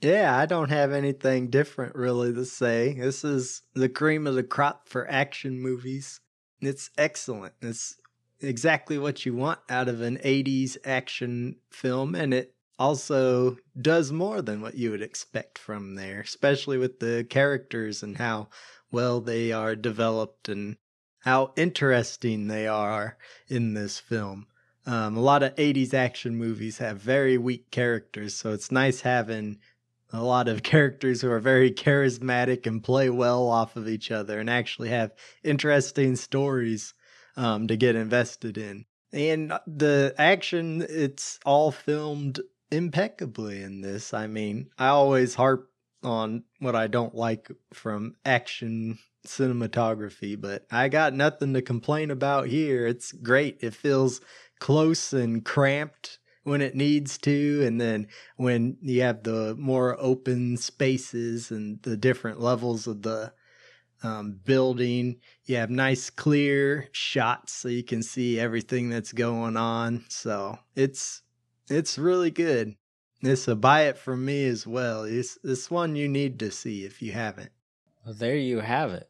Yeah, 0.02 0.38
I 0.38 0.46
don't 0.46 0.70
have 0.70 0.92
anything 0.92 1.50
different 1.50 1.96
really 1.96 2.34
to 2.34 2.44
say. 2.44 2.94
This 3.00 3.24
is 3.24 3.62
the 3.74 3.88
cream 3.88 4.28
of 4.28 4.36
the 4.36 4.44
crop 4.44 4.90
for 4.90 5.10
action 5.10 5.62
movies. 5.62 6.20
It's 6.60 6.90
excellent. 6.98 7.54
It's 7.62 7.96
exactly 8.42 8.98
what 8.98 9.26
you 9.26 9.34
want 9.34 9.60
out 9.70 9.88
of 9.88 10.02
an 10.02 10.18
80s 10.18 10.76
action 10.84 11.56
film, 11.72 12.14
and 12.14 12.34
it 12.34 12.54
also 12.78 13.56
does 13.82 14.12
more 14.12 14.42
than 14.42 14.62
what 14.62 14.76
you 14.76 14.92
would 14.92 15.02
expect 15.02 15.58
from 15.58 15.96
there, 15.96 16.20
especially 16.20 16.78
with 16.78 17.00
the 17.00 17.26
characters 17.30 18.04
and 18.04 18.18
how 18.18 18.50
well 18.92 19.22
they 19.22 19.54
are 19.54 19.76
developed 19.76 20.50
and 20.50 20.76
how 21.20 21.54
interesting 21.56 22.48
they 22.48 22.68
are 22.68 23.18
in 23.48 23.74
this 23.74 24.00
film. 24.00 24.48
Um, 24.86 25.18
a 25.18 25.22
lot 25.22 25.44
of 25.44 25.56
80s 25.56 25.94
action 25.94 26.38
movies 26.38 26.78
have 26.78 26.98
very 26.98 27.38
weak 27.38 27.72
characters, 27.72 28.34
so 28.36 28.54
it's 28.54 28.72
nice 28.72 29.02
having 29.02 29.60
a 30.12 30.24
lot 30.24 30.48
of 30.48 30.64
characters 30.64 31.22
who 31.22 31.30
are 31.30 31.40
very 31.40 31.72
charismatic 31.72 32.66
and 32.66 32.84
play 32.84 33.10
well 33.10 33.48
off 33.48 33.76
of 33.76 33.88
each 33.88 34.12
other 34.12 34.40
and 34.40 34.50
actually 34.50 34.90
have 34.90 35.12
interesting 35.44 36.16
stories 36.16 36.94
um, 37.36 37.68
to 37.68 37.76
get 37.76 37.96
invested 37.96 38.58
in. 38.58 38.86
And 39.12 39.54
the 39.66 40.14
action, 40.18 40.86
it's 40.88 41.40
all 41.46 41.72
filmed 41.72 42.40
impeccably 42.72 43.62
in 43.62 43.82
this. 43.82 44.14
I 44.14 44.28
mean, 44.28 44.70
I 44.78 44.88
always 44.88 45.36
harp 45.36 45.70
on 46.04 46.44
what 46.60 46.76
I 46.76 46.88
don't 46.88 47.16
like 47.16 47.50
from 47.74 48.16
action 48.26 49.00
cinematography, 49.26 50.40
but 50.40 50.66
I 50.72 50.90
got 50.90 51.14
nothing 51.14 51.54
to 51.54 51.62
complain 51.62 52.12
about 52.12 52.48
here. 52.48 52.88
It's 52.88 53.12
great. 53.12 53.58
It 53.62 53.74
feels 53.74 54.22
close 54.60 55.14
and 55.14 55.44
cramped 55.44 56.20
when 56.44 56.62
it 56.62 56.76
needs 56.76 57.18
to 57.18 57.64
and 57.66 57.80
then 57.80 58.08
when 58.38 58.78
you 58.82 59.02
have 59.02 59.24
the 59.24 59.54
more 59.56 59.98
open 60.00 60.56
spaces 60.58 61.52
and 61.52 61.82
the 61.82 61.98
different 61.98 62.40
levels 62.40 62.88
of 62.88 63.02
the 63.02 63.34
um, 64.04 64.40
building. 64.46 65.18
You 65.46 65.58
have 65.58 65.70
nice 65.70 66.10
clear 66.10 66.88
shots 66.92 67.54
so 67.54 67.68
you 67.68 67.84
can 67.84 68.04
see 68.04 68.40
everything 68.40 68.90
that's 68.90 69.12
going 69.12 69.58
on. 69.58 70.06
So 70.10 70.60
it's 70.76 71.22
it's 71.70 71.98
really 71.98 72.32
good. 72.32 72.76
It's 73.22 73.48
a 73.48 73.56
buy 73.56 73.84
it 73.84 73.98
from 73.98 74.24
me 74.24 74.46
as 74.46 74.68
well. 74.68 75.04
It's 75.04 75.38
this 75.44 75.72
one 75.72 75.96
you 75.96 76.08
need 76.08 76.40
to 76.40 76.52
see 76.52 76.86
if 76.86 77.02
you 77.02 77.12
haven't 77.12 77.52
Well, 78.08 78.16
there 78.16 78.38
you 78.38 78.62
have 78.62 78.94
it. 78.94 79.10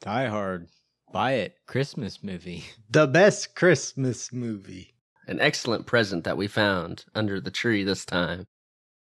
Die 0.00 0.26
Hard. 0.26 0.68
Buy 1.12 1.32
it. 1.32 1.56
Christmas 1.66 2.22
movie. 2.22 2.64
the 2.90 3.06
best 3.06 3.54
christmas 3.54 4.32
movie 4.32 4.94
an 5.26 5.38
excellent 5.38 5.84
present 5.84 6.24
that 6.24 6.38
we 6.38 6.48
found 6.48 7.04
under 7.14 7.42
the 7.42 7.50
tree 7.50 7.84
this 7.84 8.06
time. 8.06 8.46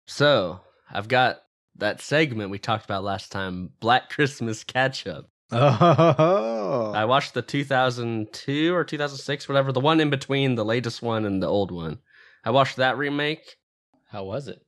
So, 0.08 0.62
I've 0.90 1.08
got 1.08 1.42
that 1.76 2.02
segment 2.02 2.50
we 2.50 2.58
talked 2.58 2.86
about 2.86 3.04
last 3.04 3.32
time, 3.32 3.70
Black 3.80 4.10
Christmas 4.10 4.64
Catch 4.64 5.06
Up. 5.06 5.30
oh 5.52 6.92
I 6.96 7.06
watched 7.06 7.36
the 7.36 7.44
2002 7.44 8.74
or 8.74 8.84
2006, 8.84 9.48
whatever, 9.48 9.72
the 9.72 9.80
one 9.80 10.00
in 10.00 10.10
between 10.10 10.56
the 10.56 10.66
latest 10.66 11.04
one 11.04 11.26
and 11.26 11.42
the 11.42 11.48
old 11.48 11.70
one. 11.70 12.00
I 12.44 12.50
watched 12.50 12.78
that 12.78 12.98
remake. 12.98 13.58
How 14.08 14.24
was 14.24 14.48
it? 14.48 14.60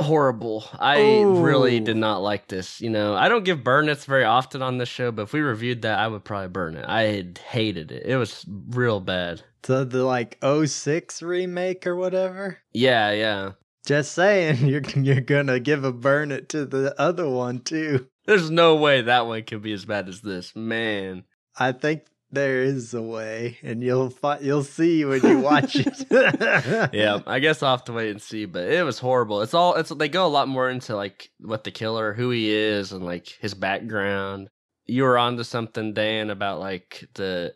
Horrible. 0.00 0.64
I 0.78 1.00
Ooh. 1.20 1.42
really 1.42 1.80
did 1.80 1.96
not 1.96 2.22
like 2.22 2.48
this. 2.48 2.80
You 2.80 2.90
know, 2.90 3.14
I 3.14 3.28
don't 3.28 3.44
give 3.44 3.62
burnets 3.64 4.04
very 4.04 4.24
often 4.24 4.62
on 4.62 4.78
this 4.78 4.88
show, 4.88 5.10
but 5.12 5.22
if 5.22 5.32
we 5.32 5.40
reviewed 5.40 5.82
that, 5.82 5.98
I 5.98 6.08
would 6.08 6.24
probably 6.24 6.48
burn 6.48 6.76
it. 6.76 6.84
I 6.88 7.02
had 7.02 7.38
hated 7.38 7.92
it. 7.92 8.06
It 8.06 8.16
was 8.16 8.44
real 8.68 9.00
bad. 9.00 9.42
the, 9.62 9.84
the 9.84 10.04
like 10.04 10.38
06 10.42 11.22
remake 11.22 11.86
or 11.86 11.96
whatever 11.96 12.58
Yeah, 12.72 13.12
yeah. 13.12 13.52
Just 13.86 14.12
saying, 14.12 14.66
you're 14.66 14.82
you're 14.96 15.20
gonna 15.22 15.58
give 15.60 15.84
a 15.84 15.92
burn 15.92 16.32
it 16.32 16.48
to 16.50 16.66
the 16.66 16.94
other 17.00 17.28
one 17.28 17.60
too. 17.60 18.08
There's 18.26 18.50
no 18.50 18.76
way 18.76 19.02
that 19.02 19.26
one 19.26 19.42
can 19.44 19.60
be 19.60 19.72
as 19.72 19.84
bad 19.84 20.08
as 20.08 20.20
this, 20.20 20.54
man. 20.54 21.24
I 21.58 21.72
think 21.72 22.02
there 22.32 22.62
is 22.62 22.94
a 22.94 23.02
way, 23.02 23.58
and 23.62 23.82
you'll 23.82 24.10
fi- 24.10 24.38
you'll 24.40 24.64
see 24.64 25.04
when 25.04 25.22
you 25.22 25.40
watch 25.40 25.76
it. 25.76 26.06
yeah, 26.92 27.20
I 27.26 27.38
guess 27.40 27.62
I'll 27.62 27.76
have 27.76 27.84
to 27.84 27.92
wait 27.92 28.10
and 28.10 28.22
see. 28.22 28.44
But 28.44 28.68
it 28.68 28.84
was 28.84 28.98
horrible. 28.98 29.42
It's 29.42 29.54
all 29.54 29.74
it's 29.74 29.90
they 29.90 30.08
go 30.08 30.26
a 30.26 30.28
lot 30.28 30.48
more 30.48 30.70
into 30.70 30.94
like 30.94 31.30
what 31.40 31.64
the 31.64 31.70
killer, 31.70 32.12
who 32.12 32.30
he 32.30 32.50
is, 32.50 32.92
and 32.92 33.04
like 33.04 33.28
his 33.40 33.54
background. 33.54 34.48
You 34.86 35.04
were 35.04 35.18
onto 35.18 35.44
something, 35.44 35.94
Dan, 35.94 36.30
about 36.30 36.60
like 36.60 37.08
the 37.14 37.54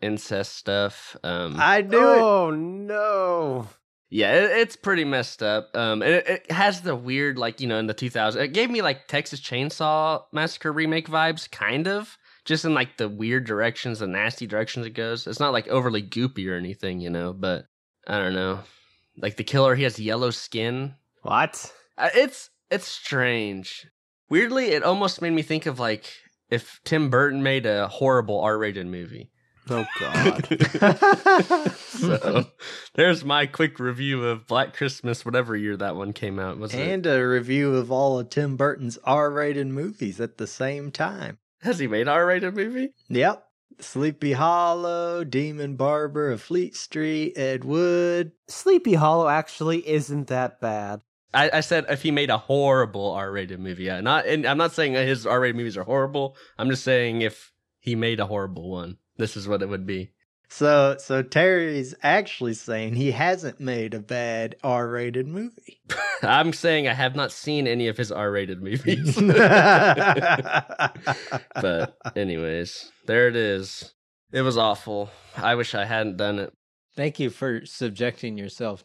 incest 0.00 0.54
stuff. 0.56 1.16
Um, 1.22 1.56
I 1.58 1.82
knew 1.82 1.98
it. 1.98 2.18
oh 2.18 2.50
no! 2.50 3.68
yeah, 4.10 4.34
it, 4.34 4.50
it's 4.58 4.76
pretty 4.76 5.04
messed 5.04 5.42
up. 5.42 5.74
Um, 5.76 6.02
and 6.02 6.14
it, 6.14 6.28
it 6.28 6.50
has 6.50 6.80
the 6.80 6.96
weird 6.96 7.38
like 7.38 7.60
you 7.60 7.66
know 7.66 7.78
in 7.78 7.86
the 7.86 7.94
2000s. 7.94 8.36
It 8.36 8.52
gave 8.52 8.70
me 8.70 8.82
like 8.82 9.06
Texas 9.06 9.40
Chainsaw 9.40 10.22
Massacre 10.32 10.72
remake 10.72 11.08
vibes, 11.08 11.50
kind 11.50 11.86
of. 11.86 12.16
Just 12.48 12.64
in 12.64 12.72
like 12.72 12.96
the 12.96 13.10
weird 13.10 13.44
directions, 13.44 13.98
the 13.98 14.06
nasty 14.06 14.46
directions 14.46 14.86
it 14.86 14.94
goes. 14.94 15.26
It's 15.26 15.38
not 15.38 15.52
like 15.52 15.68
overly 15.68 16.02
goopy 16.02 16.48
or 16.50 16.54
anything, 16.56 16.98
you 16.98 17.10
know. 17.10 17.34
But 17.34 17.66
I 18.06 18.16
don't 18.16 18.32
know. 18.32 18.60
Like 19.18 19.36
the 19.36 19.44
killer, 19.44 19.74
he 19.74 19.82
has 19.82 20.00
yellow 20.00 20.30
skin. 20.30 20.94
What? 21.20 21.70
It's 21.98 22.48
it's 22.70 22.88
strange. 22.88 23.86
Weirdly, 24.30 24.68
it 24.68 24.82
almost 24.82 25.20
made 25.20 25.34
me 25.34 25.42
think 25.42 25.66
of 25.66 25.78
like 25.78 26.10
if 26.48 26.80
Tim 26.84 27.10
Burton 27.10 27.42
made 27.42 27.66
a 27.66 27.86
horrible 27.86 28.40
R-rated 28.40 28.86
movie. 28.86 29.30
Oh 29.68 29.84
God! 30.00 31.76
So 31.76 32.46
there's 32.94 33.26
my 33.26 33.44
quick 33.44 33.78
review 33.78 34.24
of 34.24 34.46
Black 34.46 34.74
Christmas, 34.74 35.26
whatever 35.26 35.54
year 35.54 35.76
that 35.76 35.96
one 35.96 36.14
came 36.14 36.38
out. 36.38 36.56
Was 36.56 36.72
it? 36.72 36.80
and 36.80 37.06
a 37.06 37.28
review 37.28 37.76
of 37.76 37.92
all 37.92 38.18
of 38.18 38.30
Tim 38.30 38.56
Burton's 38.56 38.96
R-rated 39.04 39.66
movies 39.66 40.18
at 40.18 40.38
the 40.38 40.46
same 40.46 40.90
time. 40.90 41.36
Has 41.62 41.78
he 41.78 41.86
made 41.86 42.02
an 42.02 42.08
R-rated 42.08 42.54
movie? 42.54 42.90
Yep. 43.08 43.44
Sleepy 43.80 44.32
Hollow, 44.32 45.24
Demon 45.24 45.76
Barber 45.76 46.30
of 46.30 46.42
Fleet 46.42 46.74
Street, 46.76 47.36
Ed 47.36 47.64
Wood. 47.64 48.32
Sleepy 48.48 48.94
Hollow 48.94 49.28
actually 49.28 49.88
isn't 49.88 50.28
that 50.28 50.60
bad. 50.60 51.00
I, 51.34 51.50
I 51.54 51.60
said 51.60 51.86
if 51.88 52.02
he 52.02 52.10
made 52.10 52.30
a 52.30 52.38
horrible 52.38 53.12
R-rated 53.12 53.60
movie. 53.60 53.84
Yeah, 53.84 54.00
not. 54.00 54.26
And 54.26 54.46
I'm 54.46 54.58
not 54.58 54.72
saying 54.72 54.94
his 54.94 55.26
R-rated 55.26 55.56
movies 55.56 55.76
are 55.76 55.84
horrible. 55.84 56.36
I'm 56.58 56.70
just 56.70 56.84
saying 56.84 57.22
if 57.22 57.52
he 57.78 57.94
made 57.94 58.18
a 58.18 58.26
horrible 58.26 58.70
one, 58.70 58.96
this 59.16 59.36
is 59.36 59.46
what 59.46 59.62
it 59.62 59.68
would 59.68 59.86
be. 59.86 60.12
So 60.48 60.96
so 60.98 61.22
Terry's 61.22 61.94
actually 62.02 62.54
saying 62.54 62.94
he 62.94 63.10
hasn't 63.10 63.60
made 63.60 63.92
a 63.94 64.00
bad 64.00 64.56
R-rated 64.64 65.26
movie. 65.26 65.80
I'm 66.22 66.52
saying 66.52 66.88
I 66.88 66.94
have 66.94 67.14
not 67.14 67.32
seen 67.32 67.66
any 67.66 67.88
of 67.88 67.96
his 67.96 68.10
R-rated 68.10 68.62
movies. 68.62 69.16
but 71.54 71.96
anyways, 72.16 72.90
there 73.06 73.28
it 73.28 73.36
is. 73.36 73.92
It 74.32 74.42
was 74.42 74.58
awful. 74.58 75.10
I 75.36 75.54
wish 75.54 75.74
I 75.74 75.84
hadn't 75.84 76.16
done 76.16 76.38
it. 76.38 76.52
Thank 76.96 77.20
you 77.20 77.30
for 77.30 77.64
subjecting 77.64 78.36
yourself 78.38 78.84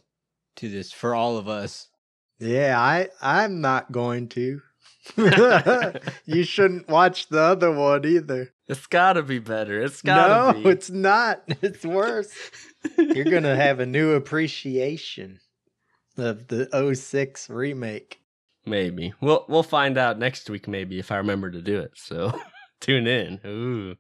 to 0.58 0.70
this 0.70 0.92
for 0.92 1.16
all 1.16 1.38
of 1.38 1.48
us. 1.48 1.88
Yeah, 2.40 2.80
I 2.80 3.10
I'm 3.22 3.62
not 3.62 3.92
going 3.92 4.28
to. 4.30 4.62
you 6.26 6.44
shouldn't 6.44 6.88
watch 6.88 7.28
the 7.28 7.42
other 7.42 7.72
one 7.72 8.06
either. 8.06 8.54
It's 8.68 8.88
gotta 8.88 9.22
be 9.22 9.40
better. 9.40 9.82
It's 9.82 10.02
gotta 10.02 10.58
no, 10.58 10.64
be. 10.64 10.70
it's 10.72 10.90
not. 10.90 11.44
It's 11.62 11.86
worse. 11.86 12.34
You're 12.98 13.26
gonna 13.26 13.56
have 13.56 13.80
a 13.80 13.86
new 13.86 14.14
appreciation 14.14 15.40
of 16.18 16.48
the 16.48 16.94
06 16.96 17.50
remake. 17.50 18.22
Maybe 18.66 19.14
we'll 19.20 19.46
we'll 19.50 19.64
find 19.64 19.98
out 19.98 20.18
next 20.18 20.50
week. 20.50 20.68
Maybe 20.68 21.00
if 21.00 21.12
I 21.12 21.18
remember 21.18 21.52
to 21.52 21.62
do 21.62 21.80
it. 21.80 21.92
So 21.96 22.40
tune 22.80 23.08
in. 23.08 23.42
Ooh. 23.46 23.96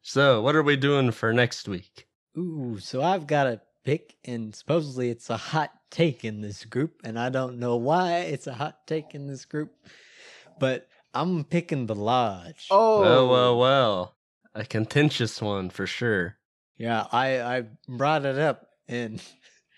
So 0.00 0.40
what 0.40 0.56
are 0.56 0.62
we 0.62 0.76
doing 0.76 1.10
for 1.10 1.32
next 1.32 1.68
week? 1.68 2.06
Ooh, 2.38 2.78
so 2.78 3.02
I've 3.02 3.26
got 3.26 3.46
a 3.46 3.60
pick, 3.84 4.16
and 4.24 4.54
supposedly 4.54 5.10
it's 5.10 5.30
a 5.30 5.36
hot 5.36 5.70
take 5.90 6.24
in 6.24 6.40
this 6.40 6.64
group, 6.64 7.00
and 7.04 7.18
I 7.18 7.28
don't 7.30 7.58
know 7.58 7.76
why 7.76 8.18
it's 8.18 8.46
a 8.46 8.54
hot 8.54 8.86
take 8.86 9.14
in 9.14 9.26
this 9.26 9.44
group, 9.44 9.74
but 10.58 10.88
I'm 11.14 11.44
picking 11.44 11.86
the 11.86 11.94
Lodge. 11.94 12.68
Oh, 12.70 13.00
Well, 13.00 13.28
well, 13.28 13.58
well. 13.58 14.16
A 14.54 14.64
contentious 14.64 15.40
one 15.42 15.70
for 15.70 15.86
sure. 15.86 16.36
Yeah, 16.78 17.06
I 17.12 17.40
I 17.40 17.64
brought 17.88 18.24
it 18.24 18.38
up, 18.38 18.66
and 18.88 19.22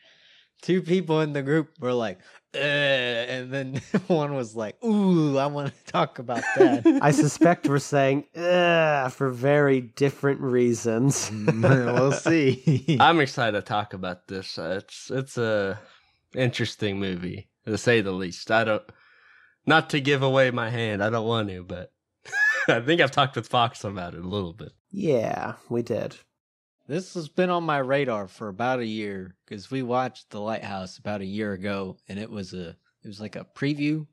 two 0.63 0.83
people 0.83 1.21
in 1.21 1.33
the 1.33 1.43
group 1.43 1.71
were 1.81 1.93
like, 1.93 2.19
"Uh," 2.55 2.59
and 2.59 3.53
then 3.53 3.81
one 4.09 4.35
was 4.35 4.55
like, 4.57 4.83
"Ooh, 4.85 5.37
I 5.39 5.47
want 5.47 5.73
to 5.75 5.85
talk 5.93 6.19
about 6.19 6.43
that." 6.57 6.99
I 7.03 7.11
suspect 7.13 7.69
we're 7.69 7.79
saying 7.79 8.25
Ugh, 8.37 9.13
for 9.13 9.31
very 9.31 9.81
different 9.81 10.41
reasons. 10.41 11.31
we'll 11.33 12.13
see. 12.13 12.97
I'm 13.01 13.21
excited 13.21 13.53
to 13.59 13.63
talk 13.63 13.95
about 13.95 14.27
this. 14.29 14.59
Uh, 14.59 14.81
it's 14.83 15.11
it's 15.11 15.39
a 15.39 15.79
interesting 16.35 16.99
movie 16.99 17.49
to 17.67 17.79
say 17.79 18.01
the 18.01 18.13
least. 18.13 18.51
I 18.51 18.65
don't 18.65 18.83
not 19.69 19.91
to 19.91 20.01
give 20.01 20.23
away 20.23 20.51
my 20.51 20.71
hand. 20.71 21.03
I 21.05 21.11
don't 21.11 21.27
want 21.27 21.49
to, 21.51 21.63
but 21.63 21.93
I 22.69 22.81
think 22.81 23.01
I've 23.01 23.11
talked 23.11 23.37
with 23.37 23.49
Fox 23.49 23.85
about 23.85 24.15
it 24.15 24.25
a 24.25 24.29
little 24.29 24.53
bit. 24.53 24.73
yeah, 24.91 25.55
we 25.69 25.83
did. 25.83 26.17
This 26.87 27.13
has 27.15 27.29
been 27.29 27.51
on 27.51 27.65
my 27.65 27.77
radar 27.79 28.29
for 28.29 28.49
about 28.49 28.79
a 28.81 28.87
year 28.87 29.37
because 29.45 29.71
we 29.71 29.83
watched 29.83 30.31
The 30.31 30.41
Lighthouse 30.41 30.97
about 30.97 31.21
a 31.21 31.27
year 31.27 31.53
ago, 31.53 31.99
and 32.09 32.19
it 32.19 32.31
was 32.31 32.55
a 32.55 32.71
it 32.71 33.07
was 33.07 33.21
like 33.21 33.37
a 33.37 33.47
preview 33.55 34.07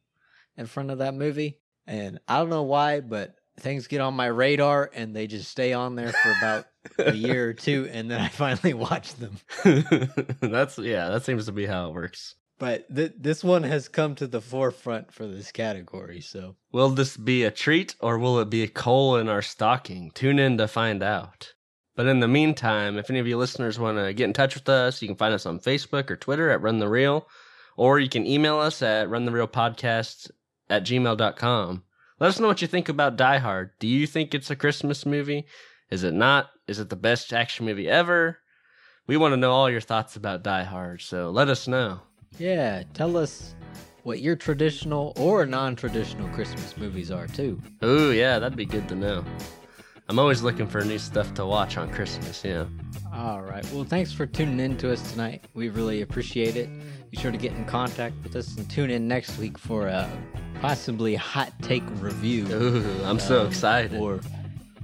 in 0.57 0.65
front 0.65 0.91
of 0.91 0.97
that 0.97 1.13
movie, 1.13 1.61
and 1.87 2.19
I 2.27 2.39
don't 2.39 2.49
know 2.49 2.63
why, 2.63 2.99
but 2.99 3.35
things 3.61 3.87
get 3.87 4.01
on 4.01 4.13
my 4.13 4.25
radar 4.25 4.91
and 4.93 5.15
they 5.15 5.27
just 5.27 5.49
stay 5.49 5.71
on 5.71 5.95
there 5.95 6.11
for 6.11 6.31
about 6.37 6.65
a 6.99 7.13
year 7.15 7.49
or 7.49 7.53
two, 7.53 7.89
and 7.93 8.11
then 8.11 8.19
I 8.19 8.27
finally 8.27 8.73
watch 8.87 9.13
them. 9.15 9.37
That's 10.41 10.77
yeah. 10.77 11.07
That 11.09 11.23
seems 11.23 11.45
to 11.45 11.53
be 11.53 11.65
how 11.65 11.87
it 11.87 11.93
works. 11.93 12.35
But 12.57 12.93
th- 12.93 13.13
this 13.17 13.43
one 13.43 13.63
has 13.63 13.89
come 13.89 14.15
to 14.15 14.27
the 14.27 14.41
forefront 14.41 15.11
for 15.11 15.27
this 15.27 15.51
category, 15.51 16.21
so 16.21 16.55
Will 16.71 16.89
this 16.89 17.17
be 17.17 17.43
a 17.43 17.51
treat 17.51 17.95
or 17.99 18.17
will 18.17 18.39
it 18.39 18.49
be 18.49 18.63
a 18.63 18.67
coal 18.67 19.17
in 19.17 19.27
our 19.27 19.41
stocking? 19.41 20.11
Tune 20.11 20.39
in 20.39 20.57
to 20.57 20.67
find 20.67 21.03
out. 21.03 21.53
But 21.95 22.07
in 22.07 22.19
the 22.19 22.27
meantime, 22.27 22.97
if 22.97 23.09
any 23.09 23.19
of 23.19 23.27
you 23.27 23.37
listeners 23.37 23.79
want 23.79 23.97
to 23.97 24.13
get 24.13 24.25
in 24.25 24.33
touch 24.33 24.55
with 24.55 24.67
us, 24.69 25.01
you 25.01 25.07
can 25.07 25.17
find 25.17 25.33
us 25.33 25.45
on 25.45 25.59
Facebook 25.59 26.09
or 26.09 26.15
Twitter 26.15 26.49
at 26.49 26.61
Run 26.61 26.79
the 26.79 26.89
Reel, 26.89 27.27
or 27.77 27.99
you 27.99 28.09
can 28.09 28.27
email 28.27 28.57
us 28.59 28.81
at 28.81 29.07
runtherealpodcast 29.09 30.31
at 30.69 30.83
gmail.com. 30.83 31.83
Let 32.19 32.27
us 32.27 32.39
know 32.39 32.47
what 32.47 32.61
you 32.61 32.67
think 32.67 32.87
about 32.89 33.17
Die 33.17 33.37
Hard. 33.37 33.71
Do 33.79 33.87
you 33.87 34.07
think 34.07 34.33
it's 34.33 34.49
a 34.49 34.55
Christmas 34.55 35.05
movie? 35.05 35.45
Is 35.89 36.03
it 36.03 36.13
not? 36.13 36.49
Is 36.67 36.79
it 36.79 36.89
the 36.89 36.95
best 36.95 37.33
action 37.33 37.65
movie 37.65 37.89
ever? 37.89 38.39
We 39.07 39.17
want 39.17 39.33
to 39.33 39.37
know 39.37 39.51
all 39.51 39.69
your 39.69 39.81
thoughts 39.81 40.15
about 40.15 40.43
Die 40.43 40.63
Hard, 40.63 41.01
so 41.01 41.29
let 41.29 41.49
us 41.49 41.67
know. 41.67 42.01
Yeah, 42.39 42.83
tell 42.93 43.17
us 43.17 43.55
what 44.03 44.21
your 44.21 44.35
traditional 44.35 45.13
or 45.17 45.45
non-traditional 45.45 46.27
Christmas 46.29 46.77
movies 46.77 47.09
are 47.11 47.27
too. 47.27 47.59
Ooh, 47.83 48.11
yeah, 48.11 48.37
that'd 48.39 48.57
be 48.57 48.65
good 48.65 48.87
to 48.89 48.95
know. 48.95 49.23
I'm 50.07 50.19
always 50.19 50.43
looking 50.43 50.67
for 50.67 50.83
new 50.85 50.99
stuff 50.99 51.33
to 51.33 51.45
watch 51.45 51.77
on 51.77 51.89
Christmas, 51.89 52.43
yeah. 52.45 52.65
All 53.11 53.41
right. 53.41 53.65
Well, 53.73 53.83
thanks 53.85 54.11
for 54.11 54.27
tuning 54.27 54.59
in 54.59 54.77
to 54.77 54.91
us 54.93 55.11
tonight. 55.11 55.45
We 55.55 55.69
really 55.69 56.01
appreciate 56.03 56.55
it. 56.55 56.69
Be 57.09 57.17
sure 57.17 57.31
to 57.31 57.37
get 57.37 57.53
in 57.53 57.65
contact 57.65 58.15
with 58.23 58.35
us 58.35 58.55
and 58.57 58.69
tune 58.69 58.91
in 58.91 59.07
next 59.07 59.37
week 59.39 59.57
for 59.57 59.87
a 59.87 60.07
possibly 60.61 61.15
hot 61.15 61.51
take 61.63 61.83
review 61.99 62.45
Ooh, 62.51 63.03
I'm 63.03 63.19
so 63.19 63.41
Um, 63.41 63.47
excited. 63.47 63.99
or 63.99 64.19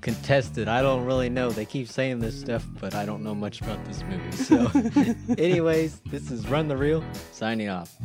contested. 0.01 0.67
I 0.67 0.81
don't 0.81 1.05
really 1.05 1.29
know. 1.29 1.51
They 1.51 1.65
keep 1.65 1.87
saying 1.87 2.19
this 2.19 2.39
stuff, 2.39 2.65
but 2.79 2.95
I 2.95 3.05
don't 3.05 3.23
know 3.23 3.35
much 3.35 3.61
about 3.61 3.83
this 3.85 4.03
movie. 4.03 4.31
So, 4.31 5.35
anyways, 5.41 5.99
this 6.07 6.31
is 6.31 6.47
Run 6.47 6.67
the 6.67 6.77
Reel 6.77 7.03
signing 7.31 7.69
off. 7.69 7.95